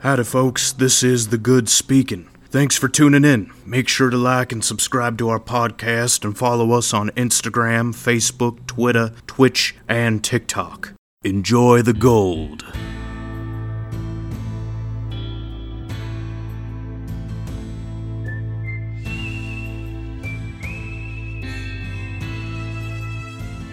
Howdy, 0.00 0.22
folks. 0.22 0.70
This 0.70 1.02
is 1.02 1.28
The 1.28 1.38
Good 1.38 1.68
Speaking. 1.68 2.28
Thanks 2.50 2.78
for 2.78 2.88
tuning 2.88 3.24
in. 3.24 3.50
Make 3.66 3.88
sure 3.88 4.10
to 4.10 4.16
like 4.16 4.52
and 4.52 4.64
subscribe 4.64 5.18
to 5.18 5.28
our 5.28 5.40
podcast 5.40 6.24
and 6.24 6.38
follow 6.38 6.70
us 6.70 6.94
on 6.94 7.10
Instagram, 7.10 7.92
Facebook, 7.92 8.64
Twitter, 8.68 9.12
Twitch, 9.26 9.74
and 9.88 10.22
TikTok. 10.22 10.92
Enjoy 11.24 11.82
the 11.82 11.92
gold. 11.92 12.64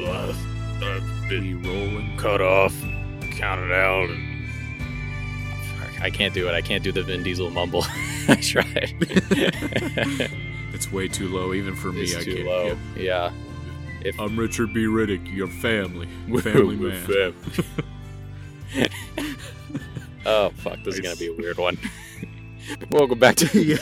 I've, 0.02 0.84
I've 0.84 1.30
been 1.30 1.62
rolling. 1.62 2.18
cut 2.18 2.42
off, 2.42 2.74
counted 3.38 3.72
out, 3.72 4.10
and 4.10 4.25
I 6.06 6.12
can't 6.12 6.36
do 6.36 6.48
it. 6.48 6.54
I 6.54 6.62
can't 6.62 6.84
do 6.84 6.92
the 6.92 7.02
Vin 7.02 7.24
Diesel 7.24 7.50
mumble. 7.50 7.84
I 8.28 8.36
tried. 8.36 8.94
It's 10.72 10.92
way 10.92 11.08
too 11.08 11.30
low 11.30 11.54
even 11.54 11.74
for 11.74 11.92
me. 11.94 12.02
it's 12.02 12.18
I 12.18 12.24
too 12.24 12.36
can't. 12.36 12.48
low. 12.48 12.78
Yeah. 12.98 13.32
If 14.02 14.20
I'm 14.20 14.38
Richard 14.38 14.74
B. 14.74 14.84
Riddick, 14.84 15.34
your 15.34 15.48
family, 15.48 16.06
family 16.42 16.76
man. 16.76 17.06
fam. 17.08 17.34
oh 20.26 20.50
fuck, 20.50 20.84
this 20.84 20.96
is 20.96 21.00
gonna 21.00 21.16
be 21.16 21.28
a 21.28 21.34
weird 21.34 21.58
one. 21.58 21.78
welcome 22.92 23.18
back 23.18 23.36
to 23.38 23.80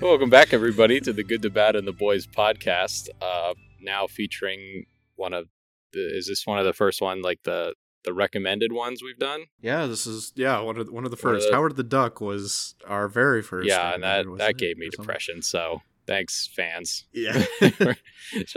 welcome 0.00 0.30
back 0.30 0.54
everybody 0.54 1.00
to 1.00 1.12
the 1.12 1.24
Good, 1.24 1.42
to 1.42 1.50
Bad, 1.50 1.74
and 1.74 1.88
the 1.88 1.92
Boys 1.92 2.24
podcast. 2.24 3.08
Uh, 3.20 3.54
now 3.80 4.06
featuring 4.06 4.86
one 5.16 5.34
of 5.34 5.48
the 5.92 6.00
is 6.16 6.28
this 6.28 6.46
one 6.46 6.60
of 6.60 6.64
the 6.64 6.72
first 6.72 7.02
one 7.02 7.20
like 7.20 7.40
the 7.42 7.74
the 8.04 8.12
recommended 8.12 8.72
ones 8.72 9.02
we've 9.02 9.18
done? 9.18 9.44
Yeah, 9.60 9.86
this 9.86 10.06
is 10.06 10.32
yeah 10.36 10.60
one 10.60 10.76
of 10.76 10.86
the, 10.86 10.92
one 10.92 11.04
of 11.04 11.10
the 11.10 11.16
first. 11.16 11.48
the- 11.48 11.54
Howard 11.54 11.76
the 11.76 11.82
Duck 11.82 12.20
was 12.20 12.74
our 12.86 13.08
very 13.08 13.42
first. 13.42 13.68
yeah, 13.68 13.94
and 13.94 14.02
that 14.02 14.26
that 14.38 14.56
gave 14.58 14.76
me 14.78 14.88
depression. 14.90 15.42
So 15.42 15.82
thanks, 16.06 16.48
fans. 16.54 17.04
Yeah. 17.12 17.44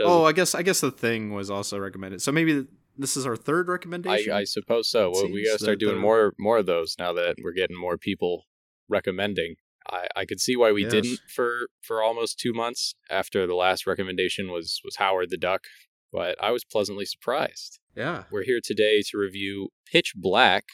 Oh, 0.00 0.24
I 0.24 0.32
guess 0.32 0.54
I 0.54 0.62
guess 0.62 0.80
the 0.80 0.90
thing 0.90 1.32
was 1.34 1.50
also 1.50 1.78
recommended. 1.78 2.22
So 2.22 2.32
maybe 2.32 2.66
this 2.96 3.16
is 3.16 3.26
our 3.26 3.36
third 3.36 3.68
recommendation. 3.68 4.32
I 4.32 4.44
suppose 4.44 4.88
so. 4.88 5.10
Well, 5.10 5.30
we 5.30 5.44
gotta 5.44 5.58
start 5.58 5.78
doing 5.78 5.98
more 5.98 6.32
more 6.38 6.58
of 6.58 6.66
those 6.66 6.96
now 6.98 7.12
that 7.12 7.36
we're 7.42 7.52
getting 7.52 7.76
more 7.78 7.98
people 7.98 8.44
recommending. 8.88 9.56
I, 9.88 10.06
I 10.16 10.24
could 10.24 10.40
see 10.40 10.56
why 10.56 10.72
we 10.72 10.82
Yes. 10.82 10.92
didn't 10.92 11.20
for 11.28 11.68
for 11.82 12.02
almost 12.02 12.38
two 12.40 12.52
months 12.52 12.94
after 13.10 13.46
the 13.46 13.54
last 13.54 13.86
recommendation 13.86 14.50
was 14.50 14.80
was 14.84 14.96
Howard 14.96 15.30
the 15.30 15.36
Duck, 15.36 15.64
but 16.12 16.36
I 16.42 16.50
was 16.52 16.64
pleasantly 16.64 17.04
surprised. 17.04 17.78
Yeah. 17.96 18.24
We're 18.30 18.44
here 18.44 18.60
today 18.62 19.02
to 19.10 19.18
review 19.18 19.70
Pitch 19.90 20.12
Black, 20.14 20.64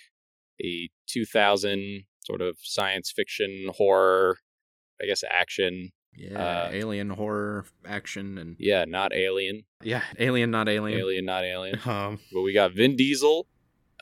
a 0.62 0.91
2000 1.06 2.05
sort 2.27 2.41
of 2.41 2.56
science 2.62 3.12
fiction 3.14 3.69
horror, 3.77 4.39
I 5.01 5.06
guess 5.06 5.23
action. 5.29 5.91
Yeah, 6.14 6.67
Uh, 6.67 6.70
alien 6.73 7.11
horror 7.11 7.64
action 7.87 8.37
and 8.37 8.56
Yeah, 8.59 8.84
not 8.87 9.14
Alien, 9.14 9.62
yeah, 9.83 10.03
alien 10.19 10.51
not 10.51 10.69
alien. 10.69 10.98
Alien, 10.98 11.25
not 11.25 11.45
Alien. 11.45 11.79
Um, 11.87 12.19
But 12.33 12.42
we 12.42 12.53
got 12.53 12.73
Vin 12.75 12.97
Diesel, 12.97 13.47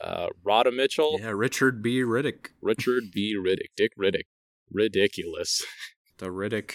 uh, 0.03 0.27
Radha 0.43 0.71
Mitchell, 0.71 1.17
yeah, 1.21 1.29
Richard 1.29 1.81
B. 1.81 2.01
Riddick, 2.01 2.49
Richard 2.61 3.11
B. 3.13 3.35
Riddick, 3.37 3.69
Dick 3.77 3.93
Riddick. 3.97 4.25
Ridiculous. 4.69 5.63
the 6.17 6.27
Riddick 6.27 6.73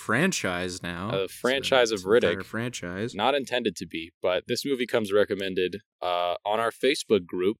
franchise 0.00 0.82
now. 0.82 1.10
A 1.10 1.28
franchise 1.28 1.90
of 1.90 1.96
it's 1.96 2.04
an 2.04 2.14
entire 2.14 2.36
Riddick. 2.36 2.44
franchise. 2.44 3.14
Not 3.14 3.34
intended 3.34 3.76
to 3.76 3.86
be, 3.86 4.12
but 4.22 4.44
this 4.48 4.64
movie 4.64 4.86
comes 4.86 5.12
recommended 5.12 5.82
uh, 6.00 6.34
on 6.44 6.58
our 6.58 6.70
Facebook 6.70 7.26
group. 7.26 7.58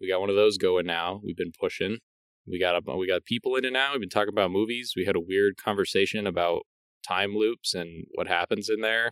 We 0.00 0.08
got 0.08 0.20
one 0.20 0.30
of 0.30 0.36
those 0.36 0.56
going 0.56 0.86
now. 0.86 1.20
We've 1.22 1.36
been 1.36 1.52
pushing. 1.58 1.98
We 2.46 2.58
got 2.58 2.76
a, 2.76 2.96
we 2.96 3.06
got 3.06 3.24
people 3.24 3.56
in 3.56 3.64
it 3.64 3.72
now. 3.72 3.92
We've 3.92 4.00
been 4.00 4.08
talking 4.08 4.32
about 4.32 4.50
movies. 4.50 4.94
We 4.96 5.04
had 5.04 5.16
a 5.16 5.20
weird 5.20 5.56
conversation 5.56 6.26
about 6.26 6.62
time 7.06 7.34
loops 7.34 7.74
and 7.74 8.06
what 8.14 8.28
happens 8.28 8.68
in 8.68 8.80
there, 8.80 9.10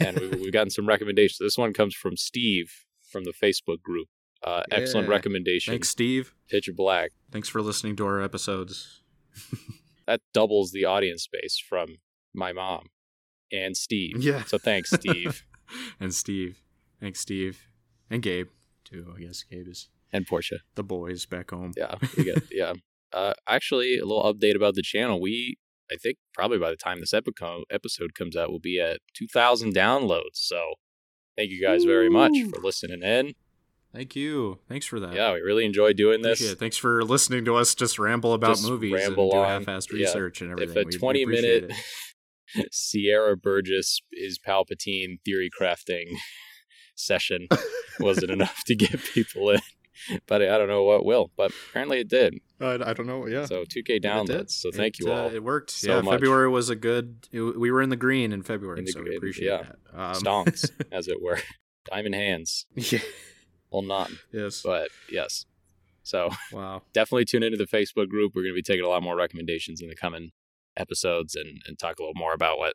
and 0.00 0.18
we, 0.18 0.28
we've 0.42 0.52
gotten 0.52 0.70
some 0.70 0.86
recommendations. 0.86 1.38
This 1.40 1.58
one 1.58 1.72
comes 1.72 1.94
from 1.94 2.16
Steve 2.16 2.72
from 3.10 3.24
the 3.24 3.32
Facebook 3.32 3.82
group. 3.82 4.08
Uh, 4.42 4.62
Excellent 4.70 5.08
recommendation. 5.08 5.72
Thanks, 5.72 5.88
Steve. 5.88 6.34
Pitch 6.48 6.70
Black. 6.74 7.10
Thanks 7.30 7.48
for 7.48 7.60
listening 7.60 7.96
to 7.96 8.06
our 8.06 8.22
episodes. 8.22 9.02
That 10.06 10.20
doubles 10.32 10.72
the 10.72 10.84
audience 10.84 11.22
space 11.22 11.62
from 11.66 11.96
my 12.34 12.52
mom 12.52 12.88
and 13.52 13.76
Steve. 13.76 14.22
Yeah. 14.22 14.44
So 14.44 14.58
thanks, 14.58 14.90
Steve. 14.90 15.44
and 16.00 16.14
Steve. 16.14 16.62
Thanks, 17.00 17.20
Steve. 17.20 17.68
And 18.10 18.22
Gabe, 18.22 18.48
too. 18.84 19.14
I 19.16 19.20
guess 19.20 19.44
Gabe 19.44 19.68
is 19.68 19.88
and 20.12 20.26
Portia. 20.26 20.58
the 20.74 20.84
boys 20.84 21.26
back 21.26 21.50
home. 21.50 21.72
Yeah, 21.76 21.96
we 22.16 22.24
got 22.24 22.42
yeah. 22.50 22.74
Uh, 23.12 23.32
actually, 23.48 23.98
a 23.98 24.04
little 24.04 24.22
update 24.32 24.56
about 24.56 24.74
the 24.74 24.82
channel. 24.82 25.20
We, 25.20 25.56
I 25.90 25.96
think, 25.96 26.18
probably 26.34 26.58
by 26.58 26.70
the 26.70 26.76
time 26.76 27.00
this 27.00 27.12
epico- 27.12 27.62
episode 27.70 28.14
comes 28.14 28.36
out, 28.36 28.50
we'll 28.50 28.58
be 28.58 28.80
at 28.80 28.98
2,000 29.14 29.74
downloads. 29.74 30.34
So, 30.34 30.74
thank 31.36 31.50
you 31.50 31.62
guys 31.62 31.84
very 31.84 32.10
much 32.10 32.32
for 32.50 32.60
listening 32.60 33.02
in. 33.02 33.34
Thank 33.94 34.16
you. 34.16 34.58
Thanks 34.68 34.86
for 34.86 34.98
that. 35.00 35.14
Yeah, 35.14 35.32
we 35.34 35.40
really 35.40 35.64
enjoyed 35.64 35.96
doing 35.96 36.20
this. 36.22 36.40
Appreciate 36.40 36.52
it. 36.54 36.58
Thanks 36.58 36.76
for 36.76 37.04
listening 37.04 37.44
to 37.44 37.54
us 37.54 37.74
just 37.76 37.98
ramble 37.98 38.32
about 38.34 38.56
Just 38.56 38.68
movies 38.68 38.92
ramble 38.92 39.24
and 39.24 39.32
do 39.32 39.38
on. 39.38 39.64
half-assed 39.64 39.92
Yeah. 39.92 40.06
research 40.06 40.40
and 40.40 40.50
everything. 40.50 40.70
If 40.76 40.76
a 40.76 40.86
We- 40.86 40.92
we 40.94 40.98
20 40.98 41.22
appreciate 41.22 41.62
minute. 41.62 41.76
Sierra 42.72 43.36
Burgess 43.36 44.00
is 44.12 44.38
Palpatine 44.38 45.18
theory 45.24 45.48
crafting 45.58 46.04
session 46.94 47.48
wasn't 48.00 48.30
enough 48.30 48.62
to 48.66 48.74
get 48.76 49.00
people 49.12 49.50
in, 49.50 49.60
but 50.26 50.42
I 50.42 50.58
don't 50.58 50.68
know 50.68 50.82
what 50.84 51.04
will. 51.04 51.30
But 51.36 51.52
apparently 51.70 52.00
it 52.00 52.08
did. 52.08 52.34
Uh, 52.60 52.78
I 52.84 52.92
don't 52.92 53.06
know. 53.06 53.26
Yeah. 53.26 53.46
So 53.46 53.64
2K 53.64 53.74
It 53.76 53.84
did. 53.84 54.02
downloads. 54.04 54.50
So 54.52 54.70
thank 54.72 55.00
It, 55.00 55.04
you 55.06 55.12
uh, 55.12 55.22
all. 55.22 55.28
it 55.34 55.42
worked. 55.42 55.70
so 55.70 55.96
yeah, 55.96 56.00
much. 56.00 56.14
February 56.14 56.48
was 56.48 56.68
a 56.70 56.76
good. 56.76 57.28
It, 57.32 57.40
we 57.42 57.70
were 57.70 57.82
in 57.82 57.90
the 57.90 57.96
green 57.96 58.32
in 58.32 58.42
February, 58.42 58.80
In 58.80 58.86
so 58.86 59.02
we 59.02 59.16
appreciate 59.16 59.46
yeah. 59.48 59.62
that. 59.92 60.00
Um, 60.00 60.14
Stonks, 60.14 60.70
as 60.92 61.08
it 61.08 61.20
were. 61.22 61.38
Diamond 61.90 62.14
hands. 62.14 62.66
yeah. 62.76 63.00
Well, 63.74 63.82
not, 63.82 64.10
Yes. 64.32 64.62
but 64.62 64.88
yes. 65.10 65.46
So 66.04 66.30
wow. 66.52 66.82
definitely 66.92 67.24
tune 67.24 67.42
into 67.42 67.56
the 67.58 67.66
Facebook 67.66 68.08
group. 68.08 68.32
We're 68.34 68.42
going 68.42 68.52
to 68.54 68.58
be 68.58 68.62
taking 68.62 68.84
a 68.84 68.88
lot 68.88 69.02
more 69.02 69.16
recommendations 69.16 69.80
in 69.82 69.88
the 69.88 69.96
coming 69.96 70.30
episodes 70.76 71.34
and, 71.34 71.60
and 71.66 71.78
talk 71.78 71.98
a 71.98 72.02
little 72.02 72.14
more 72.14 72.34
about 72.34 72.58
what, 72.58 72.74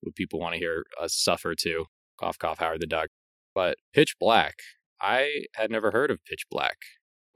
what 0.00 0.14
people 0.16 0.40
want 0.40 0.54
to 0.54 0.58
hear 0.58 0.84
us 1.00 1.14
suffer 1.14 1.54
to. 1.54 1.84
Cough, 2.18 2.38
cough, 2.38 2.58
Howard 2.58 2.80
the 2.80 2.86
Duck. 2.86 3.08
But 3.54 3.76
Pitch 3.92 4.16
Black, 4.18 4.56
I 5.00 5.44
had 5.54 5.70
never 5.70 5.90
heard 5.92 6.10
of 6.10 6.24
Pitch 6.24 6.44
Black. 6.50 6.78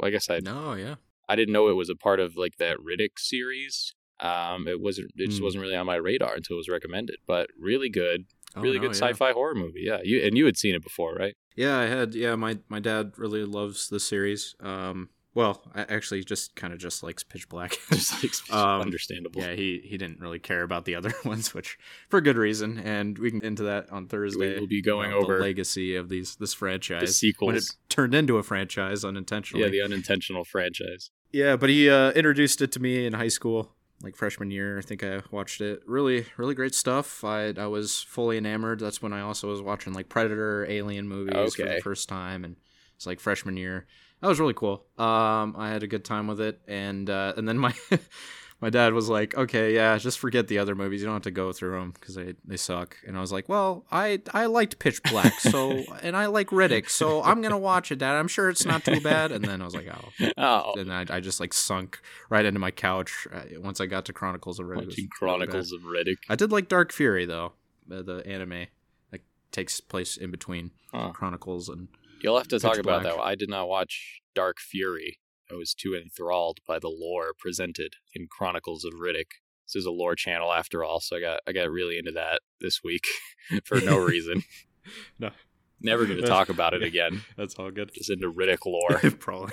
Well, 0.00 0.08
I 0.08 0.10
guess 0.10 0.28
I 0.28 0.40
No. 0.40 0.74
Yeah. 0.74 0.96
I 1.28 1.36
didn't 1.36 1.52
know 1.52 1.68
it 1.68 1.74
was 1.74 1.90
a 1.90 1.96
part 1.96 2.18
of 2.20 2.36
like 2.36 2.56
that 2.58 2.78
Riddick 2.78 3.18
series. 3.18 3.94
Um, 4.20 4.66
it 4.66 4.80
wasn't. 4.80 5.10
It 5.16 5.26
just 5.26 5.38
Hmm. 5.38 5.44
wasn't 5.44 5.62
really 5.62 5.76
on 5.76 5.86
my 5.86 5.96
radar 5.96 6.34
until 6.34 6.54
it 6.54 6.58
was 6.58 6.68
recommended. 6.68 7.16
But 7.26 7.50
really 7.58 7.90
good, 7.90 8.24
Oh, 8.54 8.62
really 8.62 8.76
no, 8.78 8.82
good 8.88 8.96
yeah. 8.96 9.08
sci-fi 9.08 9.32
horror 9.32 9.54
movie. 9.54 9.82
Yeah, 9.84 9.98
you 10.02 10.22
and 10.22 10.36
you 10.38 10.46
had 10.46 10.56
seen 10.56 10.74
it 10.74 10.82
before, 10.82 11.14
right? 11.14 11.36
Yeah, 11.56 11.78
I 11.78 11.86
had. 11.86 12.14
Yeah, 12.14 12.34
my 12.36 12.58
my 12.68 12.80
dad 12.80 13.12
really 13.16 13.44
loves 13.44 13.88
the 13.88 13.98
series. 14.00 14.54
Um, 14.60 15.08
well, 15.34 15.62
I 15.74 15.82
actually 15.82 16.24
just 16.24 16.54
kind 16.56 16.72
of 16.72 16.78
just 16.78 17.02
likes 17.02 17.22
Pitch 17.22 17.46
Black. 17.50 17.76
Just 17.90 18.22
like 18.22 18.58
Um, 18.58 18.80
understandable. 18.80 19.42
yeah, 19.42 19.52
he 19.52 19.82
he 19.84 19.98
didn't 19.98 20.18
really 20.20 20.38
care 20.38 20.62
about 20.62 20.86
the 20.86 20.94
other 20.94 21.12
ones, 21.26 21.52
which 21.52 21.78
for 22.08 22.22
good 22.22 22.38
reason, 22.38 22.78
and 22.78 23.18
we 23.18 23.30
can 23.30 23.40
get 23.40 23.46
into 23.48 23.64
that 23.64 23.90
on 23.92 24.06
Thursday. 24.08 24.56
We'll 24.58 24.66
be 24.66 24.80
going 24.80 25.10
about 25.12 25.24
over 25.24 25.34
the 25.36 25.42
legacy 25.42 25.94
of 25.94 26.08
these 26.08 26.36
this 26.36 26.54
franchise 26.54 27.16
sequels. 27.18 27.46
when 27.48 27.56
it 27.56 27.64
turned 27.90 28.14
into 28.14 28.38
a 28.38 28.42
franchise 28.42 29.04
unintentionally. 29.04 29.64
Yeah, 29.64 29.70
the 29.70 29.82
unintentional 29.82 30.44
franchise. 30.44 31.10
Yeah, 31.32 31.56
but 31.56 31.68
he 31.68 31.90
uh, 31.90 32.12
introduced 32.12 32.62
it 32.62 32.72
to 32.72 32.80
me 32.80 33.04
in 33.04 33.12
high 33.12 33.28
school, 33.28 33.75
like 34.06 34.16
freshman 34.16 34.50
year. 34.50 34.78
I 34.78 34.82
think 34.82 35.02
I 35.02 35.20
watched 35.30 35.60
it. 35.60 35.82
Really, 35.84 36.26
really 36.36 36.54
great 36.54 36.74
stuff. 36.74 37.24
I 37.24 37.52
I 37.58 37.66
was 37.66 38.00
fully 38.00 38.38
enamored. 38.38 38.78
That's 38.78 39.02
when 39.02 39.12
I 39.12 39.20
also 39.20 39.48
was 39.48 39.60
watching 39.60 39.92
like 39.92 40.08
Predator, 40.08 40.64
Alien 40.68 41.08
movies 41.08 41.54
for 41.54 41.64
the 41.66 41.80
first 41.82 42.08
time, 42.08 42.44
and 42.44 42.56
it's 42.94 43.06
like 43.06 43.20
freshman 43.20 43.56
year. 43.56 43.86
That 44.20 44.28
was 44.28 44.40
really 44.40 44.54
cool. 44.54 44.86
Um, 44.96 45.56
I 45.58 45.70
had 45.70 45.82
a 45.82 45.88
good 45.88 46.04
time 46.04 46.28
with 46.28 46.40
it, 46.40 46.60
and 46.68 47.10
uh, 47.10 47.34
and 47.36 47.48
then 47.48 47.58
my 47.58 47.74
my 48.60 48.70
dad 48.70 48.94
was 48.94 49.08
like, 49.08 49.36
"Okay, 49.36 49.74
yeah, 49.74 49.98
just 49.98 50.18
forget 50.18 50.48
the 50.48 50.58
other 50.58 50.74
movies. 50.74 51.00
You 51.00 51.06
don't 51.06 51.14
have 51.16 51.22
to 51.22 51.30
go 51.30 51.52
through 51.52 51.78
them 51.78 51.90
because 51.92 52.14
they 52.14 52.34
they 52.44 52.56
suck." 52.56 52.96
And 53.06 53.16
I 53.16 53.20
was 53.20 53.30
like, 53.32 53.48
"Well, 53.48 53.84
I 53.92 54.20
I 54.32 54.46
liked 54.46 54.78
Pitch 54.78 55.02
Black, 55.04 55.32
so 55.40 55.82
and 56.02 56.16
I 56.16 56.26
like 56.26 56.48
Riddick, 56.48 56.88
so 56.88 57.22
I'm 57.22 57.42
gonna 57.42 57.58
watch 57.58 57.92
it, 57.92 57.98
Dad. 57.98 58.14
I'm 58.16 58.28
sure 58.28 58.48
it's 58.48 58.64
not 58.64 58.84
too 58.84 59.00
bad." 59.00 59.30
And 59.32 59.44
then 59.44 59.60
I 59.60 59.64
was 59.64 59.74
like, 59.74 59.88
"Oh." 59.92 60.32
Oh, 60.38 60.74
and 60.78 60.92
I, 60.92 61.04
I 61.10 61.20
just 61.20 61.38
like 61.40 61.52
sunk 61.52 62.00
right 62.30 62.44
into 62.44 62.58
my 62.60 62.70
couch 62.70 63.26
uh, 63.32 63.42
once 63.60 63.80
I 63.80 63.86
got 63.86 64.04
to 64.06 64.12
Chronicles 64.12 64.58
of 64.58 64.66
Riddick. 64.66 64.86
Watching 64.88 65.08
Chronicles 65.08 65.72
of 65.72 65.82
Riddick. 65.82 66.16
I 66.28 66.36
did 66.36 66.50
like 66.52 66.68
Dark 66.68 66.92
Fury 66.92 67.26
though, 67.26 67.52
uh, 67.92 68.02
the 68.02 68.22
anime 68.26 68.66
that 69.10 69.20
takes 69.52 69.80
place 69.80 70.16
in 70.16 70.30
between 70.30 70.70
Huh. 70.92 71.10
Chronicles 71.10 71.68
and 71.68 71.88
You'll 72.22 72.38
have 72.38 72.48
to 72.48 72.58
talk 72.58 72.72
Pitch 72.72 72.80
about 72.80 73.02
Black. 73.02 73.16
that. 73.16 73.20
I 73.22 73.34
did 73.34 73.50
not 73.50 73.68
watch 73.68 74.22
Dark 74.34 74.58
Fury. 74.58 75.18
I 75.50 75.54
was 75.54 75.74
too 75.74 75.94
enthralled 75.94 76.58
by 76.66 76.78
the 76.78 76.88
lore 76.88 77.32
presented 77.38 77.94
in 78.14 78.26
Chronicles 78.30 78.84
of 78.84 78.94
Riddick. 78.94 79.30
This 79.66 79.76
is 79.76 79.86
a 79.86 79.90
lore 79.90 80.14
channel 80.14 80.52
after 80.52 80.84
all, 80.84 81.00
so 81.00 81.16
I 81.16 81.20
got 81.20 81.40
I 81.46 81.52
got 81.52 81.70
really 81.70 81.98
into 81.98 82.12
that 82.12 82.40
this 82.60 82.82
week 82.84 83.04
for 83.64 83.80
no 83.80 83.98
reason. 84.04 84.42
No. 85.18 85.30
Never 85.80 86.06
going 86.06 86.20
to 86.20 86.26
talk 86.26 86.48
about 86.48 86.72
it 86.74 86.80
Yeah. 86.82 86.86
again. 86.88 87.22
that's 87.36 87.54
all 87.56 87.70
good. 87.70 87.90
Just 87.94 88.10
into 88.10 88.32
Riddick 88.32 88.64
lore. 88.64 88.98
Probably. 89.18 89.52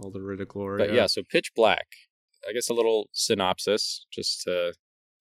all 0.00 0.10
the 0.10 0.20
Riddick 0.20 0.54
lore. 0.54 0.78
But 0.78 0.92
yeah. 0.92 1.06
so 1.06 1.22
Pitch 1.28 1.52
Black. 1.54 1.86
I 2.48 2.52
guess 2.52 2.68
a 2.70 2.74
little 2.74 3.08
synopsis 3.12 4.06
just 4.12 4.42
to, 4.42 4.72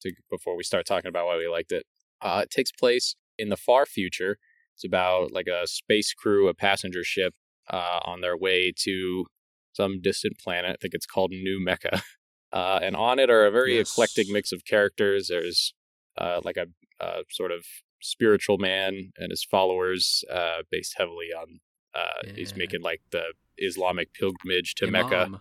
to 0.04 0.12
before 0.30 0.56
we 0.56 0.64
start 0.64 0.86
talking 0.86 1.10
about 1.10 1.26
why 1.26 1.38
we 1.38 1.48
liked 1.48 1.72
it. 1.72 1.86
Uh, 2.22 2.42
it 2.44 2.52
takes 2.52 2.72
place 2.72 3.16
in 3.38 3.50
the 3.50 3.58
far 3.58 3.86
future. 3.86 4.38
It's 4.76 4.86
about 4.86 5.32
like 5.32 5.48
a 5.48 5.66
space 5.66 6.14
crew, 6.14 6.48
a 6.48 6.54
passenger 6.54 7.04
ship, 7.04 7.34
uh, 7.70 8.00
on 8.04 8.22
their 8.22 8.38
way 8.38 8.74
to 8.84 9.26
some 9.74 10.02
distant 10.02 10.38
planet. 10.40 10.72
I 10.72 10.78
think 10.82 10.94
it's 10.94 11.06
called 11.06 11.32
New 11.32 11.60
Mecca. 11.64 12.02
Uh, 12.54 12.80
and 12.82 12.96
on 12.96 13.20
it 13.20 13.30
are 13.30 13.46
a 13.46 13.52
very 13.52 13.76
Yes. 13.76 13.92
eclectic 13.92 14.26
mix 14.30 14.54
of 14.54 14.64
characters. 14.64 15.28
There's 15.28 15.74
uh, 16.18 16.40
like 16.46 16.56
a, 16.56 16.68
a 17.04 17.24
sort 17.30 17.52
of 17.52 17.66
spiritual 18.02 18.58
man 18.58 19.12
and 19.18 19.32
his 19.32 19.44
followers, 19.44 20.24
uh, 20.32 20.60
based 20.72 20.96
heavily 20.98 21.28
on. 21.38 21.60
Uh, 21.94 22.32
He's 22.36 22.56
making 22.56 22.82
like 22.82 23.02
the 23.12 23.24
Islamic 23.58 24.14
pilgrimage 24.14 24.76
to 24.76 24.88
Mecca 24.90 25.24
Imam. 25.24 25.40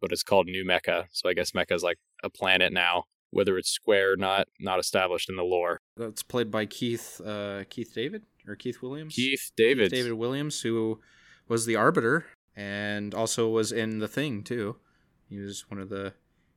but 0.00 0.10
it's 0.10 0.22
called 0.22 0.46
New 0.46 0.64
Mecca. 0.64 1.06
So 1.12 1.28
I 1.28 1.34
guess 1.34 1.52
Mecca 1.54 1.74
is 1.74 1.82
like 1.82 1.98
a 2.24 2.30
planet 2.30 2.72
now. 2.72 3.04
Whether 3.30 3.58
it's 3.58 3.68
square 3.70 4.12
or 4.12 4.16
not, 4.16 4.48
not 4.58 4.78
established 4.80 5.28
in 5.28 5.36
the 5.36 5.42
lore. 5.44 5.82
That's 5.98 6.22
played 6.22 6.50
by 6.50 6.64
Keith 6.64 7.20
uh, 7.20 7.64
Keith 7.68 7.92
David 7.94 8.22
or 8.46 8.56
Keith 8.56 8.80
Williams. 8.80 9.14
Keith 9.14 9.50
David. 9.54 9.90
David 9.90 10.14
Williams, 10.14 10.62
who 10.62 10.98
was 11.48 11.66
the 11.66 11.76
Arbiter 11.76 12.26
and 12.56 13.14
also 13.14 13.48
was 13.48 13.72
in 13.72 13.98
The 13.98 14.08
Thing 14.08 14.42
too. 14.42 14.76
He 15.28 15.38
was 15.38 15.64
one 15.68 15.80
of 15.80 15.88
the 15.88 16.14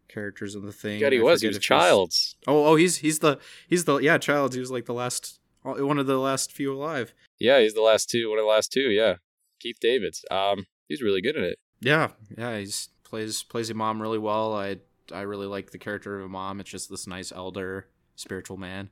characters 0.08 0.56
in 0.56 0.66
The 0.66 0.72
Thing. 0.72 1.00
God, 1.00 1.14
he 1.14 1.20
I 1.20 1.24
was. 1.24 1.42
He 1.42 1.48
was 1.48 1.58
if 1.58 1.64
he's- 1.64 1.68
Childs. 1.68 2.36
Oh, 2.48 2.66
oh, 2.66 2.76
he's 2.76 2.98
he's 2.98 3.20
the 3.20 3.40
he's 3.68 3.86
the 3.86 3.98
yeah 3.98 4.18
Childs. 4.18 4.56
He 4.56 4.60
was 4.60 4.72
like 4.72 4.86
the 4.86 4.94
last 4.94 5.40
one 5.64 6.00
of 6.00 6.08
the 6.08 6.18
last 6.18 6.52
few 6.52 6.74
alive. 6.74 7.14
Yeah, 7.40 7.60
he's 7.60 7.74
the 7.74 7.82
last 7.82 8.10
two. 8.10 8.30
One 8.30 8.40
of 8.40 8.44
the 8.44 8.50
last 8.50 8.72
two. 8.72 8.90
Yeah, 8.90 9.16
Keith 9.60 9.78
Davids. 9.80 10.26
Um, 10.32 10.66
he's 10.88 11.02
really 11.02 11.22
good 11.22 11.36
in 11.36 11.44
it. 11.44 11.58
Yeah, 11.82 12.10
yeah, 12.38 12.58
he's 12.58 12.90
plays 13.04 13.44
plays 13.44 13.70
Imam 13.72 14.02
really 14.02 14.18
well. 14.20 14.56
I 14.56 14.78
I 15.14 15.22
really 15.22 15.48
like 15.48 15.72
the 15.72 15.78
character 15.78 16.20
of 16.20 16.26
Imam. 16.26 16.60
It's 16.60 16.70
just 16.70 16.90
this 16.90 17.06
nice 17.08 17.32
elder, 17.32 17.88
spiritual 18.16 18.58
man. 18.58 18.90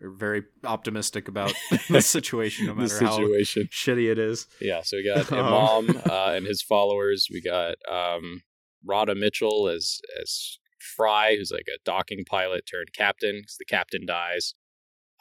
They're 0.00 0.10
very 0.10 0.44
optimistic 0.64 1.28
about 1.28 1.52
the 1.90 2.00
situation, 2.00 2.66
no 2.66 2.74
matter 2.74 3.04
how 3.04 3.16
situation. 3.16 3.68
shitty 3.70 4.10
it 4.10 4.18
is. 4.18 4.46
Yeah, 4.60 4.80
so 4.82 4.96
we 4.96 5.04
got 5.04 5.30
Oh. 5.30 5.78
Imam 5.86 6.02
uh, 6.10 6.32
and 6.34 6.46
his 6.46 6.62
followers. 6.62 7.28
We 7.30 7.40
got 7.42 7.74
um, 7.90 8.42
Radha 8.84 9.14
Mitchell 9.14 9.68
as 9.68 10.00
as 10.22 10.58
Fry, 10.96 11.36
who's 11.36 11.52
like 11.52 11.66
a 11.68 11.78
docking 11.84 12.24
pilot 12.24 12.64
turned 12.70 12.88
captain 12.96 13.40
because 13.42 13.56
the 13.58 13.66
captain 13.66 14.06
dies. 14.06 14.54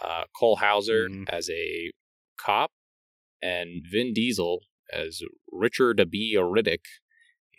Uh, 0.02 0.24
Cole 0.34 0.56
Hauser 0.56 1.10
Mhm. 1.10 1.28
as 1.30 1.50
a 1.50 1.92
cop, 2.40 2.72
and 3.42 3.84
Vin 3.92 4.14
Diesel 4.14 4.62
as 4.94 5.22
Richard 5.52 6.02
B. 6.10 6.36
Riddick. 6.38 6.86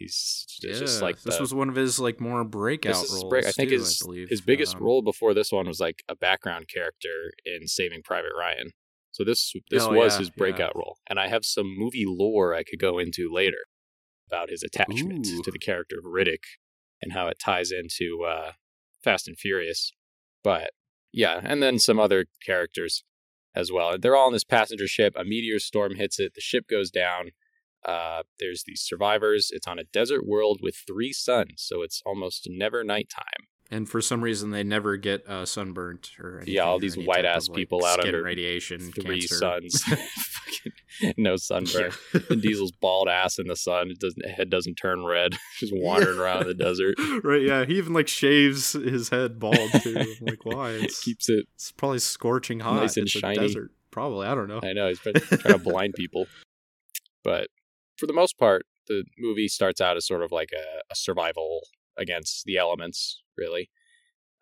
He's 0.01 0.47
it's 0.65 0.79
just 0.81 0.99
Yeah, 0.99 1.05
like 1.05 1.21
this 1.23 1.37
the- 1.37 1.43
was 1.43 1.55
one 1.55 1.69
of 1.69 1.77
his 1.77 2.01
like 2.01 2.21
more 2.21 2.43
breakout 2.43 2.95
roles. 2.95 3.25
break- 3.25 3.45
I 3.45 3.53
think 3.53 3.69
too, 3.71 3.77
his 3.79 4.03
I 4.09 4.27
his 4.29 4.41
biggest 4.41 4.77
Um, 4.77 4.83
role 4.83 5.03
before 5.03 5.35
this 5.35 5.53
one 5.53 5.67
was 5.69 5.79
like 5.79 6.03
a 6.09 6.17
background 6.17 6.69
character 6.69 7.33
in 7.45 7.69
Saving 7.69 8.03
Private 8.03 8.33
Ryan. 8.37 8.73
So 9.13 9.25
this 9.25 9.53
this 9.71 9.83
Oh, 9.85 9.93
was 9.93 10.15
yeah, 10.15 10.19
his 10.21 10.29
yeah. 10.29 10.35
breakout 10.39 10.75
role, 10.75 10.97
and 11.07 11.21
I 11.21 11.29
have 11.29 11.45
some 11.45 11.77
movie 11.77 12.07
lore 12.07 12.55
I 12.55 12.65
could 12.65 12.79
go 12.81 12.99
into 12.99 13.31
later 13.33 13.65
about 14.27 14.49
his 14.49 14.63
attachment 14.63 15.27
Ooh. 15.29 15.43
to 15.43 15.51
the 15.51 15.59
character 15.59 15.99
of 15.99 16.05
Riddick 16.05 16.45
and 17.03 17.13
how 17.13 17.29
it 17.29 17.39
ties 17.39 17.71
into 17.71 18.25
uh, 18.27 18.53
Fast 19.05 19.29
and 19.29 19.39
Furious. 19.39 19.93
But 20.43 20.71
yeah, 21.13 21.41
and 21.45 21.63
then 21.63 21.79
some 21.79 21.99
other 22.01 22.27
characters 22.45 23.05
as 23.55 23.71
well. 23.73 23.99
They're 23.99 24.17
all 24.17 24.29
in 24.29 24.33
this 24.33 24.45
passenger 24.45 24.87
ship. 24.87 25.13
A 25.17 25.25
meteor 25.25 25.59
storm 25.59 25.97
hits 25.97 26.19
it. 26.21 26.35
The 26.35 26.41
ship 26.41 26.67
goes 26.69 26.91
down. 26.91 27.33
Uh, 27.85 28.23
there's 28.39 28.65
these 28.67 28.83
survivors. 28.83 29.51
It's 29.53 29.67
on 29.67 29.79
a 29.79 29.85
desert 29.85 30.27
world 30.27 30.61
with 30.63 30.77
three 30.87 31.13
suns, 31.13 31.55
so 31.57 31.83
it's 31.83 32.03
almost 32.05 32.47
never 32.51 32.85
nighttime. 32.85 33.47
and 33.71 33.89
for 33.89 34.01
some 34.03 34.21
reason 34.23 34.51
they 34.51 34.63
never 34.65 34.97
get 34.97 35.27
uh, 35.29 35.47
sunburnt 35.47 36.11
or 36.19 36.37
anything, 36.39 36.55
Yeah, 36.55 36.65
all 36.65 36.79
these 36.79 36.99
white 36.99 37.25
ass 37.25 37.49
of, 37.49 37.55
people 37.55 37.85
out 37.87 38.05
under 38.05 38.23
radiation, 38.23 38.93
Three 38.93 39.21
cancer. 39.21 39.35
suns, 39.37 39.83
Fucking 39.85 41.15
no 41.17 41.37
sunburn. 41.37 41.93
Vin 42.13 42.41
Diesel's 42.41 42.73
bald 42.73 43.09
ass 43.09 43.39
in 43.39 43.47
the 43.47 43.57
sun. 43.57 43.91
It 43.91 43.99
doesn't 43.99 44.27
head 44.29 44.51
doesn't 44.51 44.75
turn 44.75 45.05
red. 45.05 45.35
Just 45.59 45.73
wandering 45.75 46.19
around 46.19 46.47
the 46.47 46.55
desert. 46.55 46.97
right? 47.25 47.41
Yeah, 47.41 47.65
he 47.65 47.79
even 47.79 47.95
like 47.95 48.09
shaves 48.09 48.73
his 48.73 49.09
head 49.09 49.39
bald 49.39 49.57
too. 49.83 49.97
I'm 49.99 50.27
like, 50.27 50.45
why? 50.45 50.73
It's, 50.73 51.03
Keeps 51.03 51.31
it. 51.31 51.47
it's 51.55 51.73
probably 51.73 52.01
scorching 52.01 52.61
hot. 52.61 52.81
Nice 52.83 52.97
and 52.99 53.05
it's 53.05 53.13
shiny. 53.13 53.39
Desert, 53.39 53.71
probably. 53.91 54.27
I 54.27 54.35
don't 54.35 54.49
know. 54.49 54.61
I 54.63 54.75
know 54.75 54.89
he's 54.89 54.99
trying 54.99 55.15
to 55.15 55.59
blind 55.59 55.95
people, 55.95 56.27
but 57.25 57.47
for 58.01 58.07
the 58.07 58.13
most 58.15 58.39
part, 58.39 58.65
the 58.89 59.05
movie 59.19 59.47
starts 59.47 59.81
out 59.81 59.97
as 59.97 60.07
sort 60.07 60.23
of 60.23 60.33
like 60.33 60.51
a, 60.57 60.81
a 60.91 60.97
survival 60.97 61.61
against 61.97 62.45
the 62.47 62.57
elements. 62.57 63.23
Really, 63.37 63.71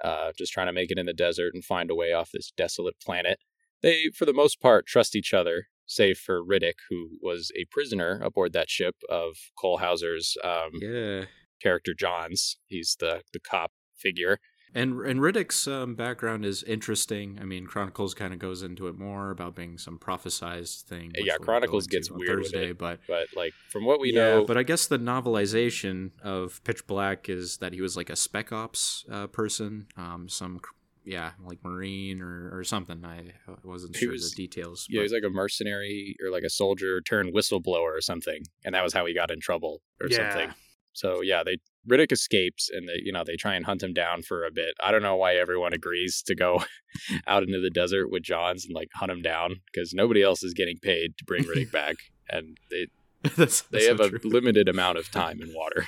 uh, 0.03 0.33
just 0.39 0.53
trying 0.53 0.69
to 0.69 0.73
make 0.73 0.91
it 0.91 0.99
in 0.99 1.07
the 1.07 1.13
desert 1.13 1.53
and 1.55 1.65
find 1.65 1.91
a 1.91 1.95
way 1.95 2.13
off 2.13 2.31
this 2.33 2.53
desolate 2.57 2.97
planet. 3.05 3.41
They, 3.83 4.11
for 4.17 4.25
the 4.25 4.33
most 4.33 4.61
part, 4.61 4.87
trust 4.87 5.15
each 5.15 5.35
other, 5.35 5.67
save 5.87 6.19
for 6.19 6.43
Riddick, 6.45 6.79
who 6.89 7.19
was 7.21 7.53
a 7.57 7.67
prisoner 7.71 8.21
aboard 8.23 8.53
that 8.53 8.71
ship 8.71 8.97
of 9.09 9.37
Cole 9.59 9.79
Hauser's 9.79 10.37
um, 10.45 10.71
Yeah, 10.81 11.25
character 11.61 11.95
Johns. 11.95 12.59
He's 12.67 12.97
the 12.99 13.23
the 13.33 13.41
cop 13.41 13.73
figure. 13.97 14.39
And 14.75 15.01
and 15.01 15.21
Riddick's 15.21 15.67
um, 15.67 15.95
background 15.95 16.45
is 16.45 16.63
interesting. 16.63 17.39
I 17.41 17.45
mean, 17.45 17.67
Chronicles 17.67 18.15
kind 18.15 18.33
of 18.33 18.39
goes 18.39 18.63
into 18.63 18.87
it 18.89 18.97
more 18.99 19.31
about 19.31 19.55
being 19.55 19.79
some 19.79 19.99
prophesized 19.99 20.83
thing. 20.83 21.13
Yeah, 21.17 21.35
we'll 21.39 21.45
Chronicles 21.47 21.87
gets 21.87 22.11
weird 22.11 22.43
Thursday, 22.45 22.71
it. 22.71 22.79
but 22.79 23.01
But 23.09 23.29
like 23.37 23.53
from 23.71 23.85
what 23.85 24.01
we 24.01 24.13
yeah, 24.13 24.37
know, 24.37 24.45
but 24.45 24.57
I 24.57 24.63
guess 24.63 24.87
the 24.87 24.99
novelization 24.99 26.11
of 26.23 26.63
Pitch 26.65 26.87
Black 26.87 27.29
is 27.29 27.59
that 27.59 27.73
he 27.73 27.81
was 27.81 27.97
like 27.97 28.11
a 28.11 28.17
spec 28.17 28.53
ops 28.53 29.05
uh, 29.11 29.27
person, 29.29 29.87
um, 29.97 30.29
some 30.29 30.61
yeah, 31.05 31.31
like 31.43 31.65
marine 31.65 32.21
or, 32.21 32.51
or 32.57 32.65
something. 32.65 33.05
I 33.05 33.33
I 33.51 33.55
wasn't 33.65 33.97
He 33.97 34.03
sure 34.05 34.13
was- 34.13 34.31
the 34.31 34.37
details. 34.37 34.87
yeah, 34.91 34.99
but- 34.99 35.03
he's 35.05 35.13
like 35.13 35.25
a 35.25 35.31
mercenary 35.31 36.17
or 36.23 36.31
like 36.31 36.43
a 36.45 36.51
soldier 36.51 37.01
turned 37.01 37.35
whistleblower 37.35 37.97
or 37.97 38.01
something, 38.01 38.43
and 38.65 38.75
that 38.75 38.83
was 38.85 38.93
how 38.93 39.07
he 39.07 39.15
got 39.15 39.31
in 39.31 39.41
trouble 39.41 39.81
or 40.01 40.09
Yeah. 40.11 40.31
something. 40.31 40.55
So 40.93 41.23
yeah, 41.23 41.43
they 41.45 41.59
Riddick 41.89 42.13
escapes 42.13 42.69
and 42.71 42.89
they 42.89 43.01
you 43.05 43.13
know 43.13 43.25
they 43.25 43.37
try 43.37 43.55
and 43.55 43.65
hunt 43.65 43.83
him 43.83 43.93
down 43.93 44.23
for 44.23 44.45
a 44.45 44.51
bit. 44.51 44.75
I 44.83 44.91
don't 44.91 45.03
know 45.03 45.17
why 45.17 45.35
everyone 45.35 45.73
agrees 45.73 46.23
to 46.27 46.35
go 46.35 46.63
out 47.27 47.43
into 47.43 47.61
the 47.61 47.71
desert 47.71 48.11
with 48.11 48.23
Johns 48.23 48.65
and 48.65 48.75
like 48.75 48.89
hunt 48.95 49.11
him 49.13 49.23
down 49.23 49.57
because 49.73 49.93
nobody 49.95 50.23
else 50.23 50.43
is 50.43 50.55
getting 50.55 50.79
paid 50.79 51.17
to 51.19 51.25
bring 51.25 51.45
Riddick 51.45 51.73
back, 51.73 51.97
and 52.31 52.57
they 52.71 52.87
that's, 53.37 53.63
they 53.63 53.87
that's 53.87 53.87
have 53.89 53.99
so 53.99 54.05
a 54.05 54.11
true. 54.19 54.31
limited 54.31 54.69
amount 54.69 54.99
of 54.99 55.11
time 55.11 55.41
and 55.41 55.53
water. 55.55 55.87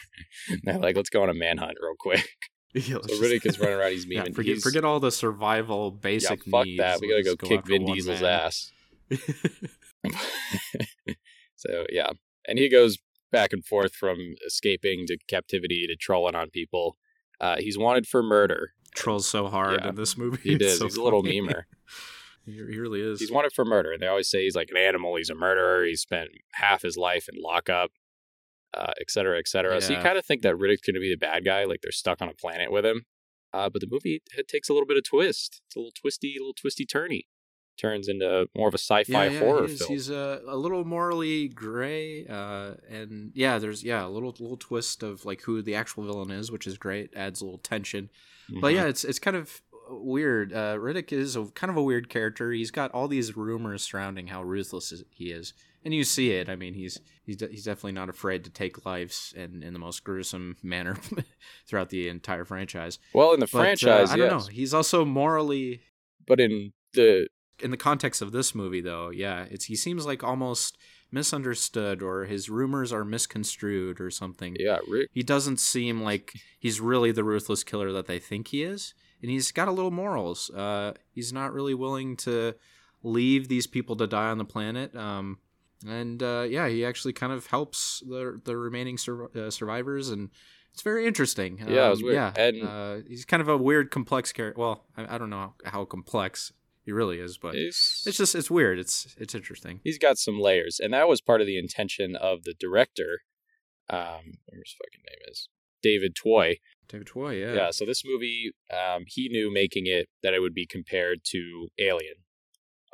They're 0.65 0.79
like, 0.79 0.97
let's 0.97 1.11
go 1.11 1.23
on 1.23 1.31
a 1.31 1.35
manhunt 1.35 1.77
real 1.81 1.95
quick. 1.99 2.27
Yeah, 2.75 2.99
So 3.03 3.15
Riddick 3.21 3.47
is 3.47 3.59
running 3.59 3.77
around. 3.79 3.93
He's 3.93 4.07
yeah, 4.07 4.25
forget 4.33 4.55
he's, 4.55 4.63
forget 4.63 4.85
all 4.85 5.01
the 5.01 5.11
survival 5.11 5.93
yeah, 5.93 6.01
basic 6.03 6.45
fuck 6.45 6.67
needs. 6.67 6.79
that. 6.79 7.01
We 7.01 7.09
gotta 7.09 7.23
Let's 7.25 7.35
go 7.37 7.49
kick 7.49 7.67
Vin 7.67 7.85
Diesel's 7.85 8.21
man. 8.21 8.41
ass. 8.41 8.73
so 11.57 11.85
yeah, 11.91 12.11
and 12.47 12.59
he 12.59 12.69
goes 12.69 12.99
back 13.31 13.53
and 13.53 13.65
forth 13.65 13.95
from 13.95 14.35
escaping 14.47 15.07
to 15.07 15.17
captivity 15.29 15.87
to 15.87 15.97
trolling 15.97 16.35
on 16.35 16.51
people. 16.51 16.97
Uh, 17.41 17.57
he's 17.59 17.79
wanted 17.79 18.07
for 18.07 18.23
murder. 18.23 18.73
Trolls 18.95 19.27
so 19.27 19.47
hard 19.49 19.81
Yeah, 19.81 19.91
in 19.91 19.95
this 19.95 20.17
movie. 20.19 20.39
He 20.43 20.59
does. 20.59 20.79
so 20.79 20.85
he's 20.85 20.97
a 20.97 21.03
little 21.03 21.23
funny. 21.23 21.41
memer. 21.41 21.63
he, 22.45 22.53
he 22.53 22.79
really 22.79 23.01
is. 23.01 23.21
He's 23.21 23.31
wanted 23.33 23.53
for 23.53 23.65
murder, 23.65 23.93
and 23.93 24.03
they 24.03 24.07
always 24.07 24.29
say 24.29 24.43
he's 24.45 24.57
like 24.57 24.69
an 24.71 24.77
animal. 24.77 25.17
He's 25.17 25.31
a 25.31 25.35
murderer. 25.35 25.85
He 25.85 25.97
spent 25.97 26.31
half 26.55 26.83
his 26.83 26.97
life 26.97 27.29
in 27.33 27.41
lockup, 27.41 27.91
uh, 28.77 28.93
et 29.01 29.11
cetera, 29.11 29.39
et 29.39 29.49
cetera. 29.49 29.81
So 29.81 29.95
you 29.95 30.01
kind 30.01 30.19
of 30.19 30.25
think 30.27 30.43
that 30.43 30.57
Riddick's 30.57 30.83
going 30.83 30.95
to 30.95 31.01
be 31.01 31.11
the 31.11 31.17
bad 31.17 31.45
guy, 31.45 31.65
like 31.65 31.81
they're 31.83 31.93
stuck 31.93 32.21
on 32.21 32.29
a 32.29 32.35
planet 32.35 32.71
with 32.73 32.85
him. 32.85 33.05
Uh, 33.53 33.69
but 33.69 33.81
the 33.81 33.89
movie 33.91 34.23
it 34.37 34.47
takes 34.49 34.69
a 34.69 34.73
little 34.73 34.87
bit 34.87 34.97
of 34.97 35.05
twist. 35.05 35.61
It's 35.67 35.77
a 35.77 35.79
little 35.79 35.93
twisty, 35.99 36.37
a 36.37 36.41
little 36.41 36.55
twisty 36.55 36.87
turny. 36.87 37.23
Turns 37.81 38.09
into 38.09 38.47
more 38.55 38.69
of 38.69 38.75
a 38.75 38.79
sci-fi 38.79 39.25
yeah, 39.27 39.31
yeah, 39.31 39.39
horror 39.39 39.67
he's, 39.67 39.79
film. 39.79 39.91
He's 39.91 40.11
uh, 40.11 40.41
a 40.47 40.57
little 40.57 40.85
morally 40.85 41.49
gray, 41.49 42.27
uh, 42.27 42.73
and 42.91 43.33
yeah, 43.35 43.59
there's 43.59 43.83
yeah 43.83 44.05
a 44.05 44.09
little 44.11 44.35
little 44.39 44.59
twist 44.59 45.03
of 45.03 45.25
like 45.25 45.41
who 45.43 45.63
the 45.63 45.75
actual 45.75 46.05
villain 46.05 46.31
is, 46.31 46.53
which 46.53 46.67
is 46.67 46.77
great. 46.77 47.11
Adds 47.17 47.41
a 47.41 47.45
little 47.45 47.59
tension. 47.59 48.11
But 48.51 48.73
Mhm. 48.73 48.75
yeah, 48.75 48.85
it's 48.85 49.03
it's 49.05 49.19
kind 49.19 49.37
of 49.37 49.63
weird. 49.89 50.53
Uh, 50.53 50.77
Riddick 50.77 51.11
is 51.13 51.37
a, 51.37 51.47
kind 51.47 51.71
of 51.71 51.77
a 51.77 51.83
weird 51.83 52.09
character. 52.11 52.53
He's 52.53 52.71
got 52.71 52.91
all 52.93 53.09
these 53.09 53.35
rumors 53.37 53.83
surrounding 53.83 54.27
how 54.27 54.43
ruthless 54.43 54.93
he 55.11 55.33
is, 55.33 55.55
and 55.85 55.95
you 55.95 56.05
see 56.05 56.33
it. 56.33 56.49
I 56.51 56.57
mean, 56.57 56.75
he's 56.75 57.01
he's 57.25 57.37
de- 57.39 57.49
he's 57.49 57.65
definitely 57.65 57.93
not 57.93 58.09
afraid 58.11 58.45
to 58.45 58.51
take 58.51 58.85
lives 58.85 59.33
in 59.37 59.63
in 59.63 59.73
the 59.73 59.79
most 59.79 60.05
gruesome 60.05 60.57
manner 60.63 60.97
throughout 61.67 61.89
the 61.89 62.09
entire 62.09 62.45
franchise. 62.45 62.99
Well, 63.15 63.33
in 63.33 63.41
the 63.41 63.47
But, 63.47 63.59
uh, 63.59 63.63
franchise, 63.63 64.11
I 64.11 64.17
don't 64.19 64.31
yes. 64.39 64.47
know. 64.49 64.53
He's 64.53 64.75
also 64.75 65.05
morally 65.07 65.81
But 66.27 66.41
in 66.41 66.73
the 66.93 67.29
in 67.63 67.71
the 67.71 67.77
context 67.77 68.21
of 68.23 68.33
this 68.33 68.55
movie 68.55 68.81
though 68.81 69.11
yeah 69.11 69.45
it's 69.51 69.67
he 69.67 69.77
seems 69.77 70.07
like 70.07 70.23
almost 70.25 70.79
misunderstood 71.13 72.03
or 72.03 72.25
his 72.25 72.49
rumors 72.49 72.93
are 72.93 73.05
misconstrued 73.05 74.01
or 74.01 74.11
something 74.11 74.57
yeah, 74.59 74.79
Rick. 74.89 75.09
he 75.13 75.23
doesn't 75.23 75.61
seem 75.61 76.01
like 76.03 76.33
he's 76.59 76.81
really 76.81 77.13
the 77.13 77.25
ruthless 77.25 77.63
killer 77.65 77.93
that 77.93 78.07
they 78.07 78.19
think 78.19 78.49
he 78.49 78.63
is 78.63 78.95
and 79.23 79.31
he's 79.31 79.53
got 79.53 79.69
a 79.69 79.73
little 79.73 79.91
morals 79.91 80.51
uh 80.51 80.93
he's 81.13 81.33
not 81.33 81.53
really 81.53 81.75
willing 81.75 82.17
to 82.17 82.55
leave 83.03 83.49
these 83.49 83.67
people 83.67 83.97
to 83.97 84.07
die 84.07 84.31
on 84.31 84.39
the 84.39 84.45
planet 84.45 84.95
um 84.97 85.39
and 85.89 86.23
uh, 86.23 86.47
yeah, 86.47 86.69
he 86.69 86.85
actually 86.85 87.15
kind 87.15 87.33
of 87.33 87.47
helps 87.47 88.03
the 88.07 88.39
the 88.45 88.55
remaining 88.55 88.99
sur- 88.99 89.31
uh, 89.35 89.49
survivors, 89.51 90.11
and 90.11 90.29
it's 90.75 90.83
very 90.83 91.07
interesting. 91.07 91.57
Yeah, 91.57 91.87
it 91.87 91.91
was 91.91 92.01
Um, 92.01 92.05
weird. 92.05 92.15
Yeah, 92.17 92.33
And- 92.37 92.63
uh, 92.63 92.97
he's 93.09 93.25
kind 93.25 93.41
of 93.41 93.49
a 93.49 93.57
weird, 93.57 93.91
complex 93.91 94.31
character. 94.31 94.61
Well, 94.61 94.85
I, 94.95 95.15
I 95.15 95.17
don't 95.17 95.31
know 95.31 95.55
how 95.65 95.87
complex 95.87 96.53
he 96.85 96.93
really 96.93 97.19
is, 97.19 97.39
but 97.39 97.55
He's, 97.55 98.03
it's 98.07 98.17
just 98.17 98.35
it's 98.35 98.51
weird. 98.51 98.79
It's 98.79 99.15
it's 99.19 99.35
interesting. 99.35 99.81
he's 99.85 99.99
got 99.99 100.19
some 100.19 100.39
layers, 100.41 100.81
and 100.81 100.93
that 100.93 101.09
was 101.09 101.21
part 101.21 101.41
of 101.41 101.47
the 101.47 101.59
intention 101.59 102.17
of 102.17 102.45
the 102.45 102.55
director. 102.59 103.21
Um, 103.89 104.39
whatever 104.47 104.63
his 104.65 104.77
fucking 104.79 105.03
name 105.09 105.31
is, 105.31 105.49
David 105.83 106.15
Twohy. 106.15 106.61
David 106.89 107.09
Twohy, 107.09 107.41
yeah, 107.41 107.55
Yeah. 107.55 107.71
So 107.71 107.85
this 107.85 108.03
movie, 108.05 108.53
um, 108.73 109.05
he 109.07 109.29
knew 109.29 109.53
making 109.53 109.87
it 109.87 110.09
that 110.23 110.33
it 110.35 110.41
would 110.41 110.55
be 110.55 110.67
compared 110.67 111.21
to 111.31 111.69
Alien 111.79 112.15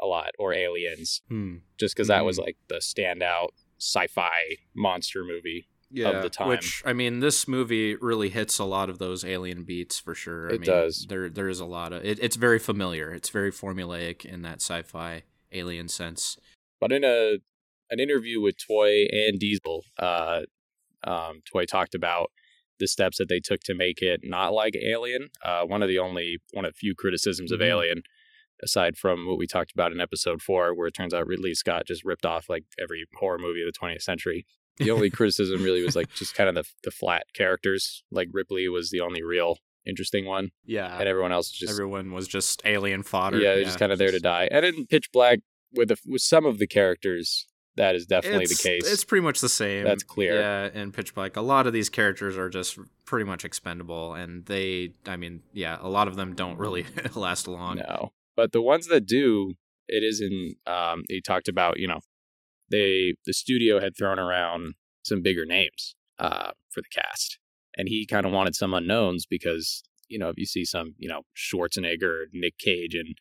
a 0.01 0.07
lot 0.07 0.31
or 0.39 0.53
Aliens, 0.55 1.21
Hmm. 1.29 1.57
just 1.79 1.95
because 1.95 2.09
that 2.09 2.25
was 2.25 2.39
Mhm. 2.39 2.43
like 2.47 2.57
the 2.69 2.77
standout 2.77 3.49
sci-fi 3.79 4.57
monster 4.75 5.23
movie. 5.25 5.69
Yeah, 5.91 6.21
the 6.21 6.31
time. 6.31 6.49
Which 6.49 6.83
I 6.85 6.93
mean, 6.93 7.21
this 7.21 7.47
movie 7.47 7.95
really 7.97 8.29
hits 8.29 8.59
a 8.59 8.65
lot 8.65 8.91
of 8.91 8.99
those 8.99 9.25
alien 9.25 9.65
beats 9.65 9.99
for 10.01 10.15
sure. 10.15 10.51
I 10.51 10.55
It 10.55 10.61
mean, 10.61 10.67
does. 10.67 11.07
There, 11.09 11.29
there 11.29 11.49
is 11.49 11.61
a 11.61 11.65
lot 11.65 11.93
of 11.93 12.05
it. 12.05 12.19
It's 12.21 12.37
very 12.37 12.59
familiar. 12.59 13.13
It's 13.13 13.29
very 13.31 13.53
formulaic 13.53 14.25
in 14.25 14.43
that 14.43 14.61
sci-fi 14.61 15.23
alien 15.53 15.89
sense. 15.89 16.37
But 16.81 16.93
in 16.93 17.05
a 17.05 17.39
an 17.89 18.01
interview 18.01 18.41
with 18.41 18.57
Twohy 18.57 19.07
and 19.13 19.39
Diesel, 19.39 19.85
uh, 19.99 20.43
um, 21.05 21.43
Twohy 21.55 21.67
talked 21.67 21.95
about 21.95 22.33
the 22.81 22.89
steps 22.89 23.19
that 23.19 23.29
they 23.29 23.41
took 23.41 23.61
to 23.61 23.75
make 23.75 24.03
it 24.03 24.21
not 24.25 24.53
like 24.53 24.75
Alien. 24.77 25.29
Uh, 25.43 25.63
one 25.65 25.83
of 25.83 25.89
the 25.89 25.99
only 25.99 26.39
one 26.53 26.65
of 26.65 26.75
few 26.77 26.95
criticisms 26.95 27.51
of 27.53 27.61
Mhm. 27.61 27.67
Alien, 27.67 28.03
aside 28.63 28.99
from 28.99 29.27
what 29.27 29.39
we 29.39 29.47
talked 29.47 29.73
about 29.73 29.93
in 29.93 30.01
episode 30.01 30.43
four, 30.43 30.75
where 30.75 30.89
it 30.89 30.95
turns 30.95 31.15
out 31.15 31.27
Ridley 31.27 31.55
Scott 31.55 31.87
just 31.87 32.05
ripped 32.05 32.27
off 32.27 32.49
like 32.51 32.65
every 32.79 33.07
horror 33.15 33.39
movie 33.39 33.63
of 33.63 33.67
the 33.67 33.73
20th 33.79 34.03
century. 34.03 34.45
The 34.79 34.91
only 34.91 35.11
criticism 35.19 35.63
really 35.63 35.83
was 35.83 35.97
like 35.97 36.13
just 36.15 36.35
kind 36.35 36.49
of 36.49 36.55
the 36.55 36.65
the 36.85 36.91
flat 36.91 37.25
characters. 37.35 38.03
Like 38.11 38.29
Ripley 38.33 38.69
was 38.69 38.91
the 38.91 39.01
only 39.01 39.23
real 39.23 39.59
interesting 39.87 40.27
one, 40.27 40.51
Yeah, 40.65 40.99
and 40.99 41.09
everyone 41.09 41.33
else 41.33 41.51
just 41.51 41.73
everyone 41.73 42.13
was 42.13 42.27
just 42.27 42.61
alien 42.65 43.03
fodder. 43.03 43.39
yeah, 43.39 43.55
they're 43.55 43.65
just 43.65 43.79
kind 43.79 43.93
of 43.93 43.99
there 43.99 44.11
to 44.11 44.19
die. 44.21 44.49
And 44.51 44.67
in 44.67 44.87
Pitch 44.87 45.11
Black, 45.13 45.41
with 45.73 45.89
the, 45.89 45.97
with 46.07 46.23
some 46.23 46.45
of 46.45 46.59
the 46.59 46.67
characters, 46.67 47.47
that 47.77 47.95
is 47.95 48.07
definitely 48.07 48.45
it's, 48.45 48.63
the 48.63 48.69
case. 48.69 48.91
It's 48.91 49.05
pretty 49.05 49.23
much 49.23 49.41
the 49.41 49.49
same. 49.49 49.85
That's 49.85 50.03
clear. 50.03 50.41
Yeah, 50.41 50.69
in 50.75 50.93
Pitch 50.93 51.15
Black, 51.15 51.37
a 51.37 51.41
lot 51.41 51.67
of 51.67 51.73
these 51.73 51.89
characters 51.89 52.37
are 52.37 52.49
just 52.49 52.79
pretty 53.05 53.25
much 53.25 53.45
expendable, 53.45 54.15
and 54.15 54.45
they, 54.47 54.93
I 55.07 55.17
mean, 55.17 55.43
yeah, 55.53 55.79
a 55.81 55.89
lot 55.89 56.09
of 56.09 56.17
them 56.17 56.35
don't 56.35 56.59
really 56.59 56.87
last 57.15 57.47
long. 57.47 57.77
no, 57.77 58.13
but 58.35 58.53
the 58.53 58.63
ones 58.63 58.89
that 58.89 59.07
do, 59.07 59.55
it 59.89 60.03
is 60.03 60.21
in. 60.21 60.57
Um, 60.67 61.05
he 61.09 61.21
talked 61.21 61.49
about 61.49 61.79
you 61.79 61.87
know, 61.87 62.01
they 62.71 63.15
the 63.25 63.33
studio 63.33 63.81
had 63.81 63.97
thrown 63.97 64.19
around 64.19 64.75
some 65.03 65.23
bigger 65.23 65.45
names 65.45 65.95
uh, 66.19 66.51
for 66.71 66.81
the 66.81 66.89
cast, 66.93 67.39
and 67.77 67.89
he 67.89 68.07
kind 68.07 68.27
of 68.27 68.33
wanted 68.33 68.55
some 68.55 68.75
unknowns 68.75 69.27
because 69.27 69.83
you 70.09 70.19
know 70.19 70.29
if 70.29 70.39
you 70.39 70.47
see 70.47 70.65
some 70.65 70.95
you 70.99 71.09
know 71.09 71.23
Schwarzenegger, 71.37 72.03
or 72.03 72.27
Nick 72.33 72.59
Cage 72.59 72.95
in 72.95 73.15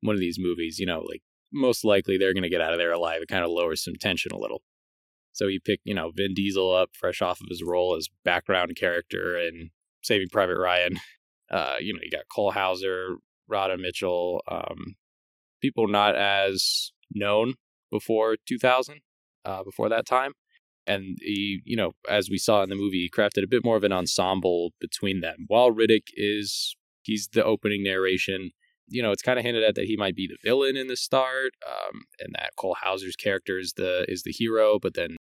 one 0.00 0.14
of 0.14 0.20
these 0.20 0.38
movies, 0.38 0.78
you 0.78 0.86
know 0.86 1.00
like 1.00 1.22
most 1.52 1.84
likely 1.84 2.18
they're 2.18 2.34
going 2.34 2.42
to 2.42 2.48
get 2.48 2.60
out 2.60 2.72
of 2.72 2.78
there 2.78 2.92
alive. 2.92 3.22
It 3.22 3.28
kind 3.28 3.44
of 3.44 3.50
lowers 3.50 3.82
some 3.82 3.94
tension 3.94 4.32
a 4.32 4.38
little. 4.38 4.62
So 5.32 5.46
he 5.46 5.60
picked, 5.60 5.82
you 5.84 5.94
know, 5.94 6.10
Vin 6.14 6.34
Diesel 6.34 6.74
up 6.74 6.90
fresh 6.94 7.22
off 7.22 7.40
of 7.40 7.46
his 7.48 7.62
role 7.62 7.94
as 7.96 8.08
background 8.24 8.76
character 8.76 9.38
in 9.38 9.70
Saving 10.02 10.28
Private 10.30 10.58
Ryan. 10.58 10.98
Uh, 11.50 11.76
you 11.80 11.94
know, 11.94 12.00
you 12.02 12.10
got 12.10 12.28
Cole 12.30 12.50
Hauser, 12.50 13.16
Radha 13.48 13.78
Mitchell, 13.78 14.42
um, 14.50 14.96
people 15.62 15.88
not 15.88 16.14
as 16.14 16.92
known 17.14 17.54
before 17.90 18.36
2000, 18.46 19.00
uh, 19.44 19.62
before 19.62 19.88
that 19.88 20.06
time. 20.06 20.32
And 20.86 21.18
he, 21.20 21.60
you 21.64 21.76
know, 21.76 21.92
as 22.08 22.30
we 22.30 22.38
saw 22.38 22.62
in 22.62 22.70
the 22.70 22.74
movie, 22.74 23.02
he 23.02 23.10
crafted 23.10 23.44
a 23.44 23.48
bit 23.48 23.64
more 23.64 23.76
of 23.76 23.84
an 23.84 23.92
ensemble 23.92 24.72
between 24.80 25.20
them. 25.20 25.44
While 25.46 25.70
Riddick 25.70 26.08
is, 26.14 26.76
he's 27.02 27.28
the 27.28 27.44
opening 27.44 27.82
narration, 27.82 28.52
you 28.88 29.02
know, 29.02 29.12
it's 29.12 29.22
kind 29.22 29.38
of 29.38 29.44
hinted 29.44 29.62
at 29.62 29.74
that 29.74 29.84
he 29.84 29.96
might 29.96 30.16
be 30.16 30.26
the 30.26 30.38
villain 30.42 30.76
in 30.76 30.86
the 30.86 30.96
start, 30.96 31.52
um, 31.66 32.02
and 32.18 32.34
that 32.34 32.56
Cole 32.56 32.76
Hauser's 32.82 33.16
character 33.16 33.58
is 33.58 33.74
the 33.76 34.06
is 34.08 34.22
the 34.22 34.32
hero, 34.32 34.78
but 34.78 34.94
then 34.94 35.16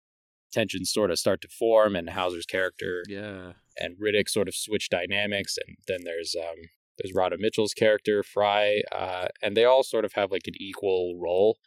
tensions 0.52 0.92
sort 0.92 1.12
of 1.12 1.20
start 1.20 1.42
to 1.42 1.48
form, 1.48 1.96
and 1.96 2.12
Hauser's 2.12 2.46
character 2.46 3.04
Yeah, 3.10 3.54
and 3.78 3.98
Riddick 3.98 4.30
sort 4.30 4.48
of 4.48 4.56
switch 4.56 4.90
dynamics, 4.90 5.58
and 5.66 5.78
then 5.88 6.04
there's 6.04 6.36
um 6.38 6.70
there's 7.00 7.14
Radha 7.14 7.38
Mitchell's 7.40 7.74
character 7.74 8.24
Fry, 8.24 8.82
uh, 8.92 9.28
and 9.42 9.58
they 9.58 9.66
all 9.66 9.84
sort 9.84 10.06
of 10.06 10.14
have 10.14 10.32
like 10.32 10.48
an 10.48 10.54
equal 10.60 11.18
role 11.20 11.58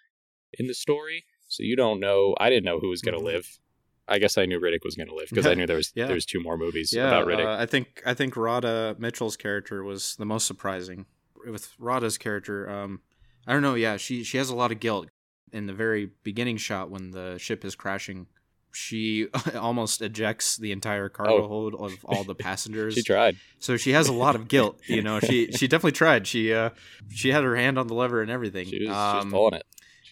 in 0.52 0.67
the 0.67 0.75
story. 0.75 1.25
So 1.49 1.62
you 1.62 1.76
don't 1.76 2.00
know. 2.00 2.35
I 2.38 2.50
didn't 2.50 2.64
know 2.64 2.78
who 2.78 2.88
was 2.88 3.00
going 3.02 3.17
to 3.17 3.21
Mhm. 3.23 3.33
live. 3.33 3.59
I 4.07 4.19
guess 4.19 4.38
I 4.38 4.47
knew 4.47 4.59
Riddick 4.59 4.85
was 4.85 4.95
going 4.97 5.09
to 5.09 5.14
live 5.14 5.28
because 5.28 5.47
I 5.47 5.52
knew 5.55 5.67
there 5.67 5.76
was 5.76 5.93
Yeah. 5.95 6.07
there 6.07 6.14
was 6.14 6.25
two 6.25 6.40
more 6.40 6.57
movies 6.57 6.93
yeah. 6.93 7.09
about 7.09 7.26
Riddick. 7.26 7.45
uh, 7.45 7.61
I 7.62 7.67
think 7.67 8.02
I 8.07 8.14
think 8.14 8.37
Radha 8.37 8.97
Mitchell's 8.99 9.37
character 9.37 9.85
was 9.85 10.17
the 10.17 10.25
most 10.25 10.47
surprising. 10.47 11.07
With 11.47 11.73
Radha's 11.78 12.17
character, 12.19 12.69
um, 12.71 13.00
I 13.47 13.52
don't 13.52 13.62
know. 13.62 13.75
Yeah, 13.75 13.97
she 13.99 14.25
she 14.25 14.38
has 14.38 14.49
a 14.50 14.57
lot 14.57 14.73
of 14.73 14.81
guilt 14.81 15.09
in 15.52 15.67
the 15.67 15.73
very 15.75 16.11
beginning 16.23 16.57
shot 16.57 16.90
when 16.90 17.11
the 17.12 17.37
ship 17.38 17.64
is 17.64 17.75
crashing. 17.75 18.26
She 18.73 19.28
almost 19.55 20.02
ejects 20.02 20.57
the 20.57 20.73
entire 20.73 21.09
cargo 21.09 21.45
Oh. 21.45 21.49
hold 21.49 21.75
of 21.75 21.93
all 22.05 22.25
the 22.25 22.35
passengers. 22.35 22.95
she 22.95 23.02
tried. 23.02 23.37
So 23.59 23.76
she 23.76 23.93
has 23.93 24.09
a 24.09 24.12
lot 24.12 24.35
of 24.37 24.49
guilt. 24.49 24.81
You 24.87 25.02
know, 25.02 25.21
she 25.21 25.52
she 25.52 25.69
definitely 25.69 25.93
tried. 25.93 26.26
She 26.26 26.52
uh 26.52 26.71
she 27.11 27.31
had 27.31 27.45
her 27.45 27.57
hand 27.57 27.78
on 27.78 27.87
the 27.88 27.95
lever 27.95 28.21
and 28.23 28.31
everything. 28.31 28.67
She 28.69 28.78
was, 28.78 28.87
she 28.87 28.90
was 28.90 29.25
Um, 29.25 29.31
pulling 29.31 29.55
it. 29.55 29.67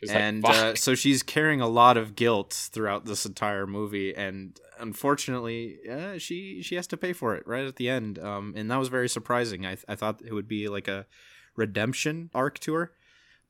And 0.08 0.42
like, 0.42 0.56
uh, 0.56 0.74
so 0.74 0.94
she's 0.94 1.22
carrying 1.22 1.60
a 1.60 1.68
lot 1.68 1.96
of 1.96 2.14
guilt 2.14 2.68
throughout 2.72 3.04
this 3.04 3.26
entire 3.26 3.66
movie, 3.66 4.14
and 4.14 4.58
unfortunately, 4.78 5.78
uh, 5.90 6.18
she 6.18 6.62
she 6.62 6.74
has 6.74 6.86
to 6.88 6.96
pay 6.96 7.12
for 7.12 7.34
it 7.34 7.46
right 7.46 7.66
at 7.66 7.76
the 7.76 7.88
end. 7.88 8.18
Um, 8.18 8.54
and 8.56 8.70
that 8.70 8.78
was 8.78 8.88
very 8.88 9.08
surprising. 9.08 9.64
I 9.66 9.76
I 9.88 9.94
thought 9.94 10.22
it 10.24 10.32
would 10.32 10.48
be 10.48 10.68
like 10.68 10.88
a 10.88 11.06
redemption 11.56 12.30
arc 12.34 12.58
to 12.60 12.74
her, 12.74 12.92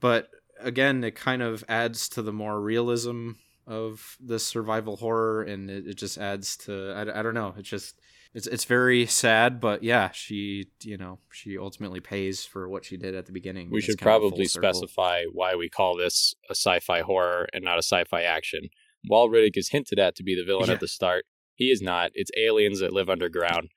but 0.01 0.31
again, 0.61 1.05
it 1.05 1.15
kind 1.15 1.43
of 1.43 1.65
adds 1.69 2.09
to 2.11 2.23
the 2.23 2.33
more 2.33 2.61
realism 2.61 3.33
of 3.67 4.17
this 4.21 4.47
survival 4.47 4.97
horror, 4.97 5.43
and 5.43 5.71
it, 5.71 5.87
it 5.87 5.95
just 5.95 6.19
adds 6.19 6.57
to 6.59 6.93
I, 6.93 7.21
I 7.21 7.23
don't 7.23 7.35
know. 7.35 7.55
It's 7.57 7.69
just 7.69 8.01
it's 8.37 8.47
it's 8.47 8.67
very 8.67 9.07
sad, 9.07 9.61
but 9.61 9.83
yeah, 9.83 10.11
she 10.13 10.67
you 10.83 10.99
know 10.99 11.19
she 11.33 11.57
ultimately 11.57 12.01
pays 12.01 12.45
for 12.45 12.69
what 12.69 12.85
she 12.85 12.97
did 12.99 13.15
at 13.15 13.25
the 13.27 13.33
beginning. 13.33 13.71
we 13.71 13.81
should 13.81 13.99
kind 13.99 14.09
of 14.11 14.17
a 14.17 14.21
full 14.21 14.31
probably 14.31 14.45
specify 14.47 15.23
why 15.33 15.55
we 15.57 15.71
call 15.71 15.97
this 15.97 16.35
a 16.51 16.55
sci-fi 16.55 17.01
horror 17.01 17.49
and 17.55 17.65
not 17.65 17.77
a 17.79 17.83
sci-fi 17.83 18.23
action. 18.23 18.69
While 19.09 19.29
Riddick 19.29 19.57
is 19.57 19.71
hinted 19.71 19.99
at 19.99 20.15
to 20.17 20.23
be 20.23 20.35
the 20.35 20.45
villain 20.45 20.67
Yeah. 20.69 20.75
at 20.75 20.81
the 20.81 20.89
start, 20.89 21.25
he 21.55 21.67
is 21.71 21.81
not. 21.81 22.11
It's 22.15 22.31
aliens 22.37 22.81
that 22.81 22.93
live 22.93 23.09
underground. 23.09 23.71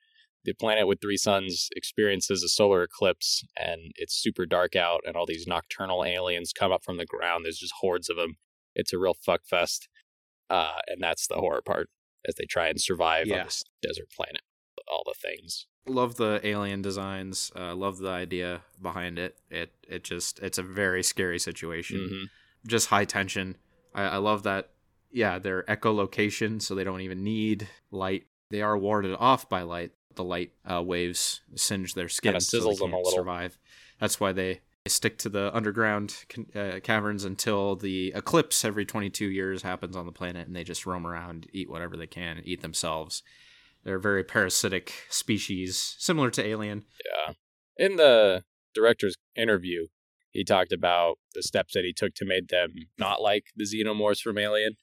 The 0.44 0.52
planet 0.54 0.86
with 0.86 1.00
three 1.00 1.16
suns 1.16 1.68
experiences 1.74 2.42
a 2.42 2.48
solar 2.48 2.82
eclipse, 2.82 3.42
and 3.58 3.92
it's 3.96 4.14
super 4.14 4.44
dark 4.46 4.76
out, 4.76 5.00
and 5.06 5.16
all 5.16 5.26
these 5.26 5.46
nocturnal 5.46 6.04
aliens 6.04 6.52
come 6.52 6.70
up 6.72 6.84
from 6.84 6.98
the 6.98 7.06
ground. 7.06 7.44
There's 7.44 7.58
just 7.58 7.74
hordes 7.80 8.10
of 8.10 8.16
them. 8.16 8.36
It's 8.74 8.92
a 8.92 8.98
real 8.98 9.14
fuck 9.14 9.42
fest, 9.46 9.88
uh, 10.50 10.78
and 10.86 11.02
that's 11.02 11.26
the 11.26 11.36
horror 11.36 11.62
part 11.64 11.88
as 12.28 12.34
they 12.36 12.44
try 12.44 12.68
and 12.68 12.80
survive 12.80 13.26
Yeah. 13.26 13.38
on 13.40 13.44
this 13.46 13.62
desert 13.82 14.10
planet. 14.14 14.42
All 14.90 15.02
the 15.06 15.14
things. 15.20 15.66
love 15.86 16.16
the 16.16 16.40
alien 16.42 16.82
designs 16.82 17.52
uh, 17.56 17.74
love 17.74 17.98
the 17.98 18.10
idea 18.10 18.62
behind 18.82 19.18
it. 19.18 19.38
It 19.50 19.72
it 19.88 20.04
just 20.04 20.40
it's 20.40 20.58
a 20.58 20.62
very 20.62 21.02
scary 21.02 21.38
situation. 21.38 22.08
Hmm 22.08 22.24
just 22.66 22.88
high 22.88 23.04
tension. 23.04 23.56
I, 23.94 24.02
I 24.02 24.16
love 24.16 24.42
that 24.44 24.70
yeah 25.10 25.38
they're 25.38 25.64
echolocation 25.64 26.62
so 26.62 26.74
they 26.74 26.84
don't 26.84 27.00
even 27.00 27.24
need 27.24 27.68
light. 27.90 28.26
They 28.50 28.62
are 28.62 28.76
warded 28.76 29.16
off 29.18 29.48
by 29.48 29.62
light. 29.62 29.92
The 30.16 30.24
light 30.24 30.52
uh, 30.70 30.82
waves 30.82 31.40
singe 31.54 31.94
their 31.94 32.08
skin 32.08 32.32
Kinda 32.32 32.40
so 32.40 32.58
they 32.58 32.64
sizzles 32.64 32.78
them 32.78 32.92
a 32.92 32.96
little. 32.98 33.12
survive. 33.12 33.58
That's 34.00 34.18
why 34.18 34.32
they 34.32 34.60
stick 34.86 35.18
to 35.18 35.28
the 35.28 35.54
underground 35.54 36.24
uh, 36.54 36.80
caverns 36.82 37.24
until 37.24 37.76
the 37.76 38.12
eclipse 38.14 38.64
every 38.64 38.84
22 38.84 39.26
years 39.26 39.62
happens 39.62 39.94
on 39.94 40.06
the 40.06 40.12
planet 40.12 40.46
and 40.46 40.56
they 40.56 40.64
just 40.64 40.84
roam 40.86 41.06
around 41.06 41.46
eat 41.52 41.70
whatever 41.70 41.96
they 41.96 42.06
can 42.06 42.40
eat 42.44 42.60
themselves 42.62 43.22
they're 43.84 43.96
a 43.96 44.00
very 44.00 44.24
parasitic 44.24 44.92
species 45.08 45.96
similar 45.98 46.30
to 46.30 46.44
alien 46.46 46.84
Yeah. 47.04 47.34
In 47.76 47.96
the 47.96 48.44
director's 48.74 49.14
interview, 49.36 49.86
he 50.30 50.44
talked 50.44 50.72
about 50.72 51.18
the 51.34 51.42
steps 51.42 51.72
that 51.74 51.84
he 51.84 51.92
took 51.92 52.14
to 52.16 52.24
make 52.24 52.48
them 52.48 52.72
not 52.98 53.20
like 53.22 53.44
the 53.56 53.64
xenomorphs 53.64 54.20
from 54.20 54.38
Alien. 54.38 54.74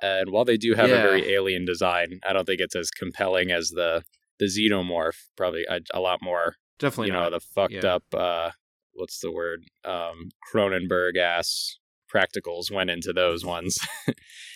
And 0.00 0.30
while 0.30 0.44
they 0.44 0.56
do 0.56 0.74
have 0.74 0.88
Yeah. 0.88 0.96
a 0.96 1.02
very 1.08 1.32
alien 1.34 1.64
design, 1.64 2.20
I 2.26 2.32
don't 2.32 2.44
think 2.46 2.60
it's 2.60 2.76
as 2.76 2.90
compelling 2.90 3.50
as 3.50 3.70
the 3.70 4.02
the 4.38 4.46
xenomorph. 4.46 5.16
Probably 5.36 5.64
a, 5.68 5.80
a 5.92 6.00
lot 6.00 6.20
more, 6.22 6.56
definitely 6.78 7.08
you 7.08 7.12
know, 7.14 7.30
the 7.30 7.40
fucked 7.40 7.72
Yeah. 7.74 7.96
up. 7.96 8.04
uh 8.14 8.50
What's 8.92 9.18
the 9.20 9.32
word? 9.32 9.64
Um 9.84 10.28
Cronenberg 10.52 11.16
ass 11.18 11.78
practicals 12.14 12.70
went 12.70 12.88
into 12.90 13.12
those 13.12 13.44
ones. 13.44 13.78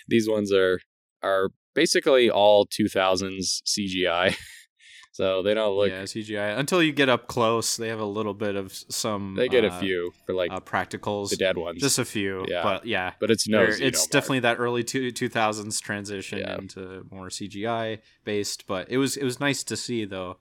These 0.09 0.29
ones 0.29 0.53
are 0.53 0.81
are 1.23 1.51
basically 1.81 2.29
all 2.29 2.67
2000s 2.67 3.63
CGI. 3.65 4.37
so 5.13 5.43
they 5.43 5.55
don't 5.55 5.75
look. 5.75 5.89
yeah, 5.89 6.03
CGI. 6.03 6.59
Until 6.59 6.83
you 6.83 6.93
get 6.93 7.09
up 7.09 7.27
close, 7.27 7.79
they 7.79 7.89
have 7.89 8.01
a 8.01 8.05
little 8.05 8.35
bit 8.35 8.55
of 8.55 8.73
some. 8.73 9.35
They 9.35 9.49
get 9.49 9.65
a 9.65 9.73
uh, 9.73 9.81
few 9.81 10.13
for 10.27 10.35
like 10.35 10.53
uh, 10.53 10.61
practicals. 10.61 11.31
the 11.31 11.37
dead 11.37 11.57
ones, 11.57 11.81
Just 11.81 11.99
a 11.99 12.05
few. 12.05 12.45
Yeah. 12.49 12.63
But 12.63 12.85
yeah. 12.85 13.13
but 13.19 13.31
it's 13.31 13.49
no. 13.49 13.63
It's 13.63 14.07
definitely 14.07 14.41
that 14.41 14.59
early 14.59 14.85
two 14.85 15.11
two 15.11 15.31
thousands 15.31 15.81
transition 15.81 16.41
Yeah. 16.41 16.57
into 16.59 17.07
more 17.11 17.29
CGI 17.29 18.01
based, 18.25 18.67
but 18.67 18.91
it 18.91 18.99
was 18.99 19.17
it 19.17 19.25
was 19.25 19.41
nice 19.41 19.65
to 19.65 19.77
see 19.77 20.05
though 20.05 20.37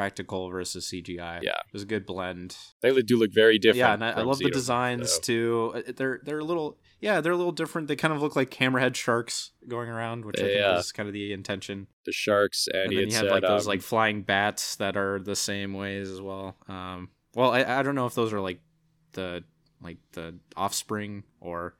practical 0.00 0.48
versus 0.50 0.86
CGI. 0.90 1.42
Yeah. 1.42 1.50
it 1.52 1.72
was 1.72 1.82
a 1.82 1.86
good 1.86 2.06
blend. 2.06 2.56
they 2.80 2.90
do 3.02 3.18
look 3.18 3.32
very 3.32 3.58
different. 3.58 3.78
yeah, 3.78 3.94
and 3.94 4.04
I, 4.04 4.10
I 4.10 4.22
love 4.22 4.38
the 4.38 4.50
designs 4.50 5.18
too. 5.18 5.72
Uh, 5.74 5.92
They're 5.94 6.20
they're 6.24 6.38
a 6.38 6.44
little 6.44 6.78
yeah 7.00 7.20
they're 7.20 7.32
a 7.32 7.36
little 7.36 7.52
different. 7.52 7.88
They 7.88 7.96
kind 7.96 8.14
of 8.14 8.22
look 8.22 8.34
like 8.36 8.50
hammerhead 8.50 8.94
sharks 8.94 9.52
going 9.68 9.88
around, 9.88 10.24
which 10.24 10.38
I 10.40 10.44
think 10.44 10.54
Yeah. 10.58 10.76
was 10.76 10.92
kind 10.92 11.08
of 11.08 11.12
the 11.12 11.32
intention. 11.32 11.86
The 12.06 12.12
sharks, 12.12 12.66
and, 12.72 12.84
And 12.84 12.92
then 12.92 13.08
you 13.08 13.14
have 13.14 13.24
said, 13.26 13.30
like 13.30 13.42
those 13.42 13.66
um, 13.66 13.70
like 13.70 13.82
flying 13.82 14.22
bats 14.22 14.76
that 14.76 14.96
are 14.96 15.18
the 15.20 15.36
same 15.36 15.74
ways 15.74 16.10
as 16.10 16.20
well. 16.20 16.56
Um, 16.68 17.10
well, 17.34 17.50
I 17.52 17.60
I 17.80 17.82
don't 17.82 17.94
know 17.94 18.06
if 18.06 18.14
those 18.14 18.32
are 18.32 18.40
like 18.40 18.60
the 19.12 19.44
like 19.82 19.98
the 20.12 20.36
offspring 20.56 21.24
or 21.40 21.76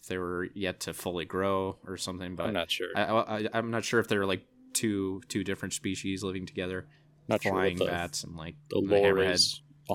if 0.00 0.08
they 0.08 0.18
were 0.18 0.48
yet 0.54 0.80
to 0.80 0.94
fully 0.94 1.24
grow 1.24 1.76
or 1.86 1.96
something. 1.96 2.34
But 2.36 2.46
I'm 2.46 2.54
not 2.54 2.70
sure. 2.70 2.88
I, 2.96 3.02
I 3.04 3.48
I'm 3.52 3.70
not 3.70 3.84
sure 3.84 4.00
if 4.00 4.08
they're 4.08 4.26
like 4.26 4.44
two 4.74 5.20
two 5.28 5.42
different 5.44 5.72
species 5.74 6.22
living 6.22 6.46
together, 6.46 6.86
not 7.28 7.42
sure 7.42 7.52
flying 7.52 7.76
the, 7.76 7.86
bats 7.86 8.24
and 8.24 8.36
like 8.36 8.56
the 8.70 8.80
the 8.80 8.96
hammerhead 8.96 9.54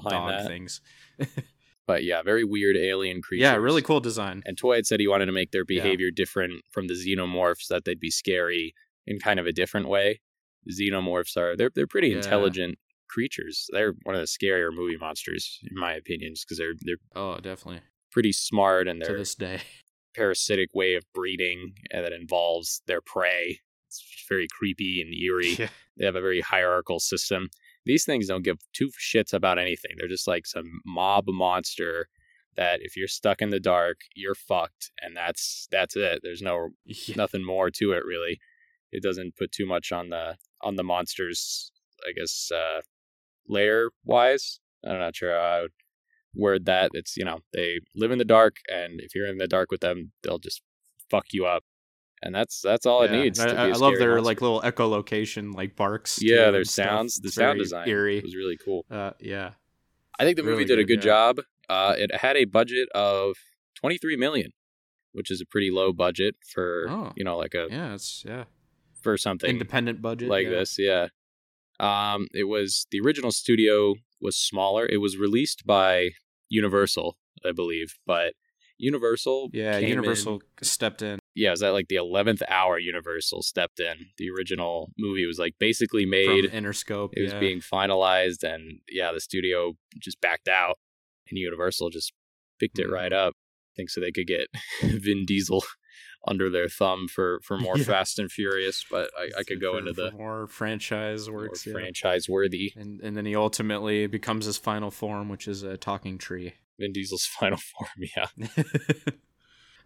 dog 0.10 0.30
that. 0.32 0.48
things. 0.48 0.82
But 1.86 2.06
yeah, 2.06 2.22
very 2.22 2.46
weird 2.46 2.78
alien 2.78 3.22
creatures. 3.22 3.42
Yeah, 3.42 3.56
really 3.58 3.82
cool 3.82 4.00
design. 4.00 4.42
And 4.46 4.56
Twohy 4.56 4.78
had 4.78 4.86
said 4.86 5.02
he 5.02 5.08
wanted 5.10 5.26
to 5.26 5.34
make 5.34 5.52
their 5.52 5.66
Yeah. 5.68 5.84
behavior 5.84 6.12
different 6.12 6.64
from 6.72 6.88
the 6.88 6.94
xenomorphs, 6.94 7.68
that 7.68 7.84
they'd 7.84 8.00
be 8.00 8.10
scary 8.10 8.74
in 9.06 9.20
kind 9.20 9.38
of 9.38 9.46
a 9.46 9.52
different 9.52 9.90
way. 9.90 10.22
Xenomorphs 10.72 11.36
are 11.36 11.58
they're 11.58 11.72
they're 11.76 11.86
pretty 11.88 12.08
Yeah. 12.10 12.18
intelligent 12.18 12.80
creatures. 13.10 13.68
They're 13.74 13.94
one 14.04 14.16
of 14.16 14.22
the 14.22 14.28
scarier 14.28 14.70
movie 14.74 14.96
monsters, 14.98 15.60
in 15.70 15.78
my 15.78 15.94
opinion, 15.94 16.36
just 16.36 16.46
because 16.48 16.58
they're 16.58 16.74
they're 16.80 16.98
Oh, 17.16 17.38
definitely. 17.42 17.82
pretty 18.12 18.32
smart 18.32 18.88
and 18.88 19.02
they're 19.02 19.12
to 19.12 19.18
this 19.18 19.36
day. 19.36 19.60
parasitic 20.16 20.70
way 20.74 20.96
of 20.96 21.04
breeding 21.14 21.74
that 21.92 22.14
involves 22.14 22.82
their 22.88 23.02
prey. 23.02 23.60
It's 24.02 24.26
very 24.30 24.48
creepy 24.58 25.02
and 25.02 25.14
eerie. 25.14 25.56
Yeah. 25.60 25.70
They 25.98 26.06
have 26.06 26.16
a 26.16 26.22
very 26.22 26.42
hierarchical 26.42 27.00
system. 27.00 27.50
These 27.86 28.06
things 28.06 28.28
don't 28.28 28.44
give 28.44 28.58
two 28.74 28.90
shits 29.00 29.34
about 29.34 29.60
anything. 29.60 29.92
They're 29.98 30.08
just 30.08 30.28
like 30.28 30.46
some 30.48 30.82
mob 30.86 31.26
monster 31.28 32.08
that 32.56 32.80
if 32.82 32.96
you're 32.96 33.08
stuck 33.08 33.42
in 33.42 33.50
the 33.50 33.60
dark, 33.60 33.98
you're 34.16 34.36
fucked, 34.36 34.92
and 35.02 35.18
that's 35.18 35.68
that's 35.72 35.96
it. 35.96 36.20
There's 36.24 36.42
no 36.42 36.70
Yeah. 36.86 37.16
nothing 37.18 37.44
more 37.46 37.70
to 37.72 37.92
it 37.94 38.06
really. 38.06 38.40
It 38.92 39.02
doesn't 39.04 39.36
put 39.38 39.52
too 39.52 39.66
much 39.66 39.92
on 39.92 40.10
the 40.10 40.38
on 40.62 40.76
the 40.76 40.84
monsters. 40.84 41.72
I 42.08 42.12
guess 42.14 42.52
uh, 42.54 42.82
layer 43.48 43.90
wise, 44.06 44.60
I'm 44.86 45.00
not 45.00 45.16
sure 45.16 45.32
how 45.34 45.46
I 45.46 45.62
would 45.62 45.72
word 46.36 46.66
that. 46.66 46.92
It's 46.94 47.18
you 47.18 47.26
know 47.26 47.40
they 47.54 47.80
live 47.96 48.12
in 48.12 48.18
the 48.20 48.26
dark, 48.26 48.58
and 48.70 49.00
if 49.02 49.16
you're 49.16 49.28
in 49.28 49.38
the 49.38 49.48
dark 49.48 49.72
with 49.72 49.82
them, 49.82 50.12
they'll 50.22 50.40
just 50.40 50.62
fuck 51.10 51.26
you 51.32 51.46
up, 51.46 51.64
and 52.24 52.34
that's 52.34 52.62
that's 52.62 52.86
all 52.86 53.06
Yeah. 53.06 53.12
it 53.14 53.24
needs. 53.24 53.40
I, 53.40 53.48
to 53.48 53.54
be 53.54 53.58
I- 53.60 53.68
a 53.68 53.70
I 53.70 53.74
love 53.74 53.98
their 54.00 54.16
monster. 54.16 54.22
like 54.22 54.42
little 54.42 54.62
echolocation 54.62 55.54
like 55.54 55.76
barks. 55.76 56.20
yeah, 56.22 56.50
their 56.52 56.64
sounds, 56.64 57.20
the 57.20 57.32
sound 57.32 57.60
design 57.60 57.88
eerie. 57.88 58.22
was 58.22 58.36
really 58.36 58.58
cool. 58.58 58.86
Uh, 58.90 59.12
yeah. 59.20 59.52
I 60.20 60.24
think 60.24 60.38
the 60.38 60.44
movie 60.44 60.64
Really 60.64 60.66
did 60.66 60.80
a 60.80 60.84
good, 60.84 61.02
good 61.02 61.06
yeah. 61.08 61.12
job. 61.14 61.40
Uh, 61.70 61.96
it 61.98 62.14
had 62.16 62.38
a 62.38 62.46
budget 62.46 62.88
of 62.94 63.36
23 63.76 64.16
million, 64.16 64.52
which 65.12 65.32
is 65.32 65.42
a 65.42 65.46
pretty 65.46 65.72
low 65.72 65.92
budget 65.94 66.36
for 66.48 66.88
Oh. 66.90 67.14
you 67.16 67.24
know 67.24 67.38
like 67.38 67.54
a 67.54 67.68
Yeah, 67.70 67.94
it's 67.94 68.24
yeah 68.28 68.46
for 69.02 69.18
something 69.18 69.50
independent 69.50 70.02
budget 70.02 70.30
like 70.30 70.46
yeah. 70.46 70.50
this. 70.52 70.78
Yeah. 70.80 71.08
Um, 71.80 72.28
it 72.34 72.46
was 72.46 72.88
the 72.92 73.00
original 73.02 73.32
studio 73.32 73.96
was 74.22 74.38
smaller. 74.38 74.86
It 74.86 74.98
was 74.98 75.18
released 75.18 75.66
by 75.66 76.12
Universal, 76.50 77.18
I 77.46 77.52
believe, 77.52 77.96
but 78.06 78.34
Universal. 78.78 79.50
Yeah, 79.54 79.78
Universal 79.80 80.36
in- 80.36 80.64
stepped 80.66 81.02
in. 81.02 81.20
Yeah, 81.36 81.50
it 81.50 81.52
was 81.52 81.64
at 81.64 81.74
like 81.74 81.88
the 81.88 81.96
eleventh 81.96 82.42
hour. 82.48 82.78
Universal 82.78 83.42
stepped 83.44 83.80
in. 83.80 84.08
The 84.18 84.30
original 84.30 84.92
movie 84.98 85.26
was 85.26 85.40
like 85.40 85.56
basically 85.60 86.06
made. 86.06 86.50
from 86.50 86.64
Interscope. 86.64 87.10
it 87.14 87.24
was 87.24 87.34
being 87.34 87.60
finalized, 87.60 88.44
and 88.44 88.80
yeah, 88.90 89.12
the 89.12 89.22
studio 89.22 89.74
just 90.00 90.22
backed 90.22 90.48
out, 90.48 90.78
and 91.30 91.38
Universal 91.38 91.90
just 91.90 92.14
picked 92.60 92.80
it 92.80 92.90
right 92.90 93.12
mm-hmm. 93.12 93.28
up. 93.28 93.34
I 93.36 93.74
think 93.76 93.90
so 93.90 94.02
they 94.02 94.12
could 94.12 94.28
get 94.28 94.48
Vin 94.84 95.26
Diesel 95.26 95.64
under 96.28 96.50
their 96.50 96.70
thumb 96.70 97.08
for 97.08 97.40
for 97.44 97.58
more 97.58 97.78
Yeah. 97.78 97.86
Fast 97.86 98.20
and 98.20 98.32
Furious, 98.32 98.86
but 98.90 99.10
I, 99.18 99.40
I 99.40 99.44
could 99.44 99.60
go 99.60 99.74
For- 99.74 99.80
into 99.80 99.94
the 99.94 100.12
more 100.12 100.48
franchise 100.48 101.28
more 101.28 101.40
works. 101.40 101.66
yeah. 101.66 101.74
franchise 101.74 102.30
worthy 102.30 102.72
and 102.76 103.02
and 103.02 103.18
then 103.18 103.26
he 103.26 103.36
ultimately 103.36 104.08
becomes 104.08 104.46
his 104.46 104.58
final 104.58 104.92
form, 104.92 105.30
which 105.30 105.48
is 105.48 105.64
a 105.64 105.78
talking 105.78 106.18
tree. 106.18 106.54
Vin 106.80 106.94
Diesel's 106.94 107.26
final 107.40 107.58
form. 107.58 107.90
Yeah, 108.16 108.28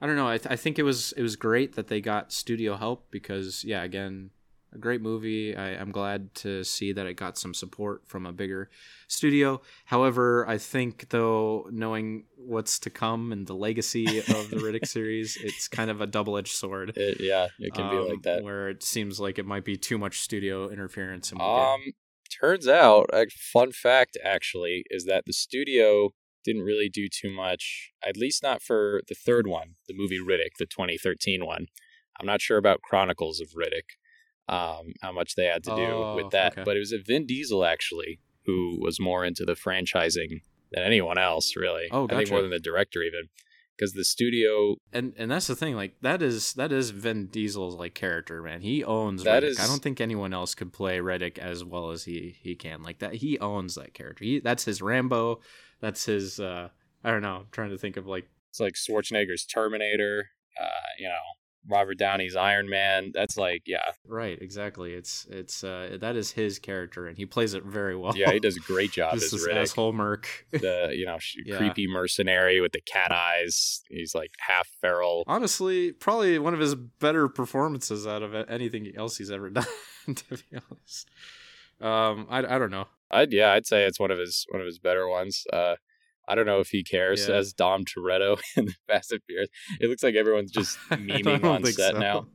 I 0.02 0.08
don't 0.08 0.16
know. 0.16 0.28
I, 0.28 0.38
th- 0.38 0.52
I 0.52 0.56
think 0.56 0.78
it 0.80 0.84
was 0.84 1.12
it 1.14 1.22
was 1.22 1.36
great 1.36 1.76
that 1.76 1.88
they 1.88 2.02
got 2.02 2.32
studio 2.32 2.76
help 2.76 3.10
because 3.12 3.64
yeah, 3.64 3.84
again, 3.84 4.30
a 4.74 4.78
great 4.78 5.02
movie. 5.02 5.56
I, 5.56 5.70
I'm 5.72 5.92
glad 5.92 6.36
to 6.36 6.64
see 6.64 6.92
that 6.94 7.06
it 7.08 7.16
got 7.16 7.38
some 7.38 7.54
support 7.54 8.04
from 8.06 8.26
a 8.26 8.32
bigger 8.34 8.70
studio. 9.08 9.62
However, 9.86 10.46
I 10.48 10.58
think 10.58 11.10
though, 11.10 11.68
knowing 11.72 12.26
what's 12.36 12.78
to 12.80 12.90
come 12.90 13.32
and 13.32 13.48
the 13.48 13.56
legacy 13.56 14.20
of 14.20 14.50
the 14.50 14.58
Riddick 14.58 14.86
series, 14.98 15.38
it's 15.42 15.68
kind 15.68 15.90
of 15.90 16.02
a 16.02 16.08
double 16.08 16.38
edged 16.38 16.56
sword. 16.56 16.94
it, 16.96 17.20
yeah, 17.20 17.48
it 17.60 17.74
can 17.74 17.90
be 17.90 17.98
um, 17.98 18.08
like 18.10 18.22
that. 18.24 18.44
where 18.44 18.70
it 18.70 18.84
seems 18.84 19.20
like 19.20 19.40
it 19.40 19.46
might 19.46 19.66
be 19.66 19.78
too 19.78 19.98
much 19.98 20.20
studio 20.22 20.70
interference. 20.70 21.32
And 21.32 21.42
Um, 21.42 21.82
turns 22.30 22.68
out, 22.68 23.10
a 23.14 23.26
fun 23.30 23.72
fact 23.72 24.18
actually 24.24 24.84
is 24.90 25.06
that 25.06 25.24
the 25.26 25.34
studio 25.34 26.14
didn't 26.48 26.64
really 26.64 26.90
do 26.90 27.08
too 27.08 27.30
much, 27.30 27.92
at 28.10 28.18
least 28.18 28.42
not 28.42 28.62
for 28.64 29.02
the 29.08 29.14
third 29.16 29.46
one, 29.46 29.76
the 29.88 29.94
movie 29.96 30.20
Riddick, 30.20 30.54
the 30.58 30.66
2013 30.66 31.46
one. 31.46 31.68
I'm 32.20 32.26
not 32.26 32.42
sure 32.42 32.58
about 32.58 32.82
Chronicles 32.82 33.40
of 33.40 33.50
Riddick, 33.50 33.90
um, 34.50 34.94
how 35.02 35.12
much 35.12 35.36
they 35.36 35.46
had 35.46 35.64
to 35.66 35.76
do 35.76 35.84
Oh, 35.86 36.16
with 36.16 36.32
that, 36.32 36.54
okay. 36.54 36.64
but 36.66 36.76
it 36.76 36.80
was 36.80 36.92
a 36.94 36.98
Vin 37.00 37.26
Diesel 37.28 37.64
actually 37.66 38.20
who 38.46 38.80
was 38.82 39.00
more 39.00 39.26
into 39.26 39.46
the 39.46 39.54
franchising 39.54 40.42
than 40.72 40.84
anyone 40.84 41.18
else, 41.18 41.56
really. 41.56 41.88
Oh, 41.92 42.08
gotcha. 42.08 42.16
I 42.16 42.18
think 42.20 42.32
more 42.32 42.42
than 42.42 42.52
the 42.52 42.60
director 42.60 43.02
even, 43.04 43.24
because 43.78 43.94
the 43.94 44.06
studio 44.06 44.78
and 44.92 45.14
and 45.18 45.30
that's 45.30 45.48
the 45.48 45.56
thing 45.56 45.76
like 45.76 45.96
that 46.02 46.22
is 46.24 46.54
that 46.54 46.72
is 46.72 46.90
Vin 46.90 47.28
Diesel's 47.28 47.76
like 47.76 47.94
character 47.94 48.42
man 48.42 48.62
he 48.62 48.84
owns 48.84 49.24
That 49.24 49.44
Riddick. 49.44 49.50
is- 49.50 49.60
I 49.60 49.68
don't 49.68 49.84
think 49.84 50.02
anyone 50.02 50.34
else 50.34 50.56
could 50.56 50.74
play 50.74 50.98
Riddick 50.98 51.38
as 51.38 51.64
well 51.64 51.92
as 51.92 52.06
he 52.06 52.36
he 52.42 52.56
can 52.56 52.82
like 52.82 52.98
that 53.00 53.14
he 53.16 53.38
owns 53.38 53.76
that 53.76 53.94
character 53.94 54.24
he 54.24 54.40
that's 54.40 54.66
his 54.66 54.82
Rambo 54.82 55.42
that's 55.82 56.06
his 56.06 56.40
uh 56.40 56.70
I 57.04 57.12
don't 57.12 57.22
know 57.22 57.36
I'm 57.38 57.48
trying 57.52 57.70
to 57.72 57.78
think 57.78 57.98
of 57.98 58.08
like 58.08 58.28
It's 58.50 58.60
like 58.60 58.74
Schwarzenegger's 58.76 59.46
Terminator, 59.46 60.30
uh, 60.62 60.68
you 61.00 61.08
know, 61.08 61.13
Robert 61.70 61.98
Downey's 62.00 62.36
Iron 62.38 62.70
Man. 62.70 63.12
That's 63.13 63.36
like, 63.38 63.63
yeah, 63.66 63.92
right 64.08 64.38
exactly 64.42 64.94
it's 64.94 65.26
it's 65.30 65.63
uh 65.66 65.98
that 66.00 66.16
is 66.16 66.32
his 66.32 66.60
character 66.60 67.08
and 67.08 67.18
he 67.18 67.26
plays 67.26 67.54
it 67.54 67.63
very 67.63 67.96
well 67.96 68.16
yeah, 68.16 68.32
he 68.32 68.40
does 68.40 68.56
a 68.56 68.62
great 68.62 68.92
job 69.00 69.13
as 69.16 69.30
this 69.32 69.46
Riddick. 69.48 69.62
asshole 69.63 69.92
merc 69.94 70.28
The 70.52 70.94
you 70.96 71.06
know 71.06 71.18
Yeah. 71.46 71.58
creepy 71.58 71.88
mercenary 71.88 72.62
with 72.62 72.72
the 72.72 72.82
cat 72.82 73.12
eyes. 73.12 73.82
He's 73.90 74.16
like 74.16 74.32
half 74.40 74.68
feral. 74.82 75.24
honestly 75.28 75.92
probably 75.92 76.40
one 76.40 76.54
of 76.54 76.60
his 76.62 76.74
better 76.76 77.28
performances 77.28 78.08
out 78.08 78.24
of 78.24 78.34
anything 78.50 78.92
else 78.96 79.18
he's 79.18 79.32
ever 79.32 79.50
done 79.60 79.66
to 80.08 80.24
be 80.30 80.58
honest 80.72 81.10
um 81.82 82.28
I, 82.30 82.40
I 82.40 82.58
don't 82.60 82.72
know 82.72 82.88
I'd 83.10 83.32
yeah, 83.32 83.52
I'd 83.54 83.66
say 83.66 83.86
it's 83.86 84.00
one 84.00 84.12
of 84.12 84.18
his 84.20 84.46
one 84.50 84.60
of 84.62 84.66
his 84.68 84.80
better 84.80 85.08
ones. 85.08 85.46
Uh, 85.52 85.76
I 86.28 86.36
don't 86.36 86.46
know 86.46 86.60
if 86.60 86.70
he 86.72 86.84
cares 86.84 87.28
Yeah. 87.30 87.36
as 87.36 87.54
Dom 87.54 87.86
Toretto 87.86 88.38
in 88.58 88.66
the 88.66 88.76
Fast 88.88 89.13
and 89.13 89.22
Furious. 89.26 89.50
It 89.80 89.88
looks 89.90 90.04
like 90.04 90.16
everyone's 90.16 90.52
just 90.52 90.78
memeing 90.92 91.42
on 91.46 91.63
set 91.66 91.94
so. 91.94 92.00
now. 92.00 92.28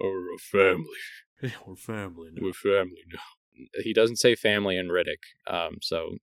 we're 0.00 0.34
a 0.34 0.38
family. 0.38 1.52
We're 1.66 1.76
family 1.76 2.28
now. 2.32 2.40
We're 2.42 2.52
family 2.54 3.02
now. 3.12 3.20
He 3.82 3.92
doesn't 3.92 4.16
say 4.16 4.34
family 4.34 4.78
in 4.78 4.88
Riddick, 4.88 5.22
um, 5.46 5.76
so 5.82 6.16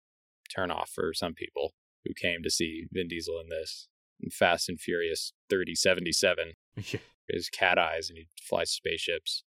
turn 0.54 0.72
off 0.72 0.90
for 0.90 1.14
some 1.14 1.34
people 1.36 1.74
who 2.04 2.14
came 2.20 2.42
to 2.42 2.50
see 2.50 2.86
Vin 2.92 3.08
Diesel 3.08 3.40
in 3.40 3.50
this. 3.50 3.88
In 4.20 4.32
Fast 4.32 4.68
and 4.68 4.80
Furious 4.80 5.34
3077, 5.50 6.54
Yeah. 6.92 7.00
his 7.30 7.50
cat 7.50 7.78
eyes 7.78 8.10
and 8.10 8.18
he 8.18 8.28
flies 8.42 8.72
spaceships. 8.72 9.44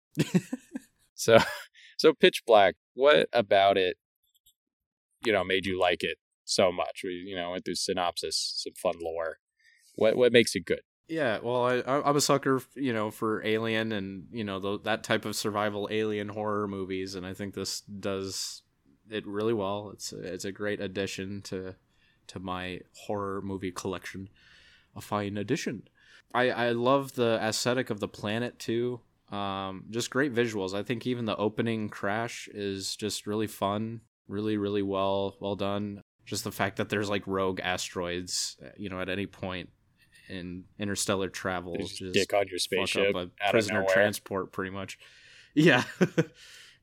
so, 1.14 1.38
so 1.98 2.14
Pitch 2.14 2.42
Black, 2.46 2.76
what 2.94 3.28
about 3.32 3.76
it, 3.76 3.96
you 5.24 5.32
know, 5.32 5.44
made 5.44 5.66
you 5.66 5.78
like 5.78 6.02
it 6.02 6.16
so 6.44 6.72
much? 6.72 7.02
We, 7.04 7.11
you 7.11 7.37
know, 7.37 7.50
went 7.50 7.64
through 7.64 7.74
synopsis, 7.74 8.54
some 8.56 8.72
fun 8.74 8.94
lore. 9.02 9.38
What 9.96 10.16
what 10.16 10.32
makes 10.32 10.54
it 10.54 10.64
good? 10.64 10.80
Yeah, 11.08 11.38
well, 11.42 11.64
I, 11.64 11.82
I'm 11.87 12.16
a 12.16 12.20
sucker, 12.20 12.61
you 12.74 12.92
know, 12.92 13.11
for 13.11 13.44
Alien 13.44 13.92
and 13.92 14.26
you 14.30 14.44
know 14.44 14.61
th- 14.61 14.82
that 14.84 15.02
type 15.02 15.24
of 15.24 15.37
survival 15.37 15.88
alien 15.90 16.28
horror 16.28 16.68
movies, 16.68 17.14
and 17.14 17.26
I 17.26 17.34
think 17.34 17.54
this 17.54 17.80
does 17.80 18.62
it 19.11 19.26
really 19.26 19.54
well. 19.54 19.90
It's 19.92 20.12
a, 20.12 20.18
it's 20.18 20.44
a 20.44 20.52
great 20.52 20.80
addition 20.80 21.42
to 21.42 21.74
to 22.28 22.38
my 22.38 22.80
horror 23.06 23.40
movie 23.42 23.72
collection. 23.72 24.28
A 24.94 25.00
fine 25.00 25.37
addition. 25.37 25.88
I 26.32 26.50
I 26.50 26.70
love 26.70 27.14
the 27.14 27.38
aesthetic 27.42 27.90
of 27.90 28.00
the 28.00 28.08
planet 28.08 28.58
too. 28.58 29.00
Um, 29.30 29.84
just 29.90 30.10
great 30.10 30.34
visuals. 30.34 30.74
I 30.74 30.82
think 30.82 31.06
even 31.06 31.24
the 31.26 31.36
opening 31.36 31.88
crash 31.88 32.48
is 32.52 32.96
just 32.96 33.26
really 33.26 33.46
fun, 33.46 34.00
really, 34.26 34.56
really 34.56 34.82
well 34.82 35.36
well 35.40 35.56
done. 35.56 36.00
Just 36.24 36.44
the 36.44 36.52
fact 36.52 36.76
that 36.76 36.88
there's 36.88 37.08
like 37.10 37.26
rogue 37.26 37.60
asteroids, 37.60 38.56
uh, 38.64 38.68
you 38.76 38.88
know, 38.88 39.00
at 39.00 39.08
any 39.08 39.26
point 39.26 39.70
in 40.28 40.64
interstellar 40.78 41.28
travel, 41.28 41.76
just 41.76 41.98
just 41.98 42.14
dick 42.14 42.32
on 42.34 42.46
your 42.48 42.58
spaceship 42.58 43.14
a 43.14 43.30
prisoner 43.50 43.84
transport, 43.88 44.52
pretty 44.52 44.70
much. 44.70 44.98
Yeah, 45.54 45.82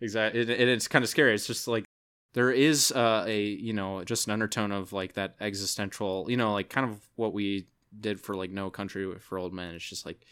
exactly. 0.01 0.41
And 0.41 0.49
and 0.49 0.69
it's 0.69 0.89
kind 0.89 1.03
of 1.03 1.07
scary. 1.07 1.33
It's 1.33 1.47
just 1.47 1.65
like 1.65 1.85
there 2.33 2.51
is 2.51 2.91
uh, 2.91 3.23
a 3.25 3.41
you 3.41 3.71
know 3.71 4.03
just 4.03 4.27
an 4.27 4.33
undertone 4.33 4.71
of 4.73 4.91
like 4.91 5.13
that 5.13 5.35
existential, 5.39 6.25
you 6.27 6.35
know, 6.35 6.51
like 6.51 6.69
kind 6.69 6.89
of 6.89 6.99
what 7.15 7.31
we 7.31 7.67
did 7.97 8.19
for 8.19 8.35
like 8.35 8.51
No 8.51 8.69
Country 8.69 9.17
for 9.19 9.37
Old 9.37 9.53
Men. 9.53 9.75
It's 9.75 9.87
just 9.87 10.05
like 10.05 10.25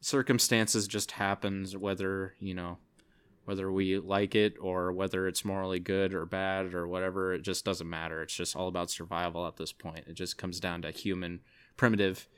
circumstances 0.00 0.86
just 0.86 1.12
happens, 1.12 1.76
whether 1.76 2.34
you 2.40 2.54
know 2.54 2.78
whether 3.44 3.72
we 3.72 3.98
like 3.98 4.34
it 4.34 4.54
or 4.60 4.92
whether 4.92 5.26
it's 5.26 5.42
morally 5.44 5.80
good 5.80 6.12
or 6.12 6.26
bad 6.26 6.74
or 6.74 6.86
whatever. 6.86 7.32
It 7.32 7.40
just 7.42 7.64
doesn't 7.64 7.88
matter. 7.88 8.20
It's 8.22 8.34
just 8.34 8.54
all 8.54 8.68
about 8.68 8.90
survival 8.90 9.46
at 9.46 9.56
this 9.56 9.72
point. 9.72 10.04
It 10.06 10.12
just 10.14 10.36
comes 10.36 10.60
down 10.60 10.82
to 10.82 10.90
human 10.90 11.40
primitive, 11.78 12.28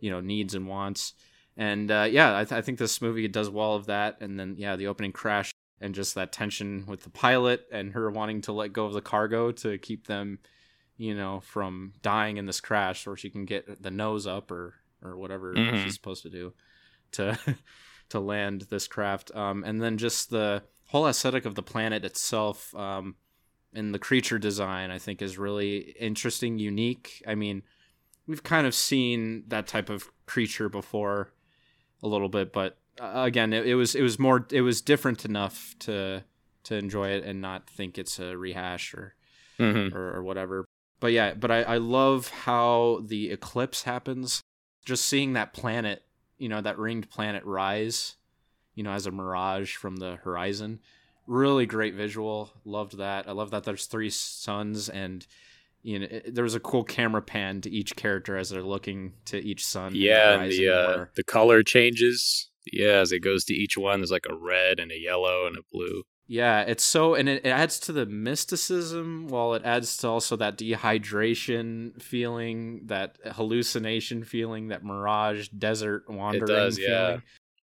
you 0.00 0.10
know, 0.10 0.20
needs 0.20 0.54
and 0.54 0.66
wants. 0.66 1.12
And 1.54 1.90
uh, 1.90 2.08
yeah, 2.10 2.34
I, 2.38 2.44
th- 2.44 2.58
I 2.58 2.62
think 2.62 2.78
this 2.78 3.02
movie 3.02 3.28
does 3.28 3.50
well 3.50 3.74
of 3.74 3.86
that. 3.86 4.22
And 4.22 4.40
then 4.40 4.54
yeah, 4.56 4.74
the 4.76 4.86
opening 4.86 5.12
crash 5.12 5.52
and 5.82 5.94
just 5.94 6.14
that 6.14 6.32
tension 6.32 6.86
with 6.88 7.02
the 7.02 7.10
pilot 7.10 7.66
and 7.70 7.92
her 7.92 8.10
wanting 8.10 8.40
to 8.42 8.52
let 8.52 8.72
go 8.72 8.86
of 8.86 8.94
the 8.94 9.02
cargo 9.02 9.52
to 9.52 9.76
keep 9.76 10.06
them, 10.06 10.38
you 10.96 11.14
know, 11.14 11.40
from 11.40 11.92
dying 12.00 12.38
in 12.38 12.46
this 12.46 12.62
crash, 12.62 13.06
or 13.06 13.18
she 13.18 13.28
can 13.28 13.44
get 13.44 13.82
the 13.82 13.90
nose 13.90 14.26
up 14.26 14.50
or 14.50 14.74
or 15.02 15.18
whatever 15.18 15.52
Mhm. 15.52 15.82
she's 15.84 15.92
supposed 15.92 16.22
to 16.22 16.30
do 16.30 16.54
to 17.14 17.38
to 18.10 18.20
land 18.20 18.66
this 18.70 18.86
craft. 18.86 19.34
Um, 19.34 19.64
and 19.64 19.82
then 19.82 19.98
just 19.98 20.30
the 20.30 20.62
whole 20.86 21.06
aesthetic 21.06 21.44
of 21.44 21.54
the 21.54 21.62
planet 21.62 22.04
itself. 22.04 22.74
Um, 22.74 23.16
and 23.72 23.92
the 23.92 23.98
creature 23.98 24.38
design, 24.38 24.92
I 24.92 24.98
think, 24.98 25.20
is 25.20 25.36
really 25.36 25.78
interesting, 25.98 26.60
unique. 26.60 27.24
I 27.26 27.34
mean, 27.34 27.62
we've 28.26 28.42
kind 28.42 28.66
of 28.66 28.74
seen 28.74 29.44
that 29.48 29.66
type 29.66 29.90
of 29.90 30.10
creature 30.26 30.68
before 30.68 31.32
a 32.02 32.08
little 32.08 32.28
bit 32.28 32.52
but 32.52 32.78
uh, 33.00 33.22
again 33.24 33.52
it, 33.52 33.66
it 33.66 33.74
was 33.74 33.94
it 33.94 34.02
was 34.02 34.18
more 34.18 34.46
it 34.50 34.60
was 34.60 34.80
different 34.80 35.24
enough 35.24 35.74
to 35.78 36.22
to 36.62 36.74
enjoy 36.76 37.08
it 37.08 37.24
and 37.24 37.40
not 37.40 37.68
think 37.68 37.98
it's 37.98 38.18
a 38.18 38.36
rehash 38.36 38.94
or 38.94 39.14
Mhm. 39.58 39.94
or, 39.94 40.16
or 40.16 40.22
whatever 40.22 40.64
but 41.00 41.12
yeah 41.12 41.34
but 41.34 41.50
I, 41.50 41.62
I 41.62 41.76
love 41.76 42.28
how 42.28 43.02
the 43.04 43.30
eclipse 43.30 43.82
happens 43.84 44.40
just 44.84 45.04
seeing 45.06 45.34
that 45.34 45.52
planet 45.52 46.03
you 46.38 46.48
know 46.48 46.60
that 46.60 46.78
ringed 46.78 47.08
planet 47.10 47.44
rise 47.44 48.16
you 48.74 48.82
know 48.82 48.90
as 48.92 49.06
a 49.06 49.10
mirage 49.10 49.76
from 49.76 49.96
the 49.96 50.16
horizon 50.24 50.80
really 51.26 51.64
great 51.66 51.94
visual 51.94 52.50
loved 52.64 52.98
that 52.98 53.28
i 53.28 53.32
love 53.32 53.50
that 53.50 53.64
there's 53.64 53.86
three 53.86 54.10
suns 54.10 54.88
and 54.88 55.26
you 55.82 55.98
know 55.98 56.06
it, 56.10 56.34
there 56.34 56.44
was 56.44 56.54
a 56.54 56.60
cool 56.60 56.84
camera 56.84 57.22
pan 57.22 57.60
to 57.60 57.70
each 57.70 57.94
character 57.96 58.36
as 58.36 58.50
they're 58.50 58.62
looking 58.62 59.12
to 59.24 59.38
each 59.38 59.64
sun 59.64 59.92
Yeah, 59.94 60.40
and 60.40 60.50
the 60.52 60.68
uh, 60.68 60.86
where- 60.96 61.10
the 61.14 61.24
color 61.24 61.62
changes. 61.62 62.50
Yeah, 62.72 63.00
as 63.00 63.12
it 63.12 63.20
goes 63.20 63.44
to 63.44 63.54
each 63.54 63.76
one, 63.76 64.00
there's 64.00 64.10
like 64.10 64.24
a 64.26 64.34
red 64.34 64.80
and 64.80 64.90
a 64.90 64.98
yellow 64.98 65.46
and 65.46 65.54
a 65.58 65.60
blue. 65.70 66.02
Yeah, 66.26 66.62
it's 66.62 66.82
so, 66.82 67.14
and 67.14 67.28
it, 67.28 67.44
it 67.44 67.50
adds 67.50 67.78
to 67.80 67.92
the 67.92 68.06
mysticism 68.06 69.26
while 69.28 69.54
it 69.54 69.62
adds 69.64 69.96
to 69.98 70.08
also 70.08 70.36
that 70.36 70.56
dehydration 70.56 72.00
feeling, 72.00 72.82
that 72.86 73.18
hallucination 73.32 74.24
feeling, 74.24 74.68
that 74.68 74.84
mirage 74.84 75.48
desert 75.48 76.04
wandering 76.08 76.44
It 76.44 76.46
does, 76.46 76.78
yeah. 76.78 77.18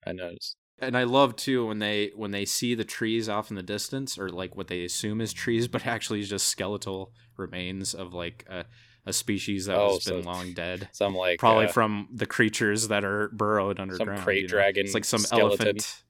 I 0.05 0.11
noticed. 0.13 0.57
And 0.79 0.97
I 0.97 1.03
love 1.03 1.35
too 1.35 1.67
when 1.67 1.77
they 1.79 2.11
when 2.15 2.31
they 2.31 2.43
see 2.45 2.73
the 2.73 2.83
trees 2.83 3.29
off 3.29 3.51
in 3.51 3.55
the 3.55 3.61
distance, 3.63 4.17
or 4.17 4.29
like 4.29 4.55
what 4.55 4.67
they 4.67 4.83
assume 4.83 5.21
is 5.21 5.31
trees, 5.31 5.67
but 5.73 5.85
actually 5.85 6.21
is 6.21 6.29
just 6.29 6.47
skeletal 6.47 7.13
remains 7.37 7.93
of 7.93 8.13
like 8.13 8.45
a, 8.49 8.65
a 9.05 9.13
species 9.13 9.65
that 9.67 9.77
Oh, 9.77 9.93
has 9.95 10.03
been 10.05 10.23
so- 10.23 10.29
long 10.29 10.53
dead. 10.55 10.89
Some 10.91 11.15
like 11.15 11.39
Probably 11.39 11.65
uh, 11.65 11.71
from 11.71 12.09
the 12.13 12.25
creatures 12.25 12.87
that 12.87 13.03
are 13.05 13.29
burrowed 13.29 13.79
underground. 13.79 14.23
crate 14.23 14.43
you 14.43 14.47
know? 14.47 14.51
dragon 14.53 14.85
It's 14.85 14.93
like 14.95 15.05
some 15.05 15.19
skeleton. 15.21 15.67
elephant. 15.67 16.03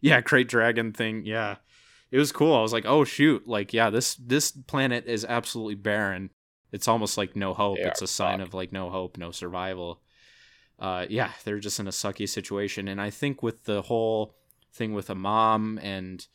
Yeah, 0.00 0.20
crate 0.20 0.48
dragon 0.48 0.92
thing. 0.92 1.24
Yeah, 1.24 1.56
it 2.10 2.18
was 2.18 2.32
cool. 2.32 2.54
I 2.54 2.62
was 2.62 2.72
like, 2.72 2.86
oh 2.86 3.04
shoot, 3.04 3.46
like 3.46 3.72
yeah, 3.72 3.90
this 3.90 4.14
this 4.14 4.52
planet 4.52 5.06
is 5.06 5.24
absolutely 5.24 5.74
barren. 5.74 6.30
It's 6.72 6.88
almost 6.88 7.16
like 7.16 7.36
no 7.36 7.54
hope. 7.54 7.78
They 7.78 7.84
it's 7.84 8.02
a 8.02 8.06
sign 8.06 8.38
fucked. 8.38 8.48
of 8.48 8.54
like 8.54 8.72
no 8.72 8.90
hope, 8.90 9.16
no 9.16 9.30
survival. 9.30 10.02
Uh, 10.78 11.06
yeah, 11.08 11.30
they're 11.44 11.58
just 11.58 11.80
in 11.80 11.86
a 11.86 11.90
sucky 11.90 12.28
situation, 12.28 12.88
and 12.88 13.00
I 13.00 13.10
think 13.10 13.42
with 13.42 13.64
the 13.64 13.82
whole 13.82 14.36
thing 14.72 14.92
with 14.92 15.10
Imam 15.10 15.78
and 15.82 16.26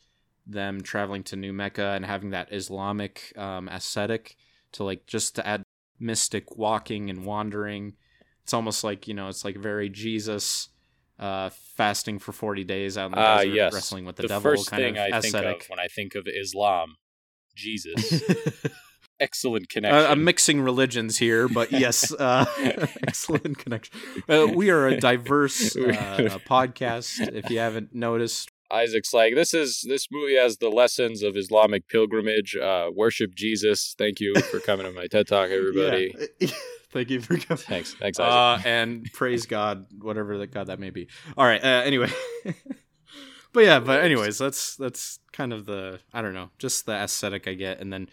them 0.46 0.80
traveling 0.80 1.22
to 1.22 1.36
New 1.36 1.52
Mecca 1.52 1.92
and 1.94 2.04
having 2.04 2.30
that 2.30 2.52
Islamic 2.52 3.32
um, 3.36 3.68
aesthetic 3.68 4.36
to 4.72 4.84
like 4.84 5.06
just 5.06 5.36
to 5.36 5.46
add 5.46 5.62
mystic 6.00 6.56
walking 6.56 7.08
and 7.08 7.24
wandering. 7.24 7.94
It's 8.42 8.52
almost 8.52 8.82
like 8.82 9.06
you 9.06 9.14
know, 9.14 9.28
it's 9.28 9.44
like 9.44 9.56
very 9.56 9.88
Jesus 9.88 10.68
uh, 11.22 11.50
fasting 11.76 12.18
for 12.18 12.32
forty 12.32 12.64
days 12.64 12.98
out 12.98 13.06
in 13.06 13.12
the 13.12 13.18
Ah, 13.18 13.38
desert, 13.38 13.54
yes. 13.54 13.72
wrestling 13.74 14.04
with 14.04 14.16
the, 14.16 14.22
the 14.22 14.28
devil 14.28 14.50
first 14.50 14.70
kind 14.70 14.82
thing 14.82 14.98
of 14.98 15.12
I 15.12 15.20
think 15.20 15.34
of 15.34 15.62
when 15.68 15.78
I 15.78 15.86
think 15.86 16.14
of 16.14 16.26
Islam. 16.26 16.96
Jesus. 17.54 18.22
uh, 18.64 18.68
Excellent 19.20 19.68
connection. 19.68 20.10
I'm 20.10 20.24
mixing 20.24 20.60
religions 20.62 21.18
here, 21.18 21.46
but 21.46 21.70
yes, 21.70 22.12
uh, 22.12 22.44
excellent 23.06 23.56
connection. 23.58 23.94
Uh, 24.28 24.48
we 24.52 24.68
are 24.70 24.88
a 24.88 24.98
diverse 24.98 25.76
uh, 25.76 25.80
uh, 25.82 26.38
podcast. 26.48 27.20
If 27.32 27.48
you 27.48 27.60
haven't 27.60 27.94
noticed, 27.94 28.50
Isaac's 28.72 29.12
like, 29.12 29.36
this 29.36 29.54
is 29.54 29.84
this 29.86 30.08
movie 30.10 30.34
has 30.36 30.56
the 30.56 30.70
lessons 30.70 31.22
of 31.22 31.36
Islamic 31.36 31.88
pilgrimage. 31.88 32.56
Uh, 32.56 32.90
worship 32.92 33.34
Jesus. 33.36 33.94
Thank 33.96 34.18
you 34.18 34.34
for 34.50 34.58
coming 34.58 34.86
to 34.86 34.92
my 34.92 35.06
TED 35.06 35.28
Talk, 35.28 35.50
everybody. 35.50 36.14
Yeah. 36.40 36.48
Thank 36.92 37.10
you 37.10 37.20
for 37.20 37.36
coming. 37.38 37.62
Thanks, 37.62 37.94
thanks. 37.94 38.18
Uh, 38.18 38.60
and 38.64 39.10
praise 39.12 39.46
God, 39.46 39.86
whatever 40.00 40.38
that 40.38 40.48
God 40.48 40.66
that 40.66 40.78
may 40.78 40.90
be. 40.90 41.08
All 41.36 41.46
right. 41.46 41.62
Uh, 41.62 41.82
anyway, 41.84 42.10
but 43.52 43.64
yeah, 43.64 43.80
but 43.80 44.02
anyways, 44.02 44.38
that's 44.38 44.76
that's 44.76 45.18
kind 45.32 45.52
of 45.52 45.64
the 45.64 46.00
I 46.12 46.22
don't 46.22 46.34
know, 46.34 46.50
just 46.58 46.86
the 46.86 46.92
aesthetic 46.92 47.48
I 47.48 47.54
get, 47.54 47.80
and 47.80 47.92
then 47.92 48.08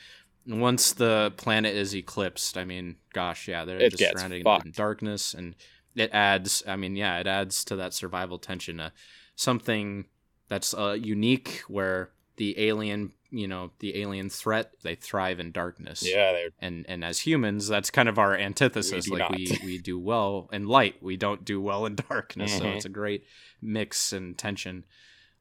once 0.48 0.94
the 0.94 1.34
planet 1.38 1.76
is 1.76 1.94
eclipsed, 1.94 2.58
I 2.58 2.66
mean, 2.66 2.96
gosh, 3.14 3.48
yeah, 3.48 3.66
they're 3.66 3.80
It 3.80 3.96
just 3.96 4.18
surrounded 4.18 4.46
in 4.48 4.72
darkness, 4.72 5.34
and 5.34 5.56
it 5.96 6.10
adds. 6.14 6.64
I 6.68 6.76
mean, 6.76 6.96
yeah, 6.96 7.20
it 7.20 7.28
adds 7.28 7.64
to 7.66 7.76
that 7.76 7.94
survival 7.94 8.40
tension. 8.40 8.80
Uh, 8.80 8.90
something 9.36 10.06
that's 10.48 10.74
uh, 10.74 10.98
unique 11.00 11.64
where 11.68 12.12
the 12.40 12.58
alien, 12.60 13.12
you 13.30 13.48
know, 13.48 13.70
the 13.80 14.02
alien 14.02 14.30
threat, 14.30 14.72
they 14.82 14.96
thrive 14.96 15.40
in 15.40 15.52
darkness. 15.52 16.02
Yeah, 16.04 16.32
they're 16.32 16.50
and 16.60 16.86
and 16.90 17.04
as 17.06 17.20
humans 17.20 17.68
that's 17.68 17.92
kind 17.92 18.10
of 18.10 18.18
our 18.18 18.34
antithesis. 18.36 19.06
Do 19.06 19.12
like 19.12 19.20
not. 19.20 19.32
we 19.38 19.60
we 19.64 19.78
do 19.78 20.00
well 20.00 20.50
in 20.52 20.66
light. 20.66 20.96
We 21.04 21.18
don't 21.18 21.44
do 21.46 21.62
well 21.62 21.86
in 21.86 21.96
darkness. 22.10 22.58
So 22.58 22.64
Mhm. 22.66 22.76
it's 22.78 22.86
a 22.86 22.90
great 22.90 23.26
mix 23.62 24.14
and 24.14 24.38
tension. 24.38 24.86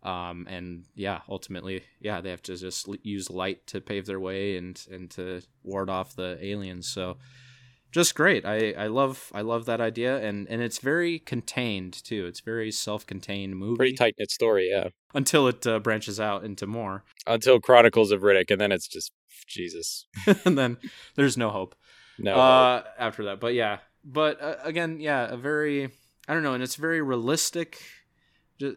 Um 0.02 0.46
and 0.48 0.84
yeah 0.94 1.20
ultimately 1.28 1.82
yeah 2.00 2.20
they 2.20 2.30
have 2.30 2.42
to 2.42 2.56
just 2.56 2.88
use 3.02 3.30
light 3.30 3.66
to 3.68 3.80
pave 3.80 4.06
their 4.06 4.20
way 4.20 4.56
and 4.56 4.74
and 4.90 5.10
to 5.12 5.40
ward 5.62 5.88
off 5.88 6.14
the 6.16 6.36
aliens. 6.40 6.86
So 6.88 7.16
just 7.90 8.14
great 8.14 8.44
i 8.44 8.72
i 8.72 8.86
love 8.86 9.30
i 9.34 9.40
love 9.40 9.64
that 9.64 9.80
idea 9.80 10.18
and 10.18 10.46
and 10.48 10.60
it's 10.62 10.78
very 10.78 11.18
contained 11.18 11.92
too 12.04 12.26
it's 12.26 12.40
very 12.40 12.70
self-contained 12.70 13.56
movie 13.56 13.76
pretty 13.76 13.94
tight 13.94 14.14
knit 14.18 14.30
story. 14.30 14.68
Yeah, 14.70 14.88
until 15.14 15.48
it 15.48 15.66
uh, 15.66 15.78
branches 15.78 16.20
out 16.20 16.44
into 16.44 16.66
more 16.66 17.04
until 17.26 17.60
Chronicles 17.60 18.10
of 18.10 18.20
Riddick, 18.20 18.50
and 18.50 18.60
then 18.60 18.72
it's 18.72 18.88
just 18.88 19.12
Jesus. 19.46 20.06
and 20.44 20.58
then 20.58 20.76
there's 21.14 21.36
no 21.36 21.50
hope 21.50 21.74
No, 22.18 22.34
uh, 22.34 22.82
after 22.98 23.24
that. 23.24 23.40
But 23.40 23.54
yeah, 23.54 23.78
but 24.04 24.40
uh, 24.40 24.56
again, 24.62 25.00
yeah, 25.00 25.26
a 25.32 25.36
very 25.36 25.90
I 26.28 26.34
don't 26.34 26.42
know, 26.42 26.54
and 26.54 26.62
it's 26.62 26.76
very 26.76 27.00
realistic, 27.00 27.82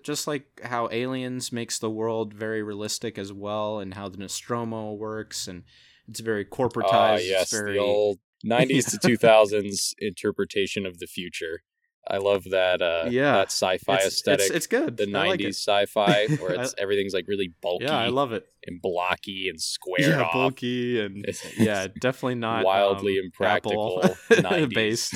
just 0.03 0.27
like 0.27 0.61
how 0.63 0.87
Aliens 0.91 1.51
makes 1.51 1.79
the 1.79 1.89
world 1.89 2.33
very 2.33 2.63
realistic 2.63 3.17
as 3.17 3.33
well, 3.33 3.79
and 3.79 3.93
how 3.93 4.07
the 4.09 4.17
Nostromo 4.17 4.93
works, 4.93 5.47
and 5.47 5.63
it's 6.07 6.21
very 6.21 6.45
corporatized. 6.45 6.93
Ah, 6.93 7.13
it's 7.15 7.27
yes, 7.27 7.51
very 7.51 7.73
the 7.73 7.79
old 7.79 8.19
'90s 8.43 8.85
to 8.91 8.97
2000s 8.97 9.93
interpretation 9.99 10.85
of 10.85 10.99
the 10.99 11.07
future. 11.07 11.61
I 12.07 12.17
love 12.17 12.45
that. 12.45 12.81
Uh, 12.81 13.09
Yeah, 13.11 13.33
that 13.33 13.51
sci-fi 13.51 13.97
it's, 13.97 14.07
aesthetic. 14.07 14.47
It's, 14.47 14.55
it's 14.55 14.67
good. 14.67 14.97
the 14.97 15.03
I 15.03 15.27
like 15.27 15.39
'90s 15.41 15.45
it. 15.49 15.55
sci-fi 15.55 16.27
where 16.39 16.53
it's 16.53 16.73
everything's 16.77 17.13
like 17.13 17.25
really 17.27 17.53
bulky 17.61 17.85
Yeah, 17.85 17.97
I 17.97 18.07
love 18.07 18.31
it. 18.31 18.47
and 18.65 18.81
blocky 18.81 19.47
and 19.49 19.61
squared 19.61 20.09
Yeah, 20.09 20.23
off. 20.23 20.33
bulky 20.33 20.99
and 20.99 21.25
yeah, 21.57 21.87
definitely 21.99 22.35
not 22.35 22.65
wildly 22.65 23.19
um, 23.19 23.25
impractical 23.25 24.01
Apple 24.03 24.41
90s 24.41 24.69
based. 24.73 25.15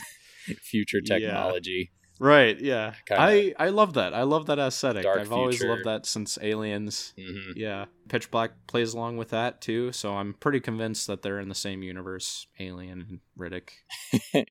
future 0.62 1.02
Yeah. 1.04 1.52
Right. 2.20 2.60
Yeah. 2.60 2.94
Kinda 3.06 3.22
I 3.22 3.54
I 3.58 3.70
love 3.70 3.94
that. 3.94 4.14
I 4.14 4.24
love 4.24 4.46
that 4.46 4.60
aesthetic. 4.60 5.04
dark 5.04 5.20
I've 5.20 5.32
always 5.32 5.62
loved 5.64 5.84
that 5.84 6.06
since 6.06 6.38
Aliens. 6.42 7.14
hmm 7.18 7.52
Yeah, 7.56 7.86
Pitch 8.08 8.32
Black 8.32 8.52
plays 8.68 8.94
along 8.94 9.18
with 9.18 9.30
that 9.30 9.62
too, 9.62 9.92
so 9.92 10.14
I'm 10.14 10.34
pretty 10.34 10.60
convinced 10.60 11.08
that 11.08 11.22
they're 11.22 11.40
in 11.40 11.50
the 11.50 11.56
same 11.56 11.84
universe, 11.84 12.48
Alien 12.60 13.06
and 13.10 13.20
Riddick. 13.38 13.70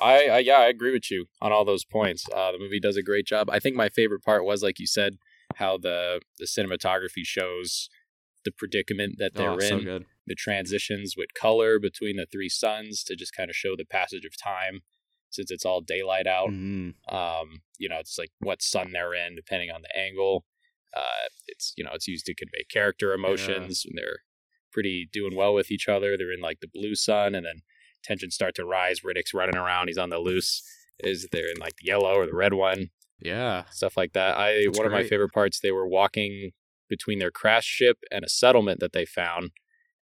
I, 0.00 0.26
I 0.26 0.38
yeah, 0.38 0.58
I 0.58 0.66
agree 0.66 0.92
with 0.92 1.10
you 1.10 1.26
on 1.40 1.52
all 1.52 1.64
those 1.64 1.84
points. 1.84 2.26
Uh, 2.34 2.52
the 2.52 2.58
movie 2.58 2.80
does 2.80 2.96
a 2.96 3.02
great 3.02 3.26
job. 3.26 3.50
I 3.50 3.60
think 3.60 3.76
my 3.76 3.88
favorite 3.88 4.22
part 4.22 4.44
was, 4.44 4.62
like 4.62 4.78
you 4.78 4.86
said, 4.86 5.18
how 5.56 5.76
the 5.76 6.20
the 6.38 6.46
cinematography 6.46 7.24
shows 7.24 7.88
the 8.44 8.52
predicament 8.52 9.16
that 9.18 9.32
they're 9.36 9.52
oh, 9.52 9.58
in, 9.58 9.68
so 9.68 9.80
good. 9.80 10.04
the 10.26 10.34
transitions 10.34 11.14
with 11.16 11.32
color 11.34 11.78
between 11.78 12.16
the 12.16 12.26
three 12.30 12.48
suns 12.48 13.02
to 13.04 13.16
just 13.16 13.34
kind 13.34 13.50
of 13.50 13.56
show 13.56 13.74
the 13.76 13.86
passage 13.86 14.24
of 14.24 14.36
time 14.36 14.80
since 15.34 15.50
it's 15.50 15.64
all 15.64 15.80
daylight 15.80 16.26
out. 16.26 16.50
Mhm. 16.50 16.94
Um, 17.12 17.62
you 17.78 17.88
know, 17.88 17.98
it's 17.98 18.16
like 18.18 18.30
what 18.40 18.62
sun 18.62 18.92
they're 18.92 19.14
in 19.14 19.34
depending 19.36 19.70
on 19.70 19.82
the 19.82 19.98
angle. 19.98 20.44
Uh, 20.96 21.26
it's 21.48 21.72
you 21.76 21.84
know 21.84 21.90
it's 21.92 22.06
used 22.08 22.26
to 22.26 22.34
convey 22.34 22.64
character 22.70 23.12
emotions 23.12 23.84
and 23.84 23.98
they're 23.98 24.20
pretty 24.72 25.08
doing 25.12 25.34
well 25.36 25.52
with 25.54 25.70
each 25.70 25.88
other. 25.88 26.16
They're 26.16 26.32
in 26.32 26.40
like 26.40 26.60
the 26.60 26.68
blue 26.72 26.94
sun, 26.94 27.34
and 27.34 27.44
then 27.44 27.62
tensions 28.02 28.34
start 28.34 28.54
to 28.56 28.64
rise. 28.64 29.00
Riddick's 29.00 29.34
running 29.34 29.56
around; 29.56 29.88
he's 29.88 29.98
on 29.98 30.10
the 30.10 30.18
loose. 30.18 30.62
Is 31.00 31.26
they're 31.32 31.50
in 31.50 31.58
like 31.58 31.76
the 31.76 31.86
yellow 31.86 32.14
or 32.14 32.26
the 32.26 32.34
red 32.36 32.54
one, 32.54 32.90
Yeah. 33.20 33.64
stuff 33.70 33.96
like 33.96 34.12
that. 34.12 34.36
I 34.36 34.64
That's 34.66 34.78
one 34.78 34.86
of 34.86 34.92
my 34.92 35.02
favorite 35.02 35.32
parts. 35.32 35.58
They 35.58 35.72
were 35.72 35.88
walking 35.88 36.52
between 36.88 37.18
their 37.18 37.32
crash 37.32 37.64
ship 37.64 37.98
and 38.12 38.24
a 38.24 38.28
settlement 38.28 38.78
that 38.78 38.92
they 38.92 39.04
found, 39.04 39.50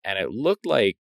and 0.03 0.19
it 0.19 0.29
looked 0.29 0.65
like 0.67 0.97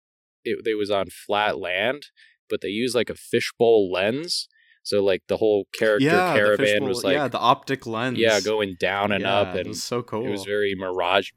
it 0.45 0.65
they 0.65 0.75
was 0.75 0.91
on 0.93 1.07
flat 1.11 1.59
land, 1.59 2.07
but 2.51 2.61
they 2.61 2.69
use 2.69 2.95
like 2.95 3.09
a 3.09 3.15
fishbowl 3.15 3.91
lens. 3.91 4.49
So 4.83 5.03
like 5.03 5.23
the 5.29 5.37
whole 5.37 5.67
character 5.73 6.07
yeah, 6.07 6.35
caravan 6.35 6.67
fishbowl- 6.67 6.89
was 6.89 7.05
like 7.05 7.15
yeah, 7.15 7.29
the 7.29 7.39
optic 7.39 7.87
lens. 7.87 8.19
yeah, 8.19 8.41
going 8.41 8.77
down 8.79 9.13
and 9.13 9.25
up, 9.25 9.49
and 9.49 9.61
it 9.61 9.69
was 9.69 9.83
so 9.83 10.03
cool. 10.03 10.27
it 10.27 10.31
was 10.31 10.45
very 10.45 10.75
mirage. 10.75 11.31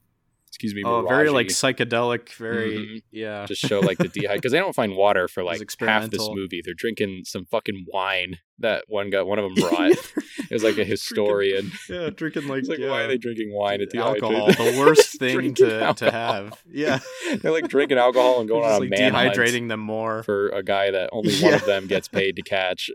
Excuse 0.53 0.75
me, 0.75 0.83
oh, 0.85 1.03
very 1.07 1.29
like 1.31 1.47
psychedelic. 1.47 2.29
Very 2.35 2.77
Mhm. 2.77 3.01
yeah. 3.11 3.45
just 3.47 3.59
show 3.61 3.79
like 3.79 3.97
the 3.97 4.07
dehydrate 4.07 4.35
because 4.35 4.51
they 4.51 4.59
don't 4.59 4.75
find 4.75 4.95
water 4.95 5.27
for 5.27 5.41
like 5.43 5.53
half 5.53 5.57
this 5.57 5.63
experimental. 5.63 6.35
movie. 6.35 6.61
They're 6.63 6.75
drinking 6.75 7.23
some 7.25 7.45
fucking 7.45 7.85
wine 7.91 8.37
that 8.59 8.85
one 8.87 9.09
guy, 9.09 9.23
one 9.23 9.39
of 9.39 9.45
them 9.45 9.55
brought. 9.69 9.91
it 9.91 10.51
was 10.51 10.63
like 10.63 10.77
a 10.77 10.83
historian. 10.93 11.71
yeah, 11.89 12.11
drinking 12.11 12.47
like, 12.47 12.67
like 12.67 12.77
yeah, 12.77 12.91
why 12.91 13.01
are 13.01 13.07
they 13.07 13.17
drinking 13.17 13.51
wine 13.51 13.79
to 13.79 13.97
alcohol? 13.97 14.45
The 14.47 14.75
worst 14.79 15.17
thing 15.19 15.33
Drinking 15.33 15.55
to, 15.67 15.93
to 15.95 16.11
have. 16.11 16.61
Yeah, 16.69 16.99
They're 17.41 17.51
like 17.51 17.67
drinking 17.67 17.97
alcohol 17.97 18.39
and 18.39 18.47
going 18.47 18.61
Just, 18.61 18.75
on 18.75 18.77
a 18.77 18.79
like 18.81 18.89
manhunt 18.91 19.35
dehydrating 19.35 19.69
them 19.69 19.79
more. 19.79 20.21
for 20.21 20.49
a 20.49 20.61
guy 20.61 20.91
that 20.91 21.09
only 21.11 21.35
one 21.41 21.55
of 21.55 21.65
them 21.65 21.87
gets 21.87 22.07
paid 22.07 22.35
to 22.35 22.43
catch. 22.43 22.91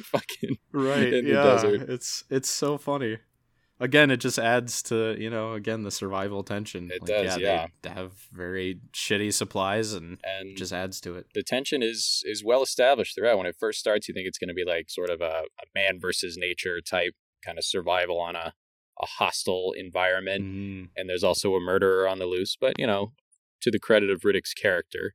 Fucking 0.00 0.56
right 0.72 1.12
in 1.12 1.24
the 1.26 1.30
yeah 1.32 1.42
desert. 1.42 1.88
it's 1.90 2.24
it's 2.30 2.48
so 2.48 2.78
funny 2.78 3.18
again 3.80 4.10
it 4.10 4.18
just 4.18 4.38
adds 4.38 4.82
to 4.82 5.14
you 5.20 5.28
know 5.30 5.52
again 5.52 5.82
the 5.82 5.90
survival 5.90 6.42
tension 6.42 6.90
It 6.90 7.02
Like, 7.02 7.08
does, 7.08 7.38
yeah. 7.38 7.66
they 7.82 7.90
have 7.90 8.12
very 8.32 8.80
shitty 8.92 9.32
supplies 9.32 9.92
and 9.92 10.18
and 10.24 10.56
just 10.56 10.72
adds 10.72 11.00
to 11.02 11.14
it 11.16 11.26
the 11.34 11.42
tension 11.42 11.82
is 11.82 12.22
is 12.24 12.42
well 12.44 12.62
established 12.62 13.14
throughout. 13.14 13.38
When 13.38 13.46
it 13.46 13.56
first 13.58 13.78
starts, 13.78 14.08
you 14.08 14.14
think 14.14 14.26
it's 14.26 14.38
going 14.38 14.48
to 14.48 14.54
be 14.54 14.64
like 14.64 14.88
sort 14.90 15.10
of 15.10 15.20
a, 15.20 15.44
a 15.60 15.66
man 15.74 15.98
versus 16.00 16.36
nature 16.38 16.80
type 16.80 17.14
kind 17.44 17.58
of 17.58 17.64
survival 17.64 18.18
on 18.20 18.34
a 18.36 18.54
a 18.98 19.06
hostile 19.06 19.72
environment. 19.76 20.42
Mhm. 20.44 20.88
and 20.96 21.08
there's 21.08 21.22
also 21.24 21.54
a 21.54 21.60
murderer 21.60 22.08
on 22.08 22.18
the 22.18 22.24
loose. 22.26 22.56
But 22.58 22.78
you 22.78 22.86
know, 22.86 23.12
to 23.60 23.70
the 23.70 23.78
credit 23.78 24.08
of 24.10 24.22
Riddick's 24.24 24.54
character 24.54 25.12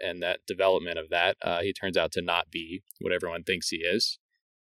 and 0.00 0.20
that 0.22 0.40
development 0.46 0.98
of 0.98 1.10
that, 1.10 1.36
uh, 1.42 1.60
he 1.60 1.72
turns 1.72 1.96
out 1.96 2.10
to 2.12 2.22
not 2.22 2.50
be 2.50 2.82
what 3.00 3.12
everyone 3.12 3.44
thinks 3.44 3.68
he 3.68 3.78
is. 3.78 4.18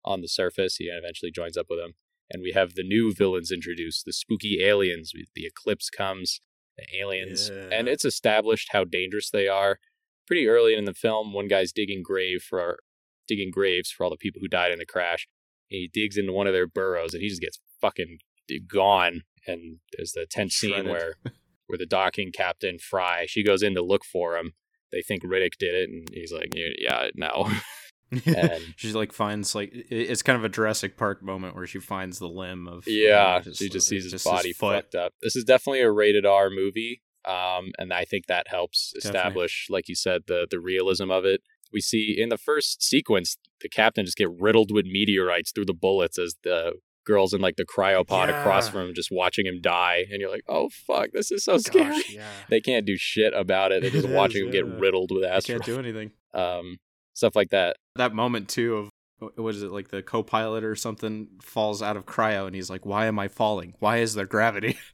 On 0.04 0.22
the 0.22 0.28
surface, 0.28 0.78
he 0.78 0.86
eventually 0.86 1.32
joins 1.32 1.58
up 1.58 1.68
with 1.70 1.78
them, 1.80 1.94
and 2.32 2.42
we 2.42 2.52
have 2.54 2.74
the 2.76 2.84
new 2.84 3.14
villains 3.14 3.52
introduced: 3.52 4.06
the 4.06 4.14
spooky 4.14 4.64
aliens. 4.64 5.12
The 5.36 5.46
eclipse 5.46 5.90
comes, 5.90 6.42
the 6.78 6.86
aliens, 7.00 7.50
Yeah. 7.54 7.70
and 7.72 7.88
it's 7.88 8.06
established 8.06 8.70
how 8.72 8.84
dangerous 8.84 9.30
they 9.30 9.48
are. 9.48 9.80
Pretty 10.28 10.48
early 10.48 10.74
in 10.76 10.86
the 10.86 10.94
film, 10.94 11.34
one 11.34 11.48
guy's 11.48 11.72
digging 11.72 12.02
grave 12.04 12.42
for 12.42 12.80
digging 13.28 13.52
graves 13.52 13.92
for 13.92 14.04
all 14.04 14.10
the 14.10 14.18
people 14.18 14.40
who 14.42 14.48
died 14.48 14.72
in 14.72 14.80
the 14.80 14.86
crash. 14.86 15.28
And 15.72 15.78
he 15.80 15.88
digs 15.92 16.18
into 16.18 16.32
one 16.34 16.48
of 16.48 16.54
their 16.54 16.68
burrows, 16.68 17.14
and 17.14 17.22
he 17.24 17.30
just 17.30 17.42
gets 17.42 17.60
fucking 17.82 18.20
gone. 18.68 19.22
And 19.48 19.80
there's 19.96 20.12
the 20.14 20.26
tense 20.30 20.56
scene 20.56 20.72
Shredded. 20.72 20.92
where 20.92 21.16
where 21.68 21.78
the 21.78 21.86
docking 21.88 22.32
captain 22.32 22.78
Fry 22.80 23.26
she 23.28 23.44
goes 23.44 23.64
in 23.64 23.74
to 23.76 23.82
look 23.84 24.04
for 24.06 24.38
him. 24.38 24.54
They 24.92 25.02
think 25.02 25.24
Riddick 25.24 25.58
did 25.60 25.74
it, 25.76 25.90
and 25.90 26.08
he's 26.14 26.32
like, 26.32 26.54
"Yeah, 26.56 26.70
yeah 26.78 27.10
no." 27.16 27.50
And 28.12 28.74
she 28.76 28.92
like 28.94 29.12
finds 29.12 29.56
like 29.56 29.72
it's 29.74 30.22
kind 30.22 30.38
of 30.38 30.44
a 30.44 30.50
Jurassic 30.50 30.96
Park 30.98 31.22
moment 31.24 31.56
where 31.56 31.66
she 31.68 31.80
finds 31.80 32.20
the 32.20 32.28
limb 32.30 32.68
of 32.68 32.84
yeah, 32.88 33.40
just- 33.42 33.60
she 33.60 33.70
just 33.70 33.88
sees 33.88 34.04
his 34.04 34.12
just 34.14 34.26
body 34.26 34.54
foot. 34.54 34.76
fucked 34.84 34.96
up. 34.96 35.14
This 35.22 35.36
is 35.36 35.44
definitely 35.44 35.82
a 35.82 35.92
rated 35.92 36.26
R 36.26 36.50
movie, 36.50 37.02
um, 37.26 37.72
and 37.78 37.92
I 37.94 38.06
think 38.06 38.28
that 38.28 38.48
helps 38.48 38.94
Definitely. 38.94 39.18
establish, 39.20 39.68
like 39.70 39.90
you 39.90 39.96
said, 39.96 40.22
the 40.28 40.48
the 40.50 40.60
realism 40.60 41.10
of 41.12 41.26
it. 41.26 41.42
We 41.74 41.82
see 41.82 42.16
in 42.18 42.30
the 42.30 42.38
first 42.38 42.84
sequence 42.84 43.38
the 43.62 43.68
captain 43.70 44.06
just 44.06 44.18
get 44.18 44.30
riddled 44.40 44.72
with 44.72 44.86
meteorites 44.86 45.52
through 45.52 45.66
the 45.66 45.74
bullets 45.74 46.18
as 46.20 46.36
the 46.44 46.74
girls 47.06 47.34
in 47.34 47.42
like 47.42 47.56
the 47.56 47.66
cryopod 47.66 48.30
across 48.30 48.68
from 48.70 48.88
him 48.90 48.94
just 48.96 49.10
watching 49.12 49.46
him 49.46 49.60
die, 49.62 50.06
and 50.10 50.22
you're 50.22 50.32
like, 50.32 50.44
"Oh 50.48 50.70
fuck, 50.70 51.10
this 51.12 51.32
is 51.32 51.44
so 51.44 51.58
scary." 51.58 52.02
Yeah. 52.10 52.28
They 52.50 52.62
can't 52.62 52.86
do 52.86 52.96
shit 52.98 53.34
about 53.34 53.72
it. 53.72 53.82
They're 53.82 53.92
just 53.92 54.08
It 54.10 54.12
watching 54.12 54.48
is, 54.48 54.56
him 54.56 54.68
get 54.70 54.80
riddled 54.80 55.10
with 55.12 55.26
I 55.30 55.42
can't 55.42 55.64
do 55.66 55.80
anything. 55.80 56.12
Um, 56.36 56.80
stuff 57.16 57.36
like 57.36 57.50
that. 57.50 57.78
That 57.96 58.14
moment 58.14 58.50
too 58.50 58.76
of 58.76 58.90
what 59.38 59.56
is 59.56 59.64
it 59.64 59.72
like 59.72 59.88
the 59.88 60.04
co-pilot 60.04 60.64
or 60.66 60.76
something 60.76 61.28
falls 61.42 61.82
out 61.82 61.96
of 61.96 62.06
cryo 62.06 62.46
and 62.48 62.54
he's 62.54 62.70
like 62.70 62.86
why 62.86 63.06
am 63.06 63.18
i 63.18 63.28
falling? 63.28 63.74
Why 63.80 63.98
is 63.98 64.14
there 64.14 64.28
gravity? 64.28 64.78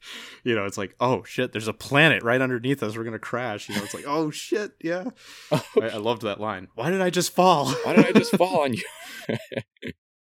You 0.44 0.56
know 0.56 0.64
it's 0.64 0.78
like 0.78 0.96
oh 0.98 1.22
shit 1.22 1.52
there's 1.52 1.68
a 1.68 1.72
planet 1.72 2.24
right 2.24 2.40
underneath 2.40 2.82
us. 2.82 2.96
We're 2.96 3.04
gonna 3.04 3.20
crash. 3.20 3.68
You 3.68 3.76
know 3.76 3.84
it's 3.84 3.94
like 3.94 4.06
oh 4.08 4.30
shit 4.30 4.72
yeah. 4.82 5.10
I, 5.52 5.60
I 5.80 5.96
loved 5.98 6.22
that 6.22 6.40
line. 6.40 6.66
Why 6.74 6.90
did 6.90 7.00
i 7.00 7.10
just 7.10 7.32
fall? 7.32 7.70
Why 7.84 7.94
did 7.94 8.06
I 8.06 8.12
just 8.12 8.36
fall 8.36 8.62
on 8.62 8.74
you? 8.74 8.82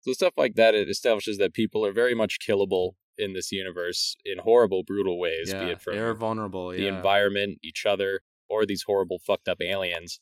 so 0.00 0.12
stuff 0.12 0.34
like 0.36 0.56
that 0.56 0.74
it 0.74 0.90
establishes 0.90 1.38
that 1.38 1.54
people 1.54 1.86
are 1.86 1.92
very 1.92 2.14
much 2.14 2.38
killable 2.38 2.92
in 3.16 3.32
this 3.32 3.50
universe 3.50 4.16
in 4.24 4.38
horrible, 4.38 4.82
brutal 4.82 5.18
ways, 5.18 5.50
yeah 5.50 5.64
be 5.64 5.70
it 5.70 5.80
from 5.80 5.94
they're 5.94 6.14
vulnerable 6.14 6.70
the 6.70 6.82
yeah. 6.82 6.96
environment, 6.96 7.58
each 7.62 7.86
other, 7.86 8.20
or 8.48 8.66
these 8.66 8.82
horrible, 8.86 9.18
fucked 9.18 9.48
up 9.48 9.58
aliens, 9.62 10.20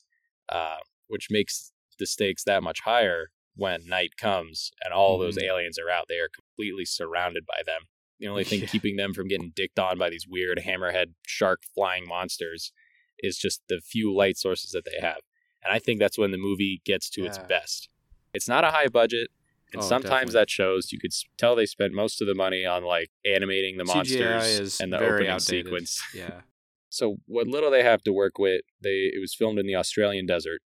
uh, 0.49 0.77
which 1.09 1.29
makes 1.31 1.73
the 1.99 2.07
stakes 2.07 2.45
that 2.45 2.63
much 2.63 2.81
higher 2.83 3.31
when 3.57 3.87
night 3.87 4.17
comes 4.17 4.71
and 4.85 4.95
all 4.95 5.19
those 5.19 5.37
Mhm. 5.37 5.43
aliens 5.43 5.79
are 5.79 5.91
out. 5.91 6.07
They 6.09 6.19
are 6.21 6.29
completely 6.29 6.85
surrounded 6.85 7.45
by 7.45 7.63
them. 7.67 7.89
The 8.21 8.29
only 8.29 8.45
thing 8.45 8.61
Yeah. 8.61 8.67
keeping 8.69 8.97
them 8.97 9.13
from 9.15 9.27
getting 9.29 9.51
dicked 9.55 9.79
on 9.79 9.99
by 9.99 10.11
these 10.11 10.27
weird 10.29 10.59
hammerhead 10.59 11.15
shark 11.27 11.63
flying 11.75 12.07
monsters 12.07 12.73
is 13.19 13.37
just 13.37 13.63
the 13.69 13.81
few 13.81 14.15
light 14.15 14.37
sources 14.37 14.71
that 14.71 14.85
they 14.85 14.99
have. 15.01 15.21
And 15.65 15.73
I 15.73 15.81
think 15.81 15.99
that's 15.99 16.17
when 16.19 16.31
the 16.31 16.39
movie 16.39 16.81
gets 16.85 17.11
to 17.11 17.25
its 17.25 17.39
best. 17.49 17.89
It's 18.33 18.47
not 18.49 18.63
a 18.63 18.71
high 18.71 18.87
budget. 18.89 19.31
And 19.73 19.83
Oh, 19.83 19.87
sometimes 19.89 20.31
definitely. 20.31 20.33
that 20.35 20.51
shows. 20.51 20.93
You 20.93 20.99
could 21.01 21.13
tell 21.37 21.55
they 21.57 21.67
spent 21.67 21.93
most 21.93 22.21
of 22.23 22.27
the 22.29 22.35
money 22.35 22.65
on 22.65 22.85
like 22.85 23.11
animating 23.27 23.77
the 23.77 23.85
monsters 23.85 24.81
and 24.81 24.93
the 24.93 24.99
opening 24.99 25.29
outdated. 25.29 25.67
sequence. 25.67 26.01
yeah 26.15 26.43
So 26.91 27.19
what 27.27 27.47
little 27.47 27.71
they 27.71 27.83
have 27.83 28.03
to 28.05 28.13
work 28.13 28.39
with, 28.39 28.63
they 28.81 29.11
it 29.13 29.21
was 29.21 29.35
filmed 29.35 29.59
in 29.59 29.67
the 29.67 29.75
Australian 29.75 30.25
desert. 30.27 30.63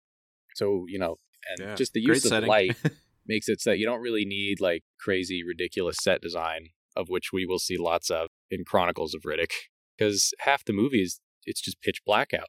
So 0.59 0.85
you 0.89 0.99
know, 0.99 1.17
and 1.51 1.61
Yeah. 1.61 1.75
just 1.77 1.93
the 1.93 2.01
use 2.01 2.25
of 2.25 2.31
setting. 2.31 2.49
light 2.49 2.77
makes 3.27 3.49
it 3.49 3.61
so 3.61 3.71
that 3.71 3.79
you 3.79 3.87
don't 3.87 4.01
really 4.01 4.25
need 4.25 4.61
like 4.61 4.83
crazy, 5.01 5.43
ridiculous 5.45 5.99
set 6.03 6.21
design, 6.21 6.71
of 6.97 7.09
which 7.09 7.33
we 7.33 7.47
will 7.47 7.59
see 7.59 7.77
lots 7.79 8.11
of 8.11 8.29
in 8.51 8.65
Chronicles 8.65 9.15
of 9.15 9.23
Riddick, 9.23 9.53
because 9.97 10.33
half 10.41 10.65
the 10.65 10.73
movie 10.73 11.03
is 11.03 11.21
it's 11.45 11.61
just 11.61 11.81
pitch 11.81 12.01
black 12.05 12.35
out, 12.35 12.49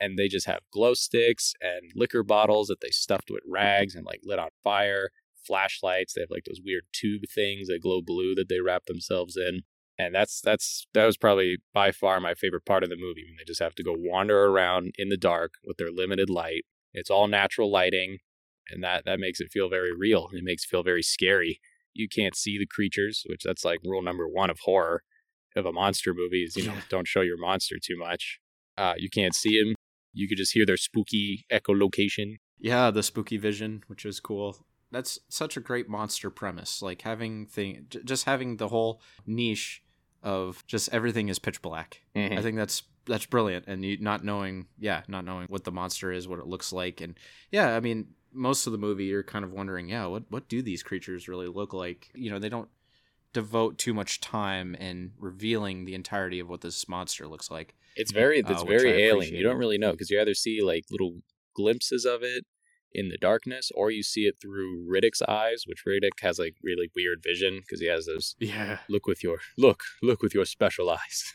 and 0.00 0.18
they 0.18 0.28
just 0.28 0.46
have 0.46 0.60
glow 0.72 0.94
sticks 0.94 1.52
and 1.60 1.92
liquor 1.94 2.22
bottles 2.22 2.68
that 2.68 2.80
they 2.80 2.90
stuffed 2.90 3.30
with 3.30 3.42
rags 3.46 3.94
and 3.94 4.06
like 4.06 4.20
lit 4.24 4.38
on 4.38 4.48
fire, 4.64 5.10
flashlights. 5.46 6.14
They 6.14 6.22
have 6.22 6.30
like 6.30 6.44
those 6.46 6.60
weird 6.64 6.84
tube 6.92 7.22
things 7.34 7.68
that 7.68 7.82
glow 7.82 8.00
blue 8.02 8.34
that 8.36 8.48
they 8.48 8.60
wrap 8.60 8.86
themselves 8.86 9.36
in 9.36 9.62
and 9.98 10.14
that's 10.14 10.40
that's 10.40 10.86
that 10.94 11.04
was 11.04 11.16
probably 11.18 11.58
by 11.74 11.92
far 11.92 12.20
my 12.20 12.34
favorite 12.34 12.64
part 12.64 12.82
of 12.82 12.88
the 12.90 12.96
movie 12.96 13.24
when 13.26 13.36
they 13.36 13.44
just 13.46 13.60
have 13.60 13.74
to 13.74 13.82
go 13.82 13.94
wander 13.96 14.46
around 14.46 14.94
in 14.96 15.08
the 15.10 15.16
dark 15.16 15.52
with 15.64 15.76
their 15.76 15.90
limited 15.90 16.30
light 16.30 16.64
it's 16.94 17.10
all 17.10 17.28
natural 17.28 17.70
lighting 17.70 18.18
and 18.70 18.82
that 18.84 19.04
that 19.04 19.18
makes 19.20 19.40
it 19.40 19.50
feel 19.52 19.68
very 19.68 19.92
real 19.94 20.28
it 20.32 20.44
makes 20.44 20.64
it 20.64 20.68
feel 20.68 20.82
very 20.82 21.02
scary. 21.02 21.60
You 21.94 22.08
can't 22.08 22.36
see 22.36 22.56
the 22.58 22.66
creatures 22.66 23.24
which 23.28 23.42
that's 23.44 23.64
like 23.64 23.80
rule 23.84 24.02
number 24.02 24.28
one 24.28 24.50
of 24.50 24.58
horror 24.60 25.02
of 25.56 25.66
a 25.66 25.72
monster 25.72 26.14
movie 26.14 26.44
is 26.44 26.56
you 26.56 26.64
know 26.66 26.74
Yeah. 26.74 26.80
don't 26.88 27.08
show 27.08 27.20
your 27.22 27.38
monster 27.38 27.76
too 27.84 27.96
much. 27.98 28.38
Uh, 28.78 28.94
you 28.96 29.10
can't 29.10 29.34
see 29.34 29.60
them 29.62 29.74
you 30.12 30.28
could 30.28 30.38
just 30.38 30.52
hear 30.52 30.66
their 30.66 30.76
spooky 30.76 31.44
echolocation. 31.52 32.36
Yeah 32.58 32.90
the 32.90 33.02
spooky 33.02 33.36
vision 33.36 33.82
which 33.88 34.04
is 34.04 34.20
cool. 34.20 34.64
That's 34.92 35.18
such 35.28 35.56
a 35.56 35.60
great 35.60 35.88
monster 35.88 36.30
premise 36.30 36.82
like 36.82 37.02
having 37.02 37.46
thing 37.46 37.86
j- 37.90 38.00
just 38.04 38.24
having 38.24 38.56
the 38.56 38.68
whole 38.68 39.00
niche 39.26 39.82
of 40.22 40.64
just 40.66 40.88
everything 40.92 41.28
is 41.28 41.38
pitch 41.38 41.62
black. 41.62 42.02
Mhm. 42.14 42.38
I 42.38 42.42
think 42.42 42.56
that's 42.56 42.82
that's 43.10 43.26
brilliant, 43.26 43.66
and 43.66 43.84
you 43.84 43.98
not 43.98 44.24
knowing, 44.24 44.66
yeah, 44.78 45.02
not 45.08 45.24
knowing 45.24 45.46
what 45.48 45.64
the 45.64 45.72
monster 45.72 46.10
is, 46.12 46.26
what 46.26 46.38
it 46.38 46.46
looks 46.46 46.72
like, 46.72 47.00
and 47.00 47.18
yeah, 47.50 47.76
I 47.76 47.80
mean, 47.80 48.14
most 48.32 48.66
of 48.66 48.72
the 48.72 48.78
movie 48.78 49.04
you're 49.04 49.22
kind 49.22 49.44
of 49.44 49.52
wondering, 49.52 49.88
yeah, 49.88 50.06
what 50.06 50.24
what 50.30 50.48
do 50.48 50.62
these 50.62 50.82
creatures 50.82 51.28
really 51.28 51.48
look 51.48 51.72
like? 51.74 52.10
You 52.14 52.30
know, 52.30 52.38
they 52.38 52.48
don't 52.48 52.70
devote 53.32 53.78
too 53.78 53.94
much 53.94 54.20
time 54.20 54.74
in 54.74 55.12
revealing 55.18 55.84
the 55.84 55.94
entirety 55.94 56.40
of 56.40 56.48
what 56.48 56.62
this 56.62 56.88
monster 56.88 57.28
looks 57.28 57.50
like. 57.50 57.74
It's 57.96 58.12
very 58.12 58.42
Uh, 58.42 58.50
it's 58.50 58.62
I 58.62 58.66
very 58.66 59.02
alien. 59.02 59.34
You 59.34 59.42
don't 59.42 59.58
really 59.58 59.78
know 59.78 59.92
because 59.92 60.10
you 60.10 60.20
either 60.20 60.34
see 60.34 60.62
like 60.62 60.84
little 60.90 61.22
glimpses 61.54 62.04
of 62.04 62.22
it 62.22 62.44
in 62.92 63.08
the 63.08 63.18
darkness, 63.18 63.70
or 63.74 63.90
you 63.90 64.02
see 64.02 64.22
it 64.22 64.36
through 64.40 64.84
Riddick's 64.88 65.22
eyes, 65.22 65.62
which 65.66 65.84
Riddick 65.86 66.20
has 66.22 66.38
like 66.38 66.56
really 66.62 66.90
weird 66.94 67.22
vision 67.22 67.60
because 67.60 67.80
he 67.80 67.86
has 67.86 68.06
those 68.06 68.34
Yeah. 68.40 68.78
look 68.88 69.06
with 69.06 69.22
your 69.22 69.38
look 69.56 69.82
look 70.02 70.22
with 70.22 70.34
your 70.34 70.44
special 70.44 70.90
eyes. 70.90 71.34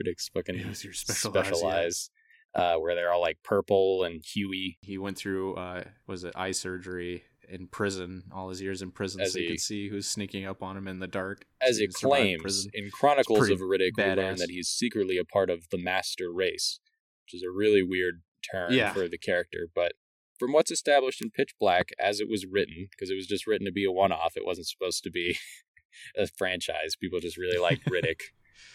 Riddick's 0.00 0.28
fucking 0.28 0.66
was 0.68 0.84
your 0.84 0.92
special, 0.92 1.30
special 1.32 1.66
eyes. 1.66 2.10
yeah. 2.56 2.74
uh, 2.74 2.78
where 2.78 2.94
they're 2.94 3.12
all 3.12 3.20
like 3.20 3.38
purple 3.42 4.04
and 4.04 4.24
huey. 4.24 4.78
He 4.80 4.98
went 4.98 5.16
through 5.16 5.54
uh 5.54 5.84
was 6.06 6.24
it 6.24 6.34
eye 6.36 6.52
surgery 6.52 7.24
in 7.48 7.68
prison, 7.68 8.24
all 8.32 8.48
his 8.48 8.60
years 8.60 8.82
in 8.82 8.90
prison, 8.90 9.20
As 9.20 9.32
so 9.34 9.38
you 9.38 9.44
he- 9.44 9.50
could 9.52 9.60
see 9.60 9.88
who's 9.88 10.08
sneaking 10.08 10.46
up 10.46 10.62
on 10.64 10.76
him 10.76 10.88
in 10.88 10.98
the 10.98 11.06
dark. 11.06 11.44
As 11.60 11.78
it 11.78 11.94
claims 11.94 12.66
in 12.74 12.90
Chronicles 12.90 13.48
of 13.50 13.60
Riddick, 13.60 13.92
we 13.96 14.02
learn 14.02 14.36
that 14.36 14.50
he's 14.50 14.68
secretly 14.68 15.16
a 15.16 15.24
part 15.24 15.48
of 15.48 15.68
the 15.70 15.78
Master 15.78 16.32
Race, 16.32 16.80
which 17.24 17.34
is 17.34 17.44
a 17.44 17.50
really 17.50 17.82
weird 17.84 18.22
term 18.52 18.72
Yeah. 18.72 18.92
for 18.92 19.06
the 19.08 19.16
character. 19.18 19.68
But 19.72 19.92
from 20.40 20.52
what's 20.52 20.72
established 20.72 21.22
in 21.22 21.30
Pitch 21.30 21.54
Black, 21.60 21.90
as 22.00 22.18
it 22.20 22.28
was 22.28 22.44
written, 22.46 22.88
because 22.90 23.10
it 23.10 23.14
was 23.14 23.26
just 23.28 23.46
written 23.46 23.64
to 23.64 23.72
be 23.72 23.84
a 23.84 23.92
one-off, 23.92 24.36
it 24.36 24.44
wasn't 24.44 24.66
supposed 24.66 25.04
to 25.04 25.10
be 25.10 25.38
a 26.18 26.26
franchise. 26.26 26.96
People 27.00 27.20
just 27.20 27.36
really 27.38 27.58
liked 27.58 27.84
Riddick, 27.90 28.22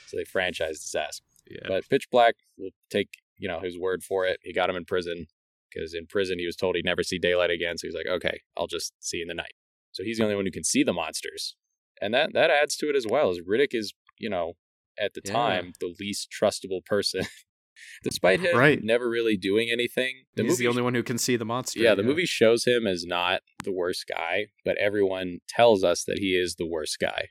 so 0.07 0.17
they 0.17 0.23
franchised 0.23 0.83
his 0.83 0.95
ass. 0.97 1.21
Yeah. 1.49 1.59
But 1.67 1.87
Pitch 1.89 2.07
Black 2.11 2.35
will 2.57 2.71
take 2.89 3.09
you 3.37 3.47
know 3.47 3.59
his 3.59 3.77
word 3.77 4.03
for 4.03 4.25
it. 4.25 4.39
He 4.43 4.53
got 4.53 4.69
him 4.69 4.75
in 4.75 4.85
prison 4.85 5.27
because 5.73 5.93
in 5.93 6.05
prison 6.07 6.37
he 6.39 6.45
was 6.45 6.55
told 6.55 6.75
he'd 6.75 6.85
never 6.85 7.03
see 7.03 7.17
daylight 7.17 7.49
again. 7.49 7.77
So 7.77 7.87
he's 7.87 7.95
like, 7.95 8.07
okay, 8.07 8.39
I'll 8.57 8.67
just 8.67 8.93
see 8.99 9.17
you 9.17 9.23
in 9.23 9.27
the 9.29 9.33
night. 9.33 9.53
So 9.91 10.03
he's 10.03 10.17
the 10.17 10.23
only 10.23 10.35
one 10.35 10.45
who 10.45 10.51
can 10.51 10.63
see 10.63 10.83
the 10.83 10.93
monsters, 10.93 11.55
and 12.01 12.13
that 12.13 12.33
that 12.33 12.49
adds 12.51 12.75
to 12.77 12.89
it 12.89 12.95
as 12.95 13.05
well. 13.07 13.29
As 13.31 13.39
Riddick 13.39 13.73
is 13.73 13.93
you 14.19 14.29
know 14.29 14.53
at 14.99 15.13
the 15.13 15.21
Yeah. 15.25 15.31
time 15.33 15.73
the 15.79 15.93
least 15.99 16.29
trustable 16.31 16.85
person, 16.85 17.25
despite 18.03 18.39
him 18.41 18.57
Right. 18.57 18.83
never 18.83 19.09
really 19.09 19.37
doing 19.37 19.69
anything. 19.71 20.23
The 20.35 20.43
He's 20.43 20.51
movie 20.51 20.63
the 20.65 20.69
only 20.69 20.81
one 20.81 20.93
who 20.93 21.03
can 21.03 21.17
see 21.17 21.35
the 21.35 21.45
monster. 21.45 21.79
yeah, 21.79 21.95
the 21.95 22.03
movie 22.03 22.25
shows 22.25 22.65
him 22.65 22.85
as 22.85 23.05
not 23.05 23.41
the 23.63 23.71
worst 23.71 24.05
guy, 24.07 24.47
but 24.63 24.77
everyone 24.77 25.39
tells 25.47 25.83
us 25.83 26.03
that 26.05 26.19
he 26.19 26.35
is 26.35 26.55
the 26.55 26.67
worst 26.67 26.99
guy. 26.99 27.27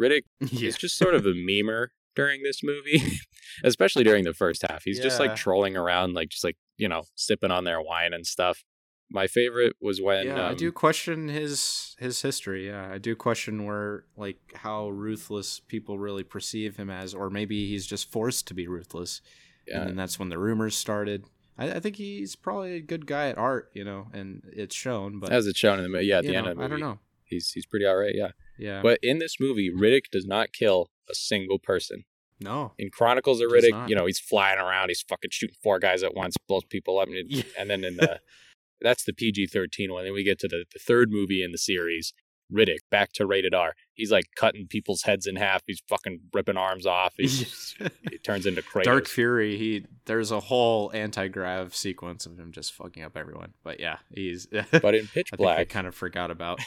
Riddick 0.00 0.22
Yeah. 0.40 0.68
is 0.68 0.76
just 0.76 0.96
sort 0.96 1.14
of 1.14 1.26
a 1.26 1.32
memer 1.32 1.88
during 2.14 2.42
this 2.42 2.62
movie, 2.62 3.02
especially 3.64 4.04
during 4.04 4.24
the 4.24 4.34
first 4.34 4.64
half. 4.68 4.82
He's 4.84 5.00
just 5.00 5.20
like 5.20 5.36
trolling 5.36 5.76
around, 5.76 6.14
like 6.14 6.28
just 6.28 6.44
like 6.44 6.56
you 6.76 6.88
know 6.88 7.02
sipping 7.14 7.50
on 7.50 7.64
their 7.64 7.80
wine 7.80 8.12
and 8.12 8.26
stuff. 8.26 8.62
My 9.10 9.26
favorite 9.26 9.76
was 9.80 10.00
when 10.00 10.26
yeah, 10.26 10.46
I 10.46 10.50
um, 10.50 10.56
do 10.56 10.72
question 10.72 11.28
his 11.28 11.94
his 11.98 12.22
history. 12.22 12.68
Yeah, 12.68 12.90
I 12.90 12.98
do 12.98 13.14
question 13.14 13.64
where 13.64 14.04
like 14.16 14.38
how 14.54 14.88
ruthless 14.88 15.60
people 15.60 15.98
really 15.98 16.24
perceive 16.24 16.76
him 16.76 16.90
as, 16.90 17.14
or 17.14 17.30
maybe 17.30 17.68
he's 17.68 17.86
just 17.86 18.10
forced 18.10 18.46
to 18.48 18.54
be 18.54 18.66
ruthless, 18.66 19.20
yeah, 19.66 19.80
and 19.80 19.88
then 19.90 19.96
that's 19.96 20.18
when 20.18 20.30
the 20.30 20.38
rumors 20.38 20.76
started. 20.76 21.26
I, 21.56 21.72
I 21.72 21.80
think 21.80 21.96
he's 21.96 22.34
probably 22.34 22.74
a 22.74 22.80
good 22.80 23.06
guy 23.06 23.28
at 23.28 23.38
art, 23.38 23.70
you 23.74 23.84
know, 23.84 24.08
and 24.12 24.42
it's 24.52 24.74
shown. 24.74 25.20
But 25.20 25.32
as 25.32 25.46
it's 25.46 25.58
shown 25.58 25.78
in 25.78 25.84
the 25.84 25.90
mo- 25.90 25.98
yeah 26.00 26.18
at 26.18 26.24
the 26.24 26.34
end 26.34 26.46
of 26.46 26.56
the 26.56 26.62
movie. 26.62 26.64
I 26.64 26.68
don't 26.68 26.80
know. 26.80 26.98
He's 27.24 27.50
he's 27.50 27.66
pretty 27.66 27.86
alright, 27.86 28.14
yeah. 28.14 28.30
Yeah, 28.58 28.80
But 28.82 28.98
in 29.02 29.18
this 29.18 29.36
movie, 29.40 29.70
Riddick 29.70 30.10
does 30.12 30.26
not 30.26 30.52
kill 30.52 30.90
a 31.10 31.14
single 31.14 31.58
person. 31.58 32.04
no, 32.40 32.72
In 32.78 32.90
Chronicles 32.90 33.40
of 33.40 33.50
Riddick, 33.50 33.88
you 33.88 33.94
know, 33.96 34.06
he's 34.06 34.20
flying 34.20 34.58
around, 34.58 34.88
he's 34.88 35.02
fucking 35.08 35.30
shooting 35.32 35.56
four 35.62 35.78
guys 35.78 36.02
at 36.02 36.14
once, 36.14 36.36
blows 36.48 36.64
people 36.68 36.98
up, 36.98 37.08
and, 37.08 37.16
it- 37.16 37.46
and 37.58 37.68
then 37.70 37.84
in 37.84 37.96
the 37.96 38.20
that's 38.80 39.04
the 39.04 39.12
PG 39.12 39.46
thirteen 39.48 39.92
one. 39.92 40.04
Then 40.04 40.12
we 40.14 40.24
get 40.24 40.38
to 40.40 40.48
the, 40.48 40.64
the 40.72 40.78
third 40.78 41.10
movie 41.10 41.42
in 41.42 41.52
the 41.52 41.58
series, 41.58 42.12
Riddick, 42.52 42.78
back 42.90 43.12
to 43.14 43.24
rated 43.26 43.54
R. 43.54 43.74
He's 43.94 44.10
like 44.12 44.24
cutting 44.36 44.66
people's 44.68 45.02
heads 45.02 45.26
in 45.26 45.36
half. 45.36 45.62
He's 45.66 45.80
fucking 45.88 46.20
ripping 46.34 46.56
arms 46.56 46.84
off. 46.86 47.14
He's, 47.16 47.74
he 48.10 48.18
turns 48.18 48.44
into 48.46 48.60
Kratos. 48.70 48.84
Dark 48.84 49.06
Fury. 49.06 49.56
He 49.56 49.86
there's 50.06 50.30
a 50.30 50.40
whole 50.40 50.90
anti 50.92 51.28
grav 51.28 51.74
sequence 51.74 52.26
of 52.26 52.38
him 52.38 52.52
just 52.52 52.74
fucking 52.74 53.02
up 53.02 53.16
everyone. 53.16 53.54
But 53.62 53.80
yeah, 53.80 53.98
he's. 54.14 54.46
but 54.82 54.94
in 54.94 55.06
Pitch 55.06 55.30
I 55.32 55.36
think 55.36 55.48
I 55.48 55.64
kind 55.64 55.86
of 55.86 55.94
forgot 55.94 56.30
about. 56.30 56.58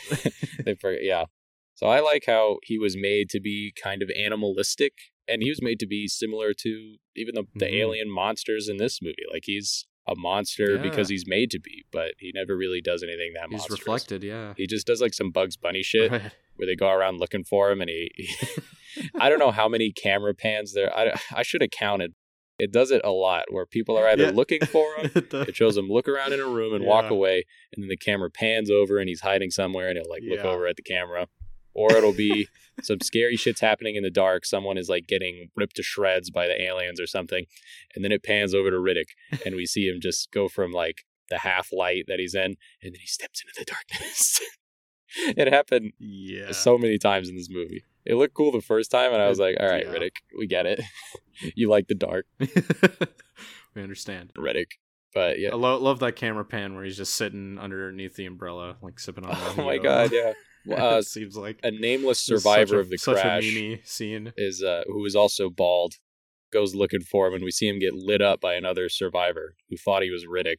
they 0.63 0.73
forget, 0.75 1.03
yeah. 1.03 1.25
So 1.77 1.85
I 1.87 1.99
like 1.99 2.23
how 2.25 2.57
he 2.63 2.77
was 2.79 2.97
made 2.97 3.29
to 3.29 3.39
be 3.39 3.71
kind 3.81 4.01
of 4.01 4.09
animalistic, 4.19 4.93
and 5.27 5.43
he 5.43 5.49
was 5.49 5.61
made 5.61 5.79
to 5.79 5.87
be 5.87 6.07
similar 6.07 6.51
to 6.53 6.95
even 7.15 7.35
the, 7.35 7.43
the 7.53 7.65
Mhm. 7.67 7.73
alien 7.81 8.09
monsters 8.09 8.67
in 8.67 8.77
this 8.77 8.99
movie. 9.01 9.15
Like 9.31 9.43
he's 9.45 9.85
a 10.07 10.15
monster 10.15 10.75
Yeah. 10.75 10.81
because 10.81 11.07
he's 11.09 11.25
made 11.27 11.51
to 11.51 11.59
be, 11.59 11.83
but 11.91 12.13
he 12.17 12.31
never 12.33 12.57
really 12.57 12.81
does 12.81 13.03
anything 13.03 13.33
that 13.35 13.43
he's 13.51 13.59
monstrous. 13.59 13.79
reflected. 13.81 14.23
Yeah. 14.23 14.53
He 14.57 14.65
just 14.65 14.87
does 14.87 15.01
like 15.01 15.13
some 15.13 15.29
Bugs 15.31 15.55
Bunny 15.55 15.83
shit 15.83 16.09
Right. 16.11 16.31
where 16.55 16.65
they 16.65 16.75
go 16.75 16.89
around 16.89 17.19
looking 17.19 17.43
for 17.43 17.69
him, 17.71 17.79
and 17.81 17.89
he. 17.91 18.09
I 19.19 19.29
don't 19.29 19.37
know 19.39 19.51
how 19.51 19.69
many 19.69 19.91
camera 19.91 20.33
pans 20.33 20.73
there. 20.73 20.91
I 20.97 21.13
I 21.31 21.43
should 21.43 21.61
have 21.61 21.69
counted. 21.71 22.13
It 22.57 22.71
does 22.71 22.89
it 22.89 23.01
a 23.03 23.11
lot 23.11 23.45
where 23.51 23.67
people 23.67 23.95
are 23.99 24.07
either 24.07 24.23
Yeah. 24.23 24.29
looking 24.31 24.61
for 24.65 24.95
him 24.95 25.11
it 25.47 25.55
shows 25.55 25.77
him 25.77 25.87
look 25.89 26.07
around 26.07 26.33
in 26.33 26.39
a 26.39 26.47
room 26.47 26.73
and 26.73 26.83
walk 26.85 27.11
away, 27.11 27.43
and 27.71 27.83
then 27.83 27.89
the 27.89 27.97
camera 27.97 28.31
pans 28.31 28.71
over 28.71 28.97
and 28.97 29.07
he's 29.07 29.21
hiding 29.21 29.51
somewhere, 29.51 29.89
and 29.89 29.97
he'll 29.99 30.09
like 30.09 30.23
look 30.25 30.43
over 30.43 30.65
at 30.65 30.75
the 30.77 30.81
camera, 30.81 31.27
or 31.77 31.95
it'll 31.95 32.11
be 32.11 32.49
some 32.81 32.99
scary 33.01 33.37
shit's 33.37 33.61
happening 33.61 33.95
in 33.95 34.03
the 34.03 34.09
dark. 34.09 34.45
Someone 34.45 34.77
is 34.77 34.89
like 34.89 35.07
getting 35.07 35.49
ripped 35.55 35.77
to 35.77 35.83
shreds 35.83 36.29
by 36.29 36.47
the 36.47 36.61
aliens 36.61 36.99
or 36.99 37.07
something, 37.07 37.45
and 37.95 38.03
then 38.03 38.11
it 38.11 38.23
pans 38.23 38.53
over 38.53 38.69
to 38.71 38.77
Riddick, 38.77 39.11
and 39.45 39.55
we 39.55 39.65
see 39.65 39.87
him 39.87 40.01
just 40.01 40.31
go 40.31 40.49
from 40.49 40.71
like 40.71 41.05
the 41.29 41.39
half 41.39 41.69
light 41.71 42.05
that 42.07 42.19
he's 42.19 42.35
in, 42.35 42.57
and 42.81 42.93
then 42.93 42.99
he 42.99 43.07
steps 43.07 43.41
into 43.41 43.53
the 43.57 43.65
darkness. 43.65 44.41
it 45.37 45.53
happened 45.53 45.93
yeah. 45.99 46.51
so 46.51 46.77
many 46.77 46.97
times 46.97 47.29
in 47.29 47.35
this 47.35 47.49
movie. 47.49 47.83
It 48.05 48.15
looked 48.15 48.33
cool 48.33 48.51
the 48.51 48.61
first 48.61 48.89
time, 48.89 49.13
and 49.13 49.21
I 49.21 49.29
was 49.29 49.39
like, 49.39 49.57
"All 49.59 49.69
right, 49.69 49.85
yeah. 49.85 49.93
Riddick, 49.93 50.17
we 50.37 50.47
get 50.47 50.65
it. 50.65 50.81
you 51.55 51.69
like 51.69 51.87
the 51.87 51.95
dark, 51.95 52.25
we 52.39 53.81
understand. 53.81 54.31
Riddick." 54.35 54.71
But 55.13 55.39
yeah, 55.39 55.49
I 55.51 55.55
lo- 55.55 55.79
love 55.79 55.99
that 55.99 56.15
camera 56.15 56.45
pan 56.45 56.75
where 56.75 56.83
he's 56.83 56.97
just 56.97 57.13
sitting 57.13 57.57
underneath 57.57 58.15
the 58.15 58.25
umbrella, 58.25 58.77
like 58.81 58.99
sipping 58.99 59.25
on. 59.25 59.35
oh 59.35 59.63
my 59.63 59.77
god, 59.77 60.11
yeah. 60.11 60.33
Uh, 60.77 60.97
it 60.97 61.05
seems 61.05 61.35
like 61.37 61.59
a 61.63 61.71
nameless 61.71 62.19
survivor 62.19 62.77
a- 62.77 62.79
of 62.79 62.89
the 62.89 62.97
crash 62.97 63.43
scene. 63.83 64.33
is 64.37 64.63
uh, 64.63 64.83
who 64.87 65.05
is 65.05 65.15
also 65.15 65.49
bald 65.49 65.93
goes 66.51 66.73
looking 66.75 67.01
for 67.01 67.27
him 67.27 67.33
and 67.33 67.43
we 67.43 67.51
see 67.51 67.67
him 67.67 67.77
get 67.79 67.93
lit 67.93 68.21
up 68.21 68.39
by 68.39 68.53
another 68.53 68.87
survivor 68.89 69.55
who 69.69 69.75
thought 69.77 70.01
he 70.01 70.09
was 70.09 70.25
Riddick 70.25 70.57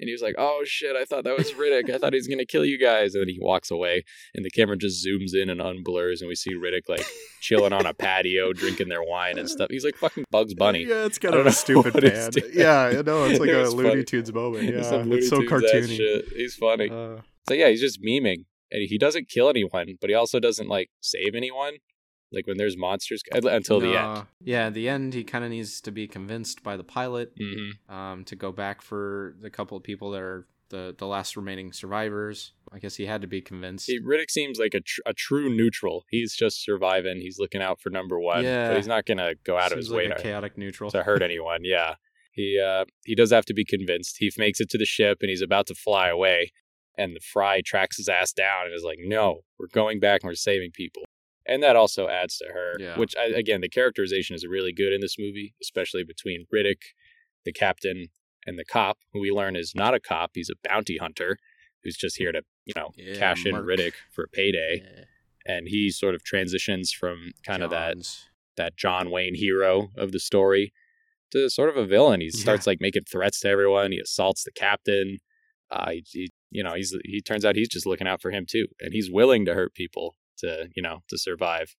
and 0.00 0.06
he 0.08 0.12
was 0.12 0.20
like 0.22 0.34
oh 0.36 0.62
shit 0.64 0.96
I 0.96 1.04
thought 1.04 1.22
that 1.24 1.36
was 1.38 1.52
Riddick 1.52 1.88
I 1.94 1.98
thought 1.98 2.12
he 2.12 2.18
was 2.18 2.26
gonna 2.26 2.44
kill 2.44 2.64
you 2.64 2.76
guys 2.76 3.14
and 3.14 3.22
then 3.22 3.28
he 3.28 3.38
walks 3.40 3.70
away 3.70 4.02
and 4.34 4.44
the 4.44 4.50
camera 4.50 4.76
just 4.76 5.06
zooms 5.06 5.34
in 5.40 5.48
and 5.48 5.60
unblurs 5.60 6.20
and 6.20 6.28
we 6.28 6.34
see 6.34 6.54
Riddick 6.54 6.88
like 6.88 7.04
chilling 7.40 7.72
on 7.72 7.86
a 7.86 7.94
patio 7.94 8.52
drinking 8.62 8.88
their 8.88 9.02
wine 9.04 9.38
and 9.38 9.48
stuff 9.48 9.68
he's 9.70 9.84
like 9.84 9.94
fucking 9.96 10.24
Bugs 10.32 10.54
Bunny 10.54 10.84
Yeah, 10.84 11.04
it's 11.04 11.18
kind 11.20 11.36
of 11.36 11.46
a 11.46 11.52
stupid 11.64 11.94
what 11.94 12.02
he's 12.02 12.12
pan. 12.12 12.30
doing. 12.32 12.50
Yeah, 12.54 12.80
I 12.98 13.02
know 13.02 13.24
it's 13.26 13.38
like 13.38 13.48
It 13.50 13.54
a 13.66 13.70
Looney 13.70 13.88
funny. 13.90 14.04
Tunes 14.04 14.32
moment. 14.32 14.64
Yeah, 14.64 14.90
Looney 14.90 15.16
it's 15.18 15.28
so 15.28 15.40
cartoony. 15.42 15.96
shit. 15.96 16.24
he's 16.34 16.56
funny 16.56 16.90
Uh, 16.90 17.18
so 17.48 17.54
yeah 17.54 17.68
he's 17.68 17.80
just 17.80 18.02
memeing 18.02 18.44
and 18.70 18.82
he 18.88 18.98
doesn't 18.98 19.28
kill 19.28 19.48
anyone 19.48 19.96
but 20.00 20.10
he 20.10 20.14
also 20.14 20.38
doesn't 20.38 20.68
like 20.68 20.90
save 21.00 21.34
anyone 21.34 21.74
like 22.32 22.46
when 22.46 22.56
there's 22.58 22.76
monsters 22.76 23.22
until 23.32 23.80
the 23.80 23.96
end. 23.96 24.26
Yeah, 24.40 24.66
at 24.66 24.74
the 24.74 24.88
end, 24.88 25.14
he 25.14 25.24
kind 25.24 25.44
of 25.44 25.50
needs 25.50 25.80
to 25.80 25.90
be 25.90 26.06
convinced 26.06 26.62
by 26.62 26.76
the 26.76 26.84
pilot 26.84 27.32
hmm 27.38 27.70
um, 27.92 28.24
to 28.24 28.36
go 28.36 28.52
back 28.52 28.82
for 28.82 29.34
the 29.40 29.50
couple 29.50 29.76
of 29.76 29.82
people 29.82 30.10
that 30.10 30.20
are 30.20 30.46
the, 30.70 30.94
the 30.98 31.06
last 31.06 31.36
remaining 31.36 31.72
survivors. 31.72 32.52
I 32.72 32.78
guess 32.78 32.96
he 32.96 33.06
had 33.06 33.22
to 33.22 33.26
be 33.26 33.40
convinced. 33.40 33.86
See, 33.86 33.98
Riddick 34.00 34.30
seems 34.30 34.58
like 34.58 34.74
a, 34.74 34.80
tr- 34.80 35.00
a 35.06 35.14
true 35.14 35.48
neutral. 35.48 36.04
He's 36.10 36.36
just 36.36 36.62
surviving. 36.62 37.20
He's 37.20 37.38
looking 37.38 37.62
out 37.62 37.80
for 37.80 37.88
number 37.88 38.20
one. 38.20 38.44
Yeah. 38.44 38.68
But 38.68 38.76
he's 38.76 38.86
not 38.86 39.06
going 39.06 39.18
to 39.18 39.34
go 39.44 39.56
out 39.56 39.72
of 39.72 39.78
his 39.78 39.90
like 39.90 39.96
way 39.96 40.04
a 40.06 40.14
to, 40.14 40.22
chaotic 40.22 40.58
neutral. 40.58 40.90
to 40.90 41.02
hurt 41.02 41.22
anyone. 41.22 41.60
Yeah. 41.62 41.94
He 42.32 42.62
uh, 42.64 42.84
he 43.04 43.14
does 43.14 43.32
have 43.32 43.46
to 43.46 43.54
be 43.54 43.64
convinced. 43.64 44.16
He 44.18 44.30
makes 44.36 44.60
it 44.60 44.68
to 44.70 44.78
the 44.78 44.84
ship 44.84 45.18
and 45.22 45.30
he's 45.30 45.42
about 45.42 45.66
to 45.68 45.74
fly 45.74 46.08
away. 46.08 46.52
And 46.98 47.14
the 47.16 47.20
Fry 47.20 47.62
tracks 47.64 47.96
his 47.96 48.08
ass 48.08 48.32
down 48.32 48.66
and 48.66 48.74
is 48.74 48.82
like, 48.82 48.98
no, 49.00 49.40
we're 49.58 49.68
going 49.68 50.00
back 50.00 50.22
and 50.22 50.28
we're 50.28 50.34
saving 50.34 50.72
people. 50.72 51.04
And 51.46 51.62
that 51.62 51.76
also 51.76 52.08
adds 52.08 52.36
to 52.38 52.46
her, 52.52 52.74
Yeah. 52.78 52.98
which, 52.98 53.14
I, 53.16 53.26
again, 53.26 53.60
the 53.62 53.68
characterization 53.70 54.34
is 54.36 54.44
really 54.46 54.72
good 54.72 54.92
in 54.92 55.00
this 55.00 55.16
movie, 55.18 55.54
especially 55.62 56.02
between 56.04 56.44
Riddick, 56.54 56.82
the 57.46 57.52
captain, 57.52 58.08
and 58.44 58.58
the 58.58 58.64
cop, 58.64 58.98
who 59.12 59.20
we 59.20 59.30
learn 59.30 59.56
is 59.56 59.72
not 59.74 59.94
a 59.94 60.00
cop. 60.00 60.32
He's 60.34 60.50
a 60.50 60.68
bounty 60.68 60.98
hunter 60.98 61.38
who's 61.84 61.96
just 61.96 62.16
here 62.16 62.32
to, 62.32 62.42
you 62.66 62.74
know, 62.76 62.90
Yeah, 62.96 63.16
cash 63.16 63.46
in 63.46 63.52
Mark. 63.52 63.64
Riddick 63.64 63.92
for 64.12 64.24
a 64.24 64.28
payday. 64.28 64.82
Yeah. 64.84 65.04
And 65.46 65.68
he 65.68 65.90
sort 65.90 66.14
of 66.14 66.24
transitions 66.24 66.92
from 66.92 67.30
kind 67.46 67.62
of 67.62 67.70
that 67.70 67.96
that 68.56 68.76
John 68.76 69.10
Wayne 69.10 69.36
hero 69.36 69.88
of 69.96 70.10
the 70.12 70.18
story 70.18 70.72
to 71.30 71.48
sort 71.48 71.68
of 71.70 71.76
a 71.76 71.86
villain. 71.86 72.20
He 72.20 72.30
starts 72.30 72.66
like 72.66 72.80
making 72.80 73.04
threats 73.04 73.40
to 73.40 73.48
everyone. 73.48 73.92
He 73.92 74.00
assaults 74.00 74.42
the 74.42 74.50
captain. 74.50 75.18
Uh, 75.70 75.90
he, 75.92 76.04
he, 76.12 76.28
you 76.50 76.62
know, 76.62 76.74
he's 76.74 76.94
he 77.04 77.20
turns 77.20 77.44
out 77.44 77.56
he's 77.56 77.68
just 77.68 77.86
looking 77.86 78.06
out 78.06 78.22
for 78.22 78.30
him 78.30 78.46
too, 78.48 78.66
and 78.80 78.92
he's 78.92 79.10
willing 79.10 79.44
to 79.46 79.54
hurt 79.54 79.74
people 79.74 80.16
to, 80.38 80.68
you 80.74 80.82
know, 80.82 81.02
to 81.08 81.18
survive. 81.18 81.74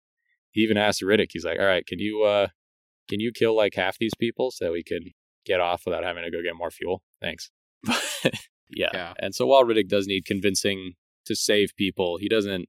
He 0.52 0.62
even 0.62 0.78
asks 0.78 1.04
Riddick, 1.04 1.30
he's 1.32 1.46
like, 1.46 1.60
"All 1.60 1.66
right, 1.66 1.86
can 1.86 2.00
you, 2.00 2.24
uh, 2.24 2.48
can 3.08 3.20
you 3.20 3.32
kill 3.32 3.56
like 3.56 3.76
half 3.76 3.98
these 4.00 4.14
people 4.20 4.52
so 4.52 4.72
we 4.72 4.84
can 4.84 5.12
get 5.46 5.60
off 5.60 5.84
without 5.86 6.04
having 6.04 6.24
to 6.24 6.32
go 6.32 6.44
get 6.44 6.56
more 6.56 6.72
fuel? 6.72 7.04
Thanks." 7.22 7.50
yeah. 8.70 8.90
Yeah. 8.94 9.14
And 9.20 9.34
so 9.34 9.46
while 9.46 9.64
Riddick 9.64 9.88
does 9.88 10.08
need 10.08 10.26
convincing 10.26 10.94
to 11.26 11.36
save 11.36 11.76
people, 11.76 12.18
he 12.18 12.30
doesn't 12.30 12.68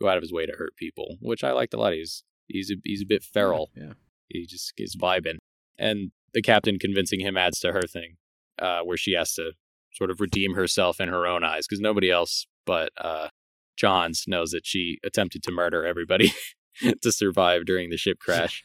go 0.00 0.08
out 0.08 0.16
of 0.16 0.22
his 0.22 0.32
way 0.32 0.46
to 0.46 0.52
hurt 0.56 0.76
people, 0.76 1.16
which 1.20 1.44
I 1.44 1.52
liked 1.52 1.74
a 1.74 1.78
lot. 1.78 1.92
He's 1.92 2.24
he's 2.46 2.70
a, 2.70 2.74
he's 2.84 3.02
a 3.02 3.06
bit 3.06 3.22
feral. 3.22 3.70
Yeah. 3.76 3.94
He 4.28 4.46
just 4.46 4.72
is 4.76 4.96
vibing. 4.96 5.36
And 5.78 6.12
the 6.32 6.42
captain 6.42 6.78
convincing 6.78 7.20
him 7.20 7.36
adds 7.36 7.58
to 7.60 7.72
her 7.72 7.82
thing, 7.82 8.16
uh, 8.58 8.80
where 8.80 8.96
she 8.96 9.12
has 9.12 9.34
to 9.34 9.52
sort 9.94 10.10
of 10.10 10.20
redeem 10.20 10.54
herself 10.54 11.00
in 11.00 11.08
her 11.08 11.26
own 11.26 11.44
eyes 11.44 11.66
because 11.66 11.80
nobody 11.80 12.10
else 12.10 12.46
but 12.66 12.90
uh, 12.98 13.28
Johns 13.76 14.24
knows 14.26 14.50
that 14.52 14.66
she 14.66 14.98
attempted 15.04 15.42
to 15.44 15.50
murder 15.52 15.84
everybody 15.86 16.32
to 17.02 17.12
survive 17.12 17.64
during 17.64 17.90
the 17.90 17.96
ship 17.96 18.18
crash. 18.20 18.62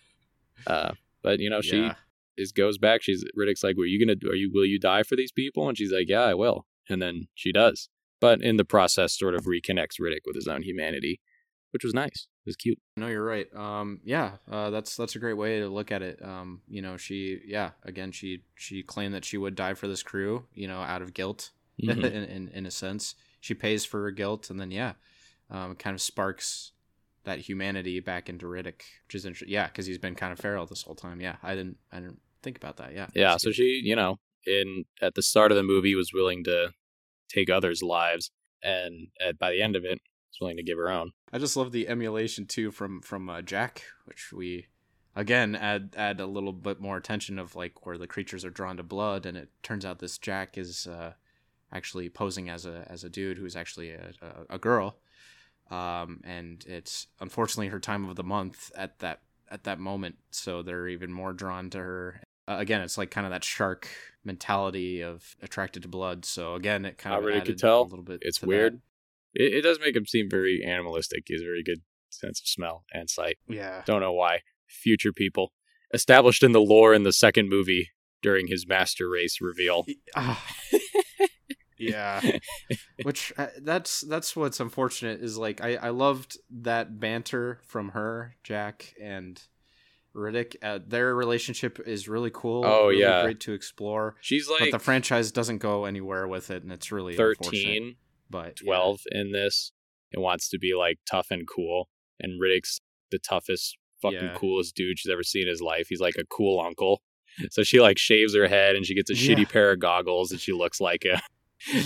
Uh, 0.65 0.91
but 1.23 1.39
you 1.39 1.49
know, 1.49 1.61
she 1.61 1.77
Yeah. 1.77 1.95
is 2.37 2.51
goes 2.51 2.77
back. 2.77 3.01
She's 3.03 3.23
Riddick's 3.37 3.63
like, 3.63 3.77
"Were 3.77 3.85
you 3.85 3.99
gonna? 4.05 4.17
Are 4.31 4.35
you? 4.35 4.51
Will 4.53 4.65
you 4.65 4.79
die 4.79 5.03
for 5.03 5.15
these 5.15 5.31
people?" 5.31 5.67
And 5.67 5.77
she's 5.77 5.91
like, 5.91 6.07
"Yeah, 6.07 6.21
I 6.23 6.33
will." 6.33 6.65
And 6.89 7.01
then 7.01 7.27
she 7.35 7.51
does. 7.51 7.89
But 8.21 8.41
in 8.41 8.57
the 8.57 8.65
process, 8.65 9.17
sort 9.17 9.35
of 9.35 9.45
reconnects 9.45 9.99
Riddick 9.99 10.21
with 10.25 10.35
his 10.35 10.47
own 10.47 10.61
humanity, 10.63 11.19
which 11.71 11.83
was 11.83 11.93
nice. 11.93 12.27
It 12.47 12.51
was 12.51 12.55
cute. 12.55 12.79
No, 12.95 13.07
you're 13.07 13.25
right. 13.25 13.53
Um, 13.53 13.99
yeah, 14.05 14.37
uh, 14.49 14.69
that's 14.69 14.95
that's 14.95 15.17
a 15.17 15.19
great 15.19 15.33
way 15.33 15.59
to 15.59 15.67
look 15.67 15.91
at 15.91 16.01
it. 16.01 16.23
Um, 16.23 16.61
you 16.69 16.81
know, 16.81 16.95
she, 16.95 17.41
yeah, 17.45 17.71
again, 17.83 18.13
she 18.13 18.43
she 18.55 18.83
claimed 18.83 19.13
that 19.15 19.25
she 19.25 19.37
would 19.37 19.53
die 19.53 19.73
for 19.73 19.89
this 19.89 20.01
crew. 20.01 20.45
You 20.53 20.69
know, 20.69 20.79
out 20.79 21.01
of 21.01 21.13
guilt, 21.13 21.51
Mhm. 21.83 22.05
in, 22.05 22.23
in 22.23 22.47
in 22.47 22.65
a 22.65 22.71
sense, 22.71 23.15
she 23.41 23.53
pays 23.53 23.83
for 23.83 24.01
her 24.03 24.11
guilt, 24.11 24.49
and 24.49 24.61
then 24.61 24.71
yeah, 24.71 24.93
um, 25.49 25.75
kind 25.75 25.93
of 25.93 26.01
sparks 26.01 26.71
that 27.25 27.39
humanity 27.39 27.99
back 27.99 28.29
into 28.29 28.45
Riddick, 28.45 28.81
which 29.07 29.15
is 29.15 29.25
interesting. 29.25 29.53
Yeah, 29.53 29.67
because 29.67 29.85
he's 29.85 29.97
been 29.97 30.15
kind 30.15 30.31
of 30.31 30.39
feral 30.39 30.65
this 30.65 30.83
whole 30.83 30.95
time. 30.95 31.19
Yeah, 31.19 31.35
I 31.43 31.53
didn't 31.53 31.75
I 31.91 31.99
didn't 31.99 32.21
think 32.43 32.55
about 32.55 32.77
that. 32.77 32.93
Yeah, 32.93 33.07
Yeah, 33.13 33.35
so 33.35 33.49
good. 33.49 33.55
she, 33.55 33.81
you 33.83 33.97
know, 33.97 34.19
in 34.45 34.85
at 35.01 35.15
the 35.15 35.21
start 35.21 35.51
of 35.51 35.57
the 35.57 35.63
movie 35.63 35.95
was 35.95 36.13
willing 36.13 36.45
to 36.45 36.71
take 37.27 37.49
others' 37.49 37.83
lives, 37.83 38.31
and 38.63 39.09
at, 39.19 39.37
by 39.37 39.51
the 39.51 39.61
end 39.61 39.75
of 39.75 39.83
it, 39.83 39.99
was 40.29 40.37
willing 40.41 40.57
to 40.57 40.63
give 40.63 40.77
her 40.77 40.89
own. 40.89 41.11
I 41.31 41.39
just 41.39 41.57
love 41.57 41.71
the 41.71 41.87
emulation 41.87 42.45
too 42.45 42.71
from 42.71 43.01
from 43.01 43.29
uh, 43.29 43.41
Jack, 43.41 43.83
which 44.05 44.31
we 44.31 44.67
again 45.15 45.55
add 45.55 45.93
add 45.97 46.19
a 46.19 46.27
little 46.27 46.53
bit 46.53 46.79
more 46.79 46.97
attention 46.97 47.39
of 47.39 47.55
like 47.55 47.85
where 47.85 47.97
the 47.97 48.07
creatures 48.07 48.45
are 48.45 48.49
drawn 48.49 48.77
to 48.77 48.83
blood, 48.83 49.25
and 49.25 49.37
it 49.37 49.49
turns 49.63 49.85
out 49.85 49.99
this 49.99 50.17
Jack 50.17 50.57
is 50.57 50.87
uh, 50.87 51.13
actually 51.71 52.09
posing 52.09 52.49
as 52.49 52.65
a 52.65 52.85
as 52.89 53.03
a 53.03 53.09
dude 53.09 53.37
who's 53.37 53.55
actually 53.55 53.91
a, 53.91 54.11
a, 54.21 54.55
a 54.55 54.57
girl, 54.59 54.97
um, 55.71 56.21
and 56.23 56.63
it's 56.67 57.07
unfortunately 57.19 57.69
her 57.69 57.79
time 57.79 58.07
of 58.09 58.15
the 58.15 58.23
month 58.23 58.71
at 58.75 58.99
that 58.99 59.21
at 59.49 59.63
that 59.63 59.79
moment, 59.79 60.15
so 60.31 60.61
they're 60.61 60.87
even 60.87 61.11
more 61.11 61.33
drawn 61.33 61.69
to 61.71 61.77
her. 61.77 62.21
Uh, 62.49 62.57
again, 62.59 62.81
it's 62.81 62.97
like 62.97 63.11
kind 63.11 63.25
of 63.25 63.31
that 63.31 63.43
shark 63.43 63.87
mentality 64.23 65.01
of 65.01 65.35
attracted 65.41 65.83
to 65.83 65.87
blood. 65.89 66.25
So 66.25 66.55
again, 66.55 66.85
it 66.85 66.97
kind 66.97 67.13
I 67.15 67.17
of 67.17 67.25
really 67.25 67.41
could 67.41 67.57
tell. 67.57 67.81
a 67.81 67.83
little 67.83 68.03
bit. 68.05 68.19
It's 68.21 68.41
weird. 68.41 68.75
that. 68.75 68.81
It, 69.33 69.53
it 69.55 69.61
does 69.61 69.79
make 69.79 69.95
him 69.95 70.05
seem 70.05 70.29
very 70.29 70.63
animalistic. 70.65 71.23
He 71.27 71.33
has 71.33 71.41
a 71.41 71.45
very 71.45 71.63
good 71.63 71.81
sense 72.09 72.39
of 72.39 72.47
smell 72.47 72.85
and 72.93 73.09
sight. 73.09 73.37
Yeah. 73.47 73.83
Don't 73.85 74.01
know 74.01 74.13
why. 74.13 74.41
Future 74.67 75.13
people 75.13 75.51
established 75.93 76.43
in 76.43 76.51
the 76.51 76.59
lore 76.61 76.93
in 76.93 77.03
the 77.03 77.13
second 77.13 77.49
movie 77.49 77.89
during 78.21 78.47
his 78.47 78.67
master 78.67 79.09
race 79.09 79.37
reveal. 79.41 79.85
Ah. 80.15 80.43
yeah 81.79 82.21
which 83.03 83.31
uh, 83.37 83.47
that's 83.61 84.01
that's 84.01 84.35
what's 84.35 84.59
unfortunate 84.59 85.21
is 85.21 85.37
like 85.37 85.61
I, 85.61 85.75
I 85.75 85.89
loved 85.89 86.37
that 86.49 86.99
banter 86.99 87.59
from 87.67 87.89
her 87.89 88.35
jack 88.43 88.95
and 88.99 89.39
riddick 90.15 90.55
uh, 90.63 90.79
their 90.85 91.13
relationship 91.13 91.79
is 91.85 92.07
really 92.07 92.31
cool 92.33 92.63
Oh, 92.65 92.87
really 92.87 93.01
yeah. 93.01 93.21
great 93.21 93.39
to 93.41 93.53
explore 93.53 94.15
She's 94.21 94.49
like 94.49 94.59
but 94.59 94.71
the 94.71 94.79
franchise 94.79 95.31
doesn't 95.31 95.59
go 95.59 95.85
anywhere 95.85 96.27
with 96.27 96.49
it 96.49 96.63
and 96.63 96.71
it's 96.71 96.91
really 96.91 97.15
13, 97.15 97.95
but 98.29 98.59
yeah. 98.61 98.65
12 98.65 98.99
in 99.11 99.31
this 99.31 99.71
and 100.13 100.21
wants 100.23 100.49
to 100.49 100.59
be 100.59 100.73
like 100.73 100.99
tough 101.09 101.27
and 101.31 101.47
cool. 101.47 101.89
And 102.19 102.41
Riddick's 102.41 102.79
the 103.11 103.19
toughest, 103.19 103.77
fucking 104.01 104.19
Yeah. 104.21 104.33
coolest 104.35 104.75
dude 104.75 104.99
she's 104.99 105.11
ever 105.11 105.23
seen 105.23 105.43
in 105.43 105.49
his 105.49 105.61
life. 105.61 105.87
He's 105.89 105.99
like 106.01 106.15
a 106.19 106.25
cool 106.25 106.59
uncle. 106.59 107.01
So 107.51 107.61
she 107.61 107.79
like 107.79 107.99
shaves 107.99 108.33
her 108.35 108.47
head 108.47 108.75
and 108.75 108.83
she 108.85 108.95
gets 108.95 109.11
a 109.11 109.15
Yeah. 109.15 109.35
shitty 109.35 109.51
pair 109.51 109.71
of 109.71 109.79
goggles 109.79 110.31
and 110.31 110.41
she 110.41 110.53
looks 110.53 110.81
like 110.81 111.05
a 111.05 111.21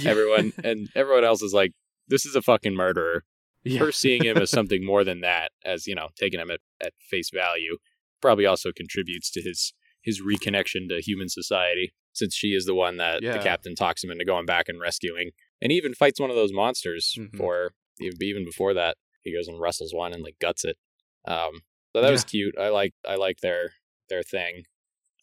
everyone 0.07 0.53
and 0.63 0.89
everyone 0.95 1.23
else 1.25 1.41
is 1.41 1.53
like, 1.53 1.73
this 2.07 2.25
is 2.25 2.35
a 2.35 2.41
fucking 2.41 2.73
murderer. 2.75 3.23
yeah. 3.63 3.79
Her 3.79 3.91
seeing 3.91 4.23
him 4.23 4.37
as 4.37 4.49
something 4.57 4.85
more 4.85 5.03
than 5.03 5.21
that, 5.21 5.51
as 5.65 5.87
you 5.87 5.95
know, 5.95 6.09
taking 6.17 6.39
him 6.39 6.51
at, 6.51 6.59
at 6.81 6.93
face 7.09 7.29
value, 7.33 7.77
probably 8.21 8.45
also 8.45 8.71
contributes 8.71 9.29
to 9.31 9.41
his 9.41 9.73
his 10.03 10.21
reconnection 10.21 10.87
to 10.89 10.99
human 11.01 11.29
society, 11.29 11.93
since 12.13 12.33
she 12.33 12.49
is 12.55 12.65
the 12.65 12.73
one 12.73 12.97
that 12.97 13.21
Yeah. 13.21 13.37
the 13.37 13.43
captain 13.43 13.75
talks 13.75 14.03
him 14.03 14.09
into 14.09 14.25
going 14.25 14.45
back 14.47 14.67
and 14.67 14.79
rescuing, 14.79 15.31
and 15.61 15.71
he 15.71 15.77
even 15.77 15.93
fights 15.93 16.19
one 16.19 16.29
of 16.29 16.35
those 16.35 16.53
monsters 16.53 17.15
Mhm. 17.17 17.35
for 17.37 17.73
even 17.99 18.17
even 18.21 18.45
before 18.45 18.73
that. 18.73 18.97
He 19.23 19.33
goes 19.33 19.47
and 19.47 19.59
wrestles 19.59 19.93
one 19.93 20.13
and 20.13 20.23
like 20.23 20.39
guts 20.39 20.65
it. 20.65 20.77
Um, 21.25 21.61
so 21.93 22.01
that 22.01 22.11
was 22.11 22.23
cute. 22.23 22.57
I 22.57 22.69
like 22.69 22.93
I 23.07 23.15
like 23.15 23.41
their 23.41 23.73
their 24.09 24.23
thing, 24.23 24.63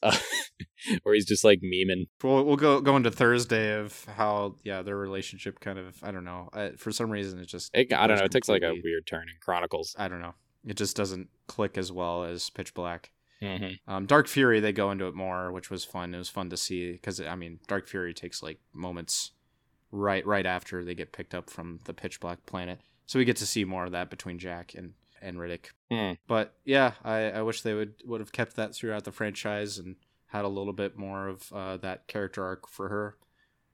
uh, 0.03 0.17
where 1.03 1.15
he's 1.15 1.27
just 1.27 1.45
like 1.45 1.61
memeing. 1.61 2.07
We'll, 2.23 2.45
we'll 2.45 2.57
go 2.57 2.81
go 2.81 2.97
into 2.97 3.11
Thursday 3.11 3.75
of 3.79 4.05
how 4.05 4.57
yeah 4.63 4.83
their 4.83 4.97
relationship 4.97 5.61
kind 5.61 5.79
of 5.79 6.03
I 6.03 6.11
don't 6.13 6.25
know 6.25 6.49
I, 6.53 6.71
for 6.77 6.93
some 6.93 7.11
reason 7.11 7.41
it 7.41 7.47
just 7.49 7.71
It, 7.75 7.93
I 7.93 8.07
don't 8.07 8.19
know. 8.19 8.25
It 8.25 8.31
takes 8.31 8.49
like 8.49 8.63
a 8.63 8.75
weird 8.85 9.07
turn 9.07 9.29
in 9.29 9.35
Chronicles. 9.41 9.97
I 9.99 10.09
don't 10.09 10.21
know 10.21 10.35
it 10.67 10.77
just 10.77 10.97
doesn't 10.97 11.29
click 11.47 11.79
as 11.79 11.91
well 11.91 12.25
as 12.25 12.51
Pitch 12.51 12.75
Black. 12.75 13.11
Mm-hmm. 13.41 13.91
Um, 13.93 14.07
Dark 14.07 14.27
Fury, 14.27 14.59
they 14.61 14.73
go 14.73 14.91
into 14.91 15.07
it 15.07 15.15
more, 15.15 15.53
which 15.53 15.71
was 15.71 15.85
fun. 15.85 16.13
It 16.13 16.19
was 16.19 16.29
fun 16.29 16.51
to 16.51 16.57
see 16.57 16.93
because 16.93 17.21
I 17.21 17.37
mean, 17.37 17.61
Dark 17.69 17.87
Fury 17.89 18.13
takes 18.13 18.43
like 18.43 18.59
moments 18.75 19.31
right 19.91 20.27
right 20.27 20.47
after 20.47 20.85
they 20.85 20.95
get 20.95 21.13
picked 21.13 21.35
up 21.35 21.49
from 21.49 21.81
the 21.85 21.95
pitch 21.95 22.21
black 22.21 22.45
planet, 22.47 22.81
so 23.07 23.19
we 23.19 23.25
get 23.25 23.37
to 23.37 23.47
see 23.47 23.65
more 23.65 23.85
of 23.85 23.93
that 23.93 24.11
between 24.11 24.39
Jack 24.39 24.75
and 24.75 24.95
and 25.21 25.39
Riddick. 25.39 25.67
Hmm. 25.91 26.13
But 26.27 26.55
yeah, 26.65 26.93
I, 27.05 27.31
I 27.31 27.43
wish 27.43 27.63
they 27.63 27.75
would 27.75 27.95
would 28.05 28.21
have 28.21 28.33
kept 28.33 28.57
that 28.57 28.75
throughout 28.75 29.05
the 29.05 29.13
franchise 29.13 29.79
and 29.79 29.97
had 30.27 30.45
a 30.45 30.49
little 30.49 30.73
bit 30.73 30.97
more 30.97 31.29
of 31.29 31.53
uh, 31.53 31.77
that 31.79 32.07
character 32.07 32.45
arc 32.45 32.69
for 32.69 32.89
her, 32.89 33.17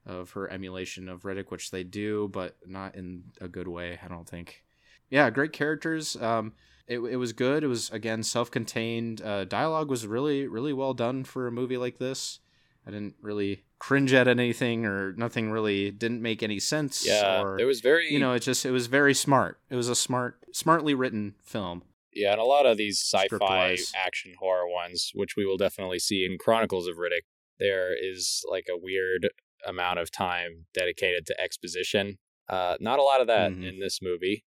of 0.05 0.31
her 0.31 0.49
emulation 0.49 1.09
of 1.09 1.23
Riddick, 1.23 1.51
which 1.51 1.71
they 1.71 1.83
do, 1.83 2.29
but 2.31 2.55
not 2.65 2.95
in 2.95 3.25
a 3.41 3.47
good 3.47 3.67
way. 3.67 3.99
I 4.03 4.07
don't 4.07 4.27
think. 4.27 4.63
Yeah, 5.09 5.29
great 5.29 5.53
characters. 5.53 6.15
Um, 6.15 6.53
it, 6.87 6.99
it 6.99 7.17
was 7.17 7.33
good. 7.33 7.63
It 7.63 7.67
was 7.67 7.89
again 7.89 8.23
self-contained. 8.23 9.21
Uh, 9.21 9.45
dialogue 9.45 9.89
was 9.89 10.07
really 10.07 10.47
really 10.47 10.73
well 10.73 10.93
done 10.93 11.23
for 11.23 11.47
a 11.47 11.51
movie 11.51 11.77
like 11.77 11.99
this. 11.99 12.39
I 12.87 12.91
didn't 12.91 13.15
really 13.21 13.63
cringe 13.79 14.13
at 14.13 14.27
anything 14.27 14.85
or 14.85 15.13
nothing 15.13 15.51
really 15.51 15.91
didn't 15.91 16.21
make 16.21 16.43
any 16.43 16.59
sense. 16.59 17.05
Yeah, 17.05 17.41
or, 17.41 17.59
it 17.59 17.65
was 17.65 17.81
very 17.81 18.11
you 18.11 18.19
know, 18.19 18.33
it 18.33 18.39
just 18.41 18.65
it 18.65 18.71
was 18.71 18.87
very 18.87 19.13
smart. 19.13 19.59
It 19.69 19.75
was 19.75 19.89
a 19.89 19.95
smart, 19.95 20.37
smartly 20.53 20.93
written 20.93 21.35
film. 21.43 21.83
Yeah, 22.13 22.31
and 22.31 22.39
a 22.39 22.45
lot 22.45 22.65
of 22.65 22.77
these 22.77 22.99
sci-fi 22.99 23.75
action 23.95 24.35
horror 24.39 24.69
ones, 24.69 25.11
which 25.13 25.35
we 25.35 25.45
will 25.45 25.57
definitely 25.57 25.99
see 25.99 26.25
in 26.25 26.37
Chronicles 26.37 26.87
of 26.87 26.95
Riddick, 26.95 27.25
there 27.59 27.91
is 27.93 28.43
like 28.49 28.67
a 28.69 28.77
weird 28.77 29.29
amount 29.67 29.99
of 29.99 30.11
time 30.11 30.65
dedicated 30.73 31.25
to 31.25 31.41
exposition. 31.41 32.17
Uh, 32.47 32.77
not 32.79 32.99
a 32.99 33.03
lot 33.03 33.19
of 33.19 33.27
that 33.27 33.51
Mhm. 33.51 33.67
in 33.67 33.79
this 33.79 33.99
movie. 34.01 34.43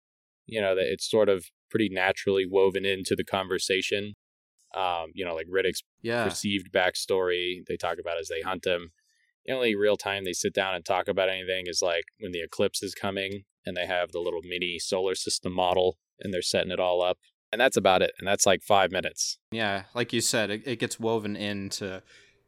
You 0.45 0.61
know, 0.61 0.75
that 0.75 0.85
it's 0.85 1.09
sort 1.09 1.27
of 1.27 1.45
pretty 1.69 1.89
naturally 1.89 2.45
woven 2.45 2.85
into 2.85 3.15
the 3.15 3.25
conversation. 3.25 4.13
Um, 4.75 5.11
you 5.13 5.25
know, 5.25 5.33
like 5.35 5.47
Riddick's 5.47 5.83
Yeah, 6.01 6.23
perceived 6.23 6.71
backstory 6.71 7.65
they 7.67 7.77
talk 7.77 7.97
about 7.99 8.19
as 8.19 8.27
they 8.27 8.41
hunt 8.41 8.65
him. 8.65 8.91
The 9.45 9.53
only 9.53 9.75
real 9.75 9.95
time 9.97 10.25
they 10.25 10.33
sit 10.33 10.53
down 10.53 10.75
and 10.75 10.83
talk 10.85 11.07
about 11.07 11.29
anything 11.29 11.65
is 11.67 11.81
like 11.81 12.03
when 12.19 12.31
the 12.33 12.41
eclipse 12.41 12.83
is 12.83 12.93
coming 12.93 13.43
and 13.65 13.77
they 13.77 13.85
have 13.85 14.11
the 14.11 14.19
little 14.19 14.41
mini 14.43 14.77
solar 14.79 15.15
system 15.15 15.53
model 15.53 15.97
and 16.19 16.33
they're 16.33 16.41
setting 16.41 16.71
it 16.71 16.79
all 16.81 17.01
up. 17.01 17.17
And 17.53 17.61
that's 17.61 17.77
about 17.77 18.01
it. 18.01 18.11
And 18.19 18.27
that's 18.27 18.45
like 18.45 18.61
five 18.61 18.91
minutes. 18.91 19.37
yeah. 19.51 19.83
Like 19.95 20.11
you 20.11 20.19
said, 20.19 20.49
it, 20.49 20.63
it 20.65 20.79
gets 20.79 20.99
woven 20.99 21.37
into 21.37 22.03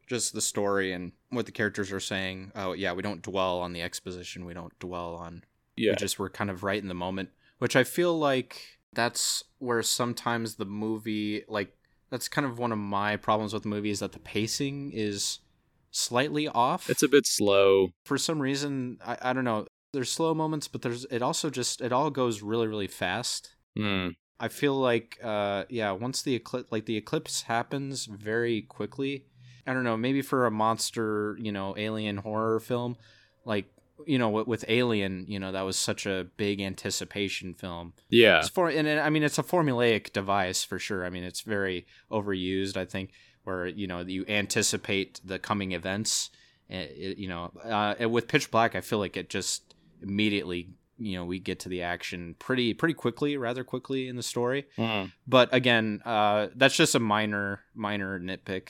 just 0.08 0.34
the 0.34 0.42
story 0.42 0.92
and 0.92 1.14
what 1.30 1.46
the 1.46 1.54
characters 1.54 1.92
are 1.94 2.02
saying. 2.02 2.52
Oh 2.54 2.74
yeah, 2.74 2.92
we 2.92 3.02
don't 3.02 3.22
dwell 3.22 3.60
on 3.60 3.72
the 3.72 3.82
exposition. 3.82 4.44
We 4.44 4.54
don't 4.54 4.78
dwell 4.80 5.16
on 5.16 5.44
Yeah. 5.78 5.92
we 5.92 5.96
just 5.96 6.20
were 6.20 6.30
kind 6.30 6.50
of 6.50 6.64
right 6.64 6.82
in 6.82 6.90
the 6.90 6.94
moment 6.94 7.30
which 7.60 7.76
i 7.76 7.84
feel 7.84 8.18
like 8.18 8.62
that's 8.94 9.44
where 9.60 9.82
sometimes 9.84 10.56
the 10.56 10.66
movie 10.66 11.44
like 11.48 11.76
that's 12.10 12.28
kind 12.28 12.46
of 12.46 12.58
one 12.60 12.72
of 12.72 12.78
my 12.78 13.16
problems 13.18 13.54
with 13.54 13.64
the 13.64 13.70
movie 13.70 13.90
is 13.92 14.00
that 14.00 14.12
the 14.14 14.20
pacing 14.20 14.92
is 14.94 15.40
slightly 15.92 16.48
off 16.48 16.90
It's 16.90 17.04
a 17.04 17.08
bit 17.08 17.26
slow. 17.26 17.90
for 18.06 18.18
some 18.18 18.40
reason 18.42 18.98
I, 19.06 19.18
I 19.22 19.34
don't 19.34 19.44
know 19.44 19.66
there's 19.94 20.12
slow 20.12 20.34
moments 20.36 20.68
but 20.68 20.82
there's 20.84 21.06
it 21.06 21.22
also 21.22 21.50
just 21.50 21.82
it 21.82 21.92
all 21.92 22.10
goes 22.12 22.42
really 22.42 22.68
really 22.68 22.88
fast 22.88 23.56
Hmm. 23.78 24.10
I 24.42 24.48
feel 24.48 24.74
like, 24.74 25.18
uh, 25.24 25.66
yeah, 25.70 25.92
once 25.92 26.22
the 26.22 26.34
eclipse, 26.36 26.72
like 26.72 26.86
the 26.86 26.96
eclipse 26.98 27.44
happens 27.44 28.06
very 28.06 28.62
quickly. 28.62 29.26
I 29.68 29.74
don't 29.74 29.84
know, 29.84 29.96
maybe 29.98 30.22
for 30.22 30.46
a 30.46 30.52
monster, 30.52 31.38
you 31.42 31.52
know, 31.52 31.76
alien 31.78 32.18
horror 32.18 32.60
film, 32.62 32.96
like 33.46 33.66
you 34.08 34.18
know, 34.18 34.30
with, 34.30 34.48
with 34.48 34.66
Alien, 34.68 35.26
you 35.28 35.40
know, 35.40 35.52
that 35.52 35.62
was 35.62 35.78
such 35.78 36.06
a 36.06 36.28
big 36.38 36.62
anticipation 36.62 37.54
film. 37.54 37.94
Yeah. 38.10 38.40
It's 38.40 38.50
for, 38.50 38.70
and 38.70 38.88
it- 38.88 39.00
I 39.00 39.10
mean, 39.10 39.24
it's 39.24 39.38
a 39.40 39.44
formulaic 39.44 40.14
device 40.14 40.64
for 40.64 40.80
sure. 40.80 41.06
I 41.06 41.10
mean, 41.10 41.24
it's 41.24 41.42
very 41.42 41.86
overused. 42.12 42.78
I 42.78 42.86
think 42.86 43.12
where 43.44 43.68
you 43.68 43.88
know 43.88 44.02
you 44.02 44.26
anticipate 44.28 45.22
the 45.24 45.40
coming 45.40 45.72
events. 45.72 46.30
eh, 46.70 46.82
It, 46.84 47.18
you 47.18 47.28
know, 47.30 47.52
uh, 47.64 48.08
with 48.10 48.28
Pitch 48.28 48.52
Black, 48.52 48.76
I 48.76 48.82
feel 48.82 49.00
like 49.00 49.16
it 49.18 49.30
just 49.30 49.74
immediately, 50.02 50.70
you 50.98 51.18
know, 51.18 51.26
we 51.26 51.40
get 51.40 51.60
to 51.62 51.70
the 51.70 51.82
action 51.82 52.36
pretty 52.40 52.74
pretty 52.74 52.94
quickly, 52.94 53.38
rather 53.38 53.64
quickly 53.64 54.08
in 54.08 54.16
the 54.18 54.24
story. 54.24 54.68
Hmm. 54.76 55.06
But 55.26 55.54
again, 55.54 56.02
uh, 56.06 56.48
that's 56.56 56.76
just 56.76 56.96
a 56.96 57.00
minor 57.00 57.62
minor 57.74 58.20
nitpick. 58.20 58.70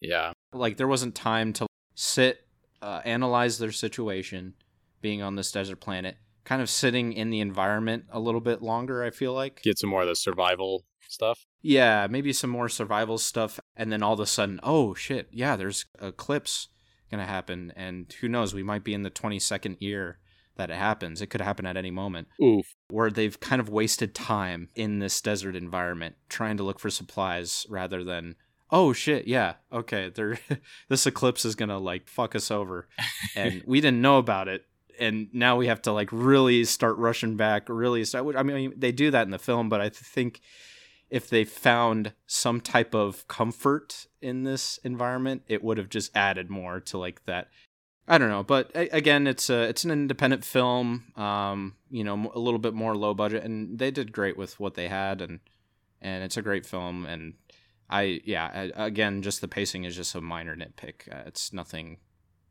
Yeah. 0.00 0.32
Like 0.52 0.78
there 0.78 0.88
wasn't 0.88 1.14
time 1.14 1.52
to 1.54 1.66
sit, 1.94 2.46
uh, 2.82 3.00
analyze 3.04 3.58
their 3.58 3.72
situation, 3.72 4.54
being 5.00 5.22
on 5.22 5.36
this 5.36 5.52
desert 5.52 5.80
planet, 5.80 6.16
kind 6.44 6.62
of 6.62 6.70
sitting 6.70 7.12
in 7.12 7.30
the 7.30 7.40
environment 7.40 8.04
a 8.10 8.20
little 8.20 8.40
bit 8.40 8.62
longer. 8.62 9.02
I 9.02 9.10
feel 9.10 9.32
like 9.32 9.62
Get 9.62 9.78
some 9.78 9.90
more 9.90 10.02
of 10.02 10.08
the 10.08 10.16
survival 10.16 10.84
stuff. 11.08 11.46
yeah, 11.62 12.06
maybe 12.10 12.32
some 12.32 12.50
more 12.50 12.68
survival 12.68 13.18
stuff, 13.18 13.58
and 13.76 13.92
then 13.92 14.02
all 14.02 14.14
of 14.14 14.20
a 14.20 14.26
sudden, 14.26 14.60
oh 14.62 14.94
shit, 14.94 15.28
yeah, 15.32 15.56
there's 15.56 15.86
eclipse 16.00 16.68
gonna 17.10 17.24
happen, 17.26 17.72
and 17.76 18.14
who 18.20 18.28
knows, 18.28 18.52
we 18.52 18.62
might 18.62 18.84
be 18.84 18.92
in 18.94 19.02
the 19.02 19.10
twenty 19.10 19.38
second 19.38 19.76
year 19.80 20.18
that 20.56 20.70
it 20.70 20.76
happens. 20.76 21.22
It 21.22 21.28
could 21.28 21.40
happen 21.40 21.64
at 21.66 21.76
any 21.76 21.90
moment. 21.92 22.26
Oof. 22.42 22.66
Where 22.90 23.10
they've 23.10 23.38
kind 23.38 23.60
of 23.60 23.68
wasted 23.68 24.12
time 24.14 24.68
in 24.74 24.98
this 24.98 25.20
desert 25.20 25.54
environment 25.54 26.16
trying 26.28 26.56
to 26.56 26.64
look 26.64 26.80
for 26.80 26.90
supplies 26.90 27.64
rather 27.70 28.02
than 28.02 28.34
oh 28.70 28.92
shit, 28.92 29.26
yeah, 29.26 29.54
okay, 29.72 30.10
there, 30.14 30.38
this 30.88 31.06
eclipse 31.06 31.44
is 31.44 31.54
gonna 31.54 31.78
like 31.78 32.08
fuck 32.08 32.34
us 32.34 32.50
over, 32.50 32.88
and 33.34 33.62
we 33.66 33.80
didn't 33.80 34.02
know 34.02 34.18
about 34.18 34.48
it. 34.48 34.64
And 35.00 35.28
now 35.32 35.56
we 35.56 35.68
have 35.68 35.82
to 35.82 35.92
like 35.92 36.08
really 36.10 36.64
start 36.64 36.96
rushing 36.96 37.36
back. 37.36 37.68
Really, 37.68 38.04
start, 38.04 38.34
I 38.36 38.42
mean, 38.42 38.74
they 38.76 38.90
do 38.90 39.12
that 39.12 39.22
in 39.22 39.30
the 39.30 39.38
film, 39.38 39.68
but 39.68 39.80
I 39.80 39.90
think 39.90 40.40
if 41.10 41.30
they 41.30 41.44
found 41.44 42.12
some 42.26 42.60
type 42.60 42.94
of 42.94 43.26
comfort 43.28 44.06
in 44.20 44.42
this 44.42 44.78
environment, 44.84 45.42
it 45.48 45.62
would 45.62 45.78
have 45.78 45.88
just 45.88 46.14
added 46.16 46.50
more 46.50 46.80
to 46.80 46.98
like 46.98 47.24
that. 47.26 47.48
I 48.06 48.16
don't 48.16 48.30
know, 48.30 48.42
but 48.42 48.70
again, 48.74 49.26
it's 49.26 49.50
a 49.50 49.64
it's 49.64 49.84
an 49.84 49.90
independent 49.90 50.42
film, 50.42 51.12
um, 51.16 51.74
you 51.90 52.04
know, 52.04 52.32
a 52.34 52.38
little 52.38 52.58
bit 52.58 52.72
more 52.72 52.96
low 52.96 53.12
budget, 53.12 53.44
and 53.44 53.78
they 53.78 53.90
did 53.90 54.12
great 54.12 54.36
with 54.38 54.58
what 54.58 54.74
they 54.74 54.88
had, 54.88 55.20
and 55.20 55.40
and 56.00 56.24
it's 56.24 56.38
a 56.38 56.42
great 56.42 56.64
film, 56.64 57.04
and 57.04 57.34
I 57.90 58.20
yeah, 58.24 58.68
again, 58.74 59.22
just 59.22 59.40
the 59.40 59.48
pacing 59.48 59.84
is 59.84 59.96
just 59.96 60.14
a 60.14 60.20
minor 60.20 60.54
nitpick. 60.54 61.10
Uh, 61.10 61.22
it's 61.26 61.52
nothing 61.52 61.98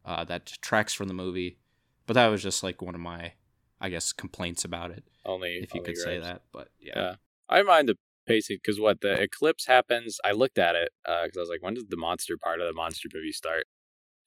uh, 0.06 0.24
that 0.26 0.46
detracts 0.46 0.94
from 0.94 1.08
the 1.08 1.14
movie, 1.14 1.58
but 2.06 2.14
that 2.14 2.28
was 2.28 2.42
just 2.42 2.64
like 2.64 2.82
one 2.82 2.96
of 2.96 3.02
my, 3.02 3.34
I 3.80 3.90
guess, 3.90 4.14
complaints 4.14 4.66
about 4.66 4.92
it, 4.92 5.04
Only 5.26 5.58
if 5.58 5.74
you 5.74 5.82
only 5.82 5.94
could 5.94 6.02
say 6.02 6.20
that. 6.20 6.44
But 6.52 6.70
yeah, 6.80 6.94
Yeah. 6.96 7.16
I 7.50 7.62
mind 7.62 7.88
the 7.90 7.96
pacing 8.26 8.58
because 8.62 8.80
what 8.80 9.02
the 9.02 9.22
eclipse 9.22 9.66
happens. 9.68 10.18
I 10.26 10.32
looked 10.32 10.58
at 10.58 10.76
it 10.76 10.90
because 11.06 11.38
I 11.38 11.40
was 11.40 11.50
like, 11.50 11.62
when 11.62 11.76
does 11.76 11.86
the 11.88 11.98
monster 11.98 12.36
part 12.38 12.60
of 12.60 12.68
the 12.68 12.74
monster 12.74 13.08
movie 13.14 13.32
start? 13.32 13.66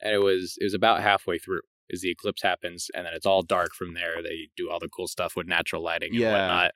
And 0.01 0.15
it 0.15 0.19
was 0.19 0.57
it 0.61 0.65
was 0.65 0.75
about 0.75 1.03
halfway 1.03 1.39
through. 1.39 1.61
Is 1.89 2.03
the 2.03 2.11
eclipse 2.11 2.43
happens 2.43 2.89
and 2.95 3.05
then 3.05 3.15
it's 3.15 3.27
all 3.27 3.43
dark 3.43 3.75
from 3.75 3.95
there. 3.95 4.23
They 4.23 4.49
do 4.57 4.71
all 4.71 4.79
the 4.79 4.89
cool 4.89 5.09
stuff 5.09 5.35
with 5.37 5.49
natural 5.49 5.83
lighting 5.83 6.13
and 6.15 6.21
Yeah. 6.23 6.31
whatnot. 6.31 6.71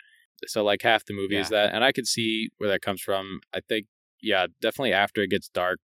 So 0.46 0.64
like 0.64 0.82
half 0.82 1.04
the 1.04 1.14
movie 1.14 1.36
is 1.38 1.50
that, 1.50 1.72
and 1.72 1.84
I 1.84 1.92
could 1.92 2.08
see 2.08 2.50
where 2.58 2.68
that 2.70 2.82
comes 2.82 3.00
from. 3.00 3.40
I 3.54 3.60
think 3.60 3.86
yeah, 4.22 4.46
definitely 4.60 4.92
after 4.92 5.22
it 5.22 5.30
gets 5.30 5.48
dark, 5.48 5.80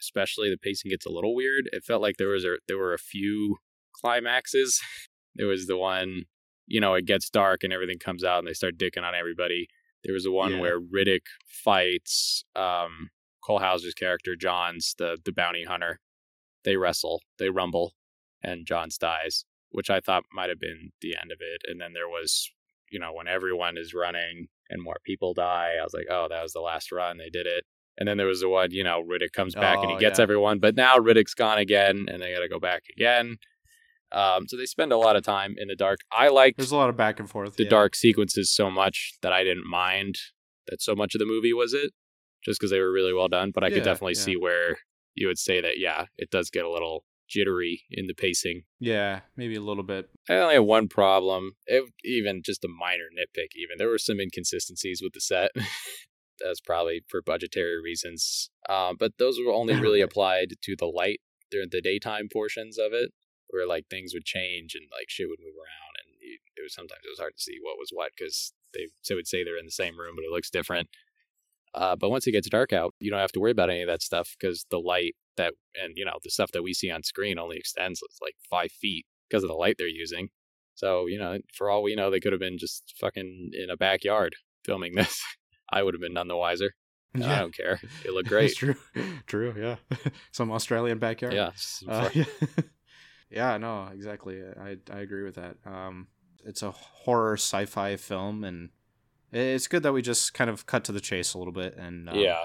especially 0.00 0.50
the 0.50 0.58
pacing 0.58 0.90
gets 0.90 1.06
a 1.06 1.10
little 1.10 1.34
weird. 1.34 1.68
It 1.72 1.84
felt 1.84 2.02
like 2.02 2.16
there 2.18 2.28
was 2.28 2.44
a 2.44 2.56
there 2.68 2.78
were 2.78 2.94
a 2.94 2.98
few 2.98 3.56
climaxes. 3.94 4.80
There 5.36 5.46
was 5.46 5.68
the 5.68 5.76
one, 5.76 6.24
you 6.66 6.80
know, 6.80 6.94
it 6.94 7.04
gets 7.04 7.30
dark 7.30 7.62
and 7.62 7.72
everything 7.72 8.00
comes 8.00 8.24
out 8.24 8.40
and 8.40 8.48
they 8.48 8.54
start 8.54 8.76
dicking 8.76 9.04
on 9.04 9.14
everybody. 9.14 9.68
There 10.02 10.14
was 10.14 10.24
the 10.24 10.32
one 10.32 10.52
Yeah. 10.54 10.60
where 10.60 10.80
Riddick 10.80 11.26
fights 11.46 12.44
um, 12.56 13.10
Cole 13.44 13.60
Hauser's 13.60 13.94
character, 13.94 14.34
Johns, 14.34 14.94
the 14.98 15.16
the 15.24 15.32
bounty 15.32 15.62
hunter. 15.64 16.00
They 16.64 16.76
wrestle, 16.76 17.22
they 17.38 17.50
rumble, 17.50 17.92
and 18.42 18.66
Johns 18.66 18.98
dies, 18.98 19.44
which 19.70 19.90
I 19.90 20.00
thought 20.00 20.24
might 20.32 20.48
have 20.48 20.58
been 20.58 20.90
the 21.02 21.14
end 21.20 21.30
of 21.30 21.38
it. 21.40 21.62
And 21.70 21.80
then 21.80 21.92
there 21.92 22.08
was, 22.08 22.50
you 22.90 22.98
know, 22.98 23.12
when 23.12 23.28
everyone 23.28 23.78
is 23.78 23.94
running 23.94 24.48
and 24.70 24.82
more 24.82 24.96
people 25.04 25.34
die, 25.34 25.72
I 25.80 25.84
was 25.84 25.94
like, 25.94 26.06
oh, 26.10 26.26
that 26.28 26.42
was 26.42 26.52
the 26.52 26.60
last 26.60 26.92
run. 26.92 27.18
They 27.18 27.30
did 27.30 27.46
it. 27.46 27.64
And 27.98 28.06
then 28.08 28.16
there 28.16 28.26
was 28.26 28.40
the 28.40 28.48
one, 28.48 28.70
you 28.70 28.84
know, 28.84 29.02
Riddick 29.02 29.32
comes 29.32 29.54
back 29.54 29.78
and 29.82 29.90
he 29.90 29.96
Oh, 29.96 29.98
gets 29.98 30.18
yeah. 30.18 30.22
everyone, 30.22 30.60
but 30.60 30.76
now 30.76 30.96
Riddick's 30.98 31.34
gone 31.34 31.58
again, 31.58 32.06
and 32.08 32.22
they 32.22 32.32
got 32.32 32.40
to 32.40 32.48
go 32.48 32.60
back 32.60 32.82
again. 32.96 33.38
Um, 34.12 34.46
so 34.46 34.56
they 34.56 34.66
spend 34.66 34.92
a 34.92 34.96
lot 34.96 35.16
of 35.16 35.22
time 35.22 35.54
in 35.58 35.68
the 35.68 35.76
dark. 35.76 35.98
I 36.12 36.28
like 36.28 36.56
there's 36.56 36.70
a 36.70 36.76
lot 36.76 36.88
of 36.88 36.96
back 36.96 37.18
and 37.20 37.28
forth. 37.28 37.56
the 37.56 37.64
yeah. 37.64 37.68
dark 37.70 37.94
sequences 37.94 38.54
so 38.54 38.70
much 38.70 39.14
that 39.22 39.32
I 39.32 39.44
didn't 39.44 39.68
mind 39.68 40.14
that 40.68 40.80
so 40.80 40.94
much 40.94 41.14
of 41.14 41.18
the 41.18 41.26
movie 41.26 41.52
was 41.52 41.74
it, 41.74 41.92
just 42.44 42.58
because 42.60 42.70
they 42.70 42.80
were 42.80 42.92
really 42.92 43.12
well 43.12 43.28
done. 43.28 43.50
But 43.52 43.64
I 43.64 43.68
Yeah, 43.68 43.74
could 43.74 43.84
definitely 43.84 44.14
see 44.14 44.36
where 44.36 44.78
you 45.14 45.26
would 45.26 45.38
say 45.38 45.60
that, 45.60 45.78
yeah, 45.78 46.04
it 46.16 46.30
does 46.30 46.50
get 46.50 46.64
a 46.64 46.70
little 46.70 47.04
jittery 47.28 47.82
in 47.90 48.06
the 48.06 48.14
pacing. 48.14 48.62
Yeah, 48.80 49.20
maybe 49.36 49.56
a 49.56 49.60
little 49.60 49.82
bit. 49.82 50.08
I 50.28 50.34
only 50.34 50.54
had 50.54 50.60
one 50.60 50.88
problem, 50.88 51.52
it, 51.66 51.84
even 52.04 52.42
just 52.44 52.64
a 52.64 52.68
minor 52.68 53.08
nitpick. 53.16 53.56
Even 53.56 53.76
there 53.78 53.88
were 53.88 53.98
some 53.98 54.20
inconsistencies 54.20 55.00
with 55.02 55.12
the 55.12 55.20
set. 55.20 55.50
That's 56.44 56.60
probably 56.60 57.02
for 57.08 57.20
budgetary 57.20 57.82
reasons, 57.82 58.50
um, 58.68 58.96
but 58.98 59.12
those 59.18 59.38
were 59.44 59.52
only 59.52 59.74
really 59.80 60.00
applied 60.00 60.54
to 60.62 60.76
the 60.76 60.86
light 60.86 61.20
during 61.50 61.68
the 61.70 61.82
daytime 61.82 62.28
portions 62.32 62.78
of 62.78 62.92
it, 62.92 63.10
where 63.48 63.66
like 63.66 63.86
things 63.88 64.14
would 64.14 64.24
change 64.24 64.74
and 64.74 64.84
like 64.92 65.06
shit 65.08 65.28
would 65.28 65.40
move 65.40 65.56
around, 65.56 65.94
and 65.98 66.14
you, 66.20 66.38
it 66.56 66.62
was 66.62 66.74
sometimes 66.74 67.00
it 67.04 67.10
was 67.10 67.18
hard 67.18 67.34
to 67.36 67.42
see 67.42 67.58
what 67.60 67.76
was 67.76 67.90
what 67.92 68.12
because 68.16 68.52
they 68.72 68.86
so 69.02 69.16
would 69.16 69.26
say 69.26 69.42
they're 69.42 69.58
in 69.58 69.66
the 69.66 69.72
same 69.72 69.98
room, 69.98 70.14
but 70.14 70.24
it 70.24 70.30
looks 70.30 70.50
different. 70.50 70.88
Uh, 71.74 71.96
but 71.96 72.10
once 72.10 72.26
it 72.26 72.32
gets 72.32 72.48
dark 72.48 72.72
out, 72.72 72.94
you 72.98 73.10
don't 73.10 73.20
have 73.20 73.32
to 73.32 73.40
worry 73.40 73.50
about 73.50 73.70
any 73.70 73.82
of 73.82 73.88
that 73.88 74.02
stuff 74.02 74.36
because 74.38 74.64
the 74.70 74.78
light 74.78 75.14
that 75.38 75.54
and 75.74 75.94
you 75.96 76.04
know 76.04 76.18
the 76.22 76.30
stuff 76.30 76.52
that 76.52 76.62
we 76.62 76.74
see 76.74 76.90
on 76.90 77.02
screen 77.02 77.38
only 77.38 77.56
extends 77.56 78.00
like 78.22 78.34
five 78.48 78.70
feet 78.70 79.06
because 79.28 79.42
of 79.42 79.48
the 79.48 79.54
light 79.54 79.76
they're 79.78 79.88
using. 79.88 80.28
So 80.74 81.06
you 81.06 81.18
know, 81.18 81.38
for 81.54 81.70
all 81.70 81.82
we 81.82 81.96
know, 81.96 82.10
they 82.10 82.20
could 82.20 82.32
have 82.32 82.40
been 82.40 82.58
just 82.58 82.94
fucking 83.00 83.50
in 83.52 83.70
a 83.70 83.76
backyard 83.76 84.36
filming 84.64 84.94
this. 84.96 85.22
I 85.70 85.82
would 85.82 85.94
have 85.94 86.00
been 86.00 86.14
none 86.14 86.28
the 86.28 86.36
wiser. 86.36 86.74
I 87.14 87.38
don't 87.38 87.56
care. 87.56 87.80
It 88.04 88.12
looked 88.12 88.28
great. 88.34 88.54
True. 88.54 88.76
True. 89.26 89.54
Yeah. 89.58 89.98
Some 90.30 90.52
Australian 90.52 90.98
backyard. 90.98 91.34
Yeah. 91.34 91.50
Uh, 91.88 92.10
yeah. 92.12 92.24
yeah. 93.30 93.56
No. 93.56 93.88
Exactly. 93.92 94.40
I 94.42 94.76
I 94.92 94.98
agree 95.00 95.24
with 95.24 95.36
that. 95.36 95.56
Um, 95.64 96.08
it's 96.44 96.62
a 96.62 96.70
horror 96.70 97.34
sci-fi 97.34 97.96
film, 97.96 98.44
and 98.44 98.70
it's 99.32 99.68
good 99.68 99.82
that 99.82 99.92
we 99.92 100.02
just 100.02 100.34
kind 100.34 100.48
of 100.48 100.66
cut 100.66 100.84
to 100.84 100.92
the 100.92 101.00
chase 101.00 101.34
a 101.34 101.38
little 101.38 101.52
bit, 101.52 101.76
and 101.76 102.08
um, 102.08 102.16
yeah. 102.16 102.44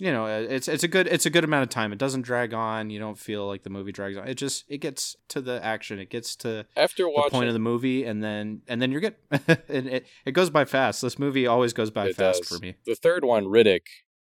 You 0.00 0.10
know, 0.10 0.26
it's 0.26 0.66
it's 0.66 0.82
a 0.82 0.88
good 0.88 1.06
it's 1.06 1.26
a 1.26 1.30
good 1.30 1.44
amount 1.44 1.64
of 1.64 1.68
time. 1.68 1.92
It 1.92 1.98
doesn't 1.98 2.22
drag 2.22 2.54
on. 2.54 2.88
You 2.88 2.98
don't 2.98 3.18
feel 3.18 3.46
like 3.46 3.62
the 3.64 3.70
movie 3.70 3.92
drags 3.92 4.16
on. 4.16 4.26
It 4.26 4.34
just 4.34 4.64
it 4.66 4.78
gets 4.78 5.14
to 5.28 5.40
the 5.40 5.62
action. 5.62 5.98
It 5.98 6.08
gets 6.08 6.34
to 6.36 6.66
After 6.74 7.04
the 7.04 7.28
point 7.30 7.48
of 7.48 7.52
the 7.52 7.58
movie, 7.58 8.04
and 8.04 8.24
then 8.24 8.62
and 8.66 8.80
then 8.80 8.92
you're 8.92 9.02
good. 9.02 9.16
and 9.68 9.86
it 9.88 10.06
it 10.24 10.32
goes 10.32 10.48
by 10.48 10.64
fast. 10.64 11.02
This 11.02 11.18
movie 11.18 11.46
always 11.46 11.74
goes 11.74 11.90
by 11.90 12.12
fast 12.12 12.40
does. 12.40 12.48
for 12.48 12.58
me. 12.58 12.76
the 12.86 12.94
third 12.94 13.24
one, 13.24 13.44
Riddick, 13.44 13.82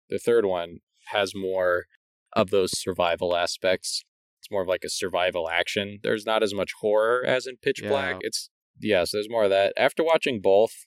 the 0.09 0.19
third 0.19 0.45
one 0.45 0.79
has 1.07 1.33
more 1.33 1.85
of 2.33 2.49
those 2.49 2.77
survival 2.77 3.35
aspects. 3.35 4.03
It's 4.41 4.51
more 4.51 4.63
of 4.63 4.67
like 4.67 4.83
a 4.83 4.89
survival 4.89 5.49
action. 5.49 5.99
There's 6.03 6.25
not 6.25 6.43
as 6.43 6.53
much 6.53 6.71
horror 6.81 7.23
as 7.25 7.47
in 7.47 7.57
Pitch 7.57 7.81
Yeah. 7.81 7.89
Black. 7.89 8.17
It's 8.21 8.49
yeah, 8.79 9.03
so 9.05 9.17
there's 9.17 9.29
more 9.29 9.45
of 9.45 9.51
that. 9.51 9.73
After 9.77 10.03
watching 10.03 10.41
both, 10.41 10.85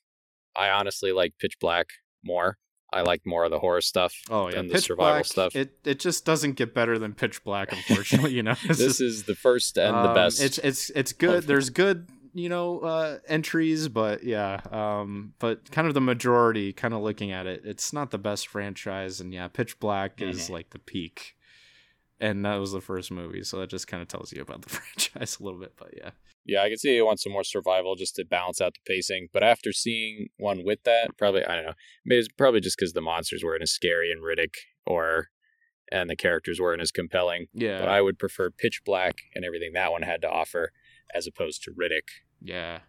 I 0.57 0.69
honestly 0.69 1.13
like 1.13 1.35
Pitch 1.41 1.55
Black 1.59 1.87
more. 2.23 2.59
I 2.93 3.03
like 3.03 3.27
more 3.27 3.45
of 3.45 3.51
the 3.51 3.59
horror 3.59 3.81
stuff. 3.81 4.15
Oh 4.31 4.49
yeah, 4.49 4.57
than 4.57 4.69
the 4.69 4.81
survival 4.81 5.15
Black, 5.15 5.25
stuff. 5.25 5.57
It 5.57 5.77
it 5.85 5.99
just 5.99 6.25
doesn't 6.25 6.53
get 6.53 6.75
better 6.75 6.99
than 6.99 7.13
Pitch 7.15 7.43
Black, 7.45 7.73
unfortunately. 7.73 8.33
You 8.33 8.43
know, 8.45 8.55
this 8.69 8.79
just- 8.79 9.01
is 9.01 9.23
the 9.25 9.35
first 9.35 9.77
and 9.79 9.95
the 9.95 10.09
um, 10.11 10.15
best. 10.15 10.41
It's 10.41 10.59
it's 10.59 10.91
it's 10.91 11.13
good. 11.13 11.45
There's 11.45 11.71
good 11.71 12.09
you 12.35 12.49
know 12.49 12.81
uh, 12.81 13.19
entries, 13.29 13.89
but 13.89 14.23
yeah, 14.25 14.61
um, 14.71 15.35
but 15.39 15.71
kind 15.73 15.89
of 15.89 15.95
the 15.95 16.01
majority. 16.01 16.73
Kind 16.73 16.95
of 16.95 17.01
looking 17.03 17.33
at 17.33 17.47
it, 17.47 17.63
it's 17.65 17.93
not 17.93 18.11
the 18.13 18.19
best 18.19 18.47
franchise, 18.49 19.21
and 19.21 19.33
yeah, 19.35 19.49
Pitch 19.49 19.79
Black 19.81 20.21
is 20.23 20.47
Mhm. 20.49 20.51
like 20.51 20.71
the 20.71 20.79
peak. 20.79 21.37
And 22.21 22.45
that 22.45 22.57
was 22.57 22.71
the 22.71 22.81
first 22.81 23.11
movie, 23.11 23.43
so 23.43 23.59
that 23.59 23.69
just 23.69 23.89
kind 23.89 24.01
of 24.01 24.09
tells 24.09 24.33
you 24.33 24.41
about 24.41 24.63
the 24.63 24.69
franchise 24.71 25.39
a 25.41 25.43
little 25.43 25.59
bit. 25.59 25.75
But 25.77 25.95
yeah, 25.97 26.11
yeah, 26.45 26.63
I 26.63 26.69
can 26.69 26.79
see 26.79 26.95
you 26.95 27.07
want 27.07 27.21
some 27.21 27.33
more 27.33 27.45
survival 27.45 27.95
just 27.97 28.17
to 28.17 28.25
balance 28.25 28.61
out 28.61 28.75
the 28.75 28.81
pacing. 28.93 29.29
But 29.33 29.43
after 29.43 29.73
seeing 29.73 30.29
one 30.39 30.63
with 30.65 30.83
that, 30.85 31.17
probably 31.17 31.45
I 31.45 31.55
don't 31.57 31.65
know. 31.67 31.73
Maybe 32.05 32.21
it's 32.21 32.29
probably 32.37 32.61
just 32.61 32.77
because 32.79 32.93
the 32.93 33.01
monsters 33.01 33.43
weren't 33.45 33.63
as 33.63 33.71
scary 33.73 34.11
in 34.11 34.19
Riddick, 34.21 34.55
or 34.87 35.29
and 35.93 36.09
the 36.09 36.17
characters 36.17 36.61
weren't 36.61 36.81
as 36.83 36.91
compelling. 36.91 37.47
yeah, 37.53 37.79
But 37.79 37.89
I 37.89 38.01
would 38.01 38.19
prefer 38.19 38.51
Pitch 38.51 38.81
Black 38.85 39.17
and 39.35 39.45
everything 39.45 39.73
that 39.75 39.93
one 39.93 40.03
had 40.03 40.23
to 40.23 40.31
offer, 40.31 40.73
as 41.15 41.27
opposed 41.27 41.63
to 41.65 41.71
Riddick. 41.73 42.09
Yeah. 42.41 42.81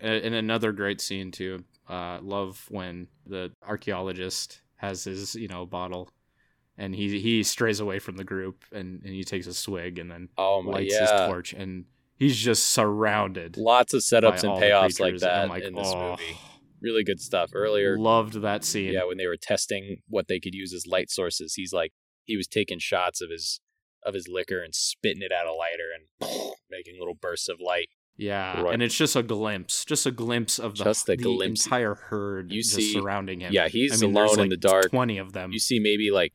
And 0.00 0.34
another 0.34 0.72
great 0.72 1.00
scene 1.00 1.30
too. 1.30 1.64
Uh 1.88 2.18
love 2.22 2.66
when 2.68 3.08
the 3.24 3.52
archaeologist 3.66 4.60
has 4.76 5.04
his, 5.04 5.34
you 5.34 5.48
know, 5.48 5.64
bottle 5.64 6.10
and 6.76 6.94
he 6.94 7.18
he 7.20 7.42
strays 7.42 7.80
away 7.80 7.98
from 7.98 8.16
the 8.16 8.24
group 8.24 8.64
and, 8.72 9.00
and 9.04 9.14
he 9.14 9.24
takes 9.24 9.46
a 9.46 9.54
swig 9.54 9.98
and 9.98 10.10
then 10.10 10.28
Oh 10.36 10.62
my 10.62 10.72
lights 10.72 10.98
his 10.98 11.10
torch 11.10 11.52
and 11.52 11.84
he's 12.18 12.36
just 12.36 12.68
surrounded. 12.68 13.56
lots 13.56 13.94
of 13.94 14.00
setups 14.02 14.42
and 14.44 14.62
payoffs 14.62 15.00
like 15.00 15.16
that 15.18 15.48
like, 15.48 15.62
in 15.62 15.74
this 15.74 15.88
"Oh, 15.94 16.10
movie. 16.10 16.36
Really 16.82 17.04
good 17.04 17.20
stuff. 17.20 17.50
Earlier, 17.54 17.98
Loved 17.98 18.40
that 18.42 18.64
scene. 18.64 18.92
yeah, 18.92 19.04
when 19.04 19.16
they 19.16 19.26
were 19.26 19.38
testing 19.40 20.02
what 20.08 20.28
they 20.28 20.38
could 20.38 20.54
use 20.54 20.72
as 20.74 20.86
light 20.86 21.10
sources, 21.10 21.54
he's 21.54 21.72
like 21.72 21.92
he 22.24 22.36
was 22.36 22.46
taking 22.46 22.78
shots 22.78 23.20
of 23.20 23.30
his 23.30 23.60
of 24.04 24.14
his 24.14 24.28
liquor 24.28 24.60
and 24.62 24.74
spitting 24.74 25.22
it 25.22 25.32
out 25.32 25.46
a 25.46 25.52
lighter 25.52 25.88
and 25.94 26.30
making 26.70 26.96
little 26.98 27.14
bursts 27.14 27.48
of 27.48 27.56
light. 27.60 27.88
Yeah, 28.18 28.62
Right. 28.62 28.72
and 28.74 28.82
it's 28.82 28.94
just 28.96 29.14
a 29.14 29.22
glimpse, 29.22 29.84
just 29.84 30.06
a 30.06 30.10
glimpse 30.10 30.58
of 30.58 30.76
the, 30.78 30.84
Just 30.84 31.06
a 31.08 31.16
the 31.16 31.22
glimpse. 31.22 31.66
entire 31.66 31.94
herd 31.94 32.50
You 32.50 32.62
just 32.62 32.74
see- 32.74 32.92
surrounding 32.94 33.40
him. 33.40 33.52
Yeah, 33.52 33.68
he's 33.68 34.02
I 34.02 34.06
mean, 34.06 34.16
alone 34.16 34.40
in 34.40 34.48
the 34.48 34.56
dark. 34.56 34.90
20 34.90 35.18
of 35.18 35.32
them. 35.34 35.52
You 35.52 35.58
see 35.58 35.78
maybe 35.78 36.10
like 36.10 36.32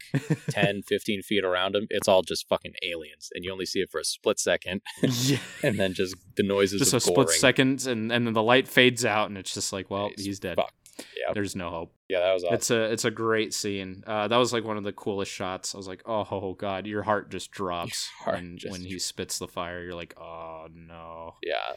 10, 0.51 0.83
15 0.87 1.23
feet 1.23 1.43
around 1.43 1.75
him. 1.75 1.87
It's 1.89 2.07
all 2.07 2.21
just 2.21 2.47
fucking 2.47 2.73
aliens, 2.83 3.29
and 3.33 3.43
you 3.43 3.51
only 3.51 3.65
see 3.65 3.79
it 3.79 3.89
for 3.91 3.99
a 3.99 4.03
split 4.05 4.39
second, 4.39 4.81
yeah. 5.01 5.37
and 5.63 5.79
then 5.79 5.93
just 5.93 6.15
the 6.37 6.43
noises 6.43 6.79
Just 6.81 6.93
a 6.93 6.99
split 6.99 7.27
goring. 7.27 7.39
second, 7.39 7.87
and, 7.87 8.11
and 8.11 8.27
then 8.27 8.33
the 8.33 8.43
light 8.43 8.67
fades 8.67 9.03
out, 9.03 9.29
and 9.29 9.37
it's 9.37 9.53
just 9.53 9.73
like, 9.73 9.89
well, 9.89 10.09
He's 10.15 10.25
he's 10.25 10.39
dead. 10.39 10.57
fucked. 10.57 10.73
Yeah. 11.17 11.33
There's 11.33 11.55
no 11.55 11.69
hope. 11.69 11.93
Yeah, 12.11 12.19
that 12.19 12.33
was 12.33 12.43
awesome. 12.43 12.55
It's 12.55 12.71
a 12.71 12.81
it's 12.91 13.05
a 13.05 13.11
great 13.11 13.53
scene. 13.53 14.03
Uh, 14.05 14.27
that 14.27 14.35
was 14.35 14.51
like 14.51 14.65
one 14.65 14.75
of 14.75 14.83
the 14.83 14.91
coolest 14.91 15.31
shots. 15.31 15.73
I 15.73 15.77
was 15.77 15.87
like, 15.87 16.01
oh 16.05 16.53
god, 16.59 16.85
your 16.85 17.03
heart 17.03 17.31
just 17.31 17.51
drops 17.51 18.09
heart 18.19 18.35
when 18.35 18.57
just 18.57 18.69
when 18.69 18.81
he 18.81 18.99
spits 18.99 19.39
the 19.39 19.47
fire. 19.47 19.81
You're 19.81 19.95
like, 19.95 20.19
oh 20.19 20.67
no. 20.73 21.35
yeah, 21.41 21.75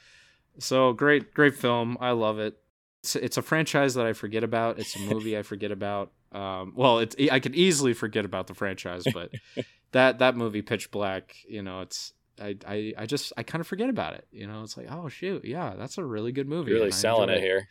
So 0.58 0.92
great, 0.92 1.32
great 1.34 1.54
film. 1.54 1.96
I 2.00 2.10
love 2.10 2.40
it. 2.40 2.58
It's, 3.04 3.14
it's 3.14 3.36
a 3.36 3.42
franchise 3.42 3.94
that 3.94 4.06
I 4.06 4.12
forget 4.12 4.42
about. 4.42 4.80
It's 4.80 4.96
a 4.96 4.98
movie 4.98 5.38
I 5.38 5.42
forget 5.42 5.70
about. 5.70 6.10
Um, 6.32 6.72
well, 6.74 6.98
it's 6.98 7.14
I 7.30 7.38
could 7.38 7.54
easily 7.54 7.92
forget 7.94 8.24
about 8.24 8.48
the 8.48 8.54
franchise, 8.54 9.04
but 9.14 9.30
that 9.92 10.18
that 10.18 10.36
movie, 10.36 10.62
Pitch 10.62 10.90
Black, 10.90 11.36
you 11.48 11.62
know, 11.62 11.82
it's 11.82 12.12
I 12.40 12.56
I, 12.66 12.92
I 12.98 13.06
just 13.06 13.32
I 13.36 13.44
kind 13.44 13.60
of 13.60 13.68
forget 13.68 13.88
about 13.88 14.14
it. 14.14 14.26
You 14.32 14.48
know, 14.48 14.64
it's 14.64 14.76
like 14.76 14.88
oh 14.90 15.08
shoot, 15.08 15.44
yeah, 15.44 15.74
that's 15.78 15.96
a 15.96 16.04
really 16.04 16.32
good 16.32 16.48
movie. 16.48 16.72
really 16.72 16.86
and 16.86 16.92
I 16.92 16.96
selling 16.96 17.28
enjoyed 17.28 17.38
it 17.38 17.46
here. 17.46 17.68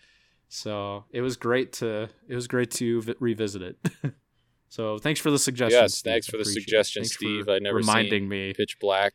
So 0.49 1.05
it 1.11 1.21
was 1.21 1.35
great 1.37 1.73
to 1.73 2.09
it 2.27 2.35
was 2.35 2.47
great 2.47 2.71
to 2.71 3.01
vi- 3.01 3.15
revisit 3.19 3.61
it. 3.61 3.77
so 4.69 4.97
thanks 4.99 5.19
for 5.19 5.31
the 5.31 5.39
suggestion. 5.39 5.81
Yes, 5.81 5.95
Steve. 5.95 6.11
thanks 6.11 6.27
for 6.27 6.37
the 6.37 6.45
suggestion, 6.45 7.03
Thanks 7.03 7.15
Steve. 7.15 7.49
I'd 7.49 7.63
never 7.63 7.77
reminding 7.77 8.27
me. 8.29 8.53
Pitch 8.53 8.77
Black, 8.79 9.13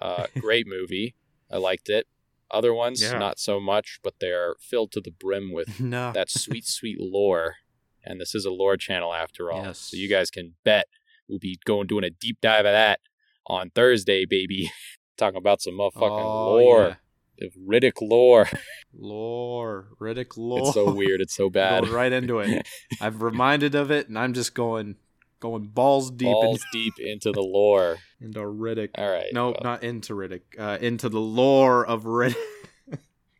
uh, 0.00 0.26
great 0.40 0.66
movie. 0.68 1.14
I 1.50 1.56
liked 1.58 1.88
it. 1.88 2.06
Other 2.52 2.72
ones, 2.74 3.00
Yeah. 3.02 3.18
not 3.18 3.38
so 3.38 3.60
much, 3.60 4.00
but 4.02 4.14
they're 4.20 4.54
filled 4.60 4.92
to 4.92 5.00
the 5.00 5.10
brim 5.12 5.52
with 5.52 5.80
No, 5.80 6.12
that 6.12 6.30
sweet, 6.30 6.66
sweet 6.66 6.98
lore. 7.00 7.56
And 8.04 8.20
this 8.20 8.34
is 8.34 8.44
a 8.44 8.50
lore 8.50 8.76
channel 8.76 9.12
after 9.12 9.52
all. 9.52 9.64
Yes. 9.64 9.78
So 9.78 9.96
you 9.96 10.08
guys 10.08 10.30
can 10.30 10.54
bet 10.64 10.86
we'll 11.28 11.38
be 11.38 11.58
going 11.64 11.86
doing 11.86 12.02
a 12.04 12.10
deep 12.10 12.38
dive 12.40 12.64
of 12.66 12.72
that 12.72 13.00
on 13.46 13.70
Thursday, 13.70 14.24
baby. 14.24 14.70
Talking 15.16 15.36
about 15.38 15.60
some 15.60 15.74
motherfucking 15.74 16.24
Oh, 16.24 16.54
lore. 16.54 16.88
yeah. 16.88 16.94
Of 17.42 17.52
Riddick 17.54 18.00
lore. 18.00 18.48
lore, 18.98 19.88
Riddick 20.00 20.36
lore. 20.36 20.60
It's 20.60 20.74
so 20.74 20.92
weird. 20.92 21.20
It's 21.20 21.34
so 21.34 21.50
bad. 21.50 21.82
Going 21.84 21.94
right 21.94 22.12
into 22.12 22.38
it. 22.40 22.66
I've 23.00 23.22
reminded 23.22 23.74
of 23.74 23.90
it, 23.90 24.08
and 24.08 24.18
I'm 24.18 24.34
just 24.34 24.54
going 24.54 24.96
going 25.40 25.68
balls 25.68 26.10
deep 26.10 26.26
Balls 26.28 26.62
deep 26.72 26.94
into 26.98 27.32
the 27.32 27.40
lore. 27.40 27.96
into 28.20 28.40
Riddick. 28.40 28.90
All 28.98 29.10
right. 29.10 29.32
no, 29.32 29.46
well, 29.50 29.60
not 29.62 29.82
into 29.82 30.12
Riddick. 30.14 30.42
Uh, 30.58 30.78
into 30.80 31.08
the 31.08 31.20
lore 31.20 31.86
of 31.86 32.04
Riddick. 32.04 32.36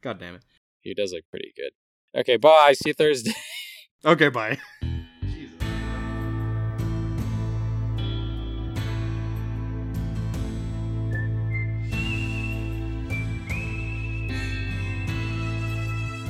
God 0.03 0.19
damn 0.19 0.37
it. 0.37 0.43
he 0.81 0.95
does 0.95 1.13
look 1.13 1.25
pretty 1.31 1.53
good. 1.55 1.73
Okay, 2.19 2.37
bye. 2.39 2.73
See 2.75 2.91
you 2.91 2.95
Thursday. 2.95 3.33
Okay, 4.05 4.31
bye. 4.31 4.59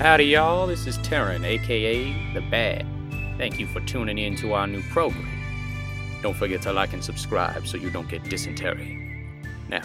Howdy, 0.00 0.24
y'all. 0.24 0.66
This 0.66 0.86
is 0.86 0.96
Terren, 1.00 1.44
aka 1.44 2.32
The 2.32 2.40
Bad. 2.40 2.86
Thank 3.36 3.60
you 3.60 3.66
for 3.66 3.80
tuning 3.80 4.16
in 4.16 4.34
to 4.36 4.54
our 4.54 4.66
new 4.66 4.80
program. 4.84 5.28
Don't 6.22 6.34
forget 6.34 6.62
to 6.62 6.72
like 6.72 6.94
and 6.94 7.04
subscribe 7.04 7.66
so 7.66 7.76
you 7.76 7.90
don't 7.90 8.08
get 8.08 8.24
dysentery. 8.24 8.98
Now, 9.68 9.82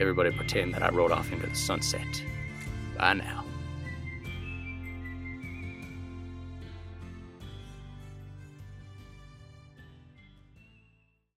everybody 0.00 0.30
pretend 0.30 0.72
that 0.72 0.82
I 0.82 0.88
rode 0.88 1.12
off 1.12 1.30
into 1.32 1.48
the 1.48 1.54
sunset. 1.54 2.24
Bye 2.96 3.12
now. 3.12 3.44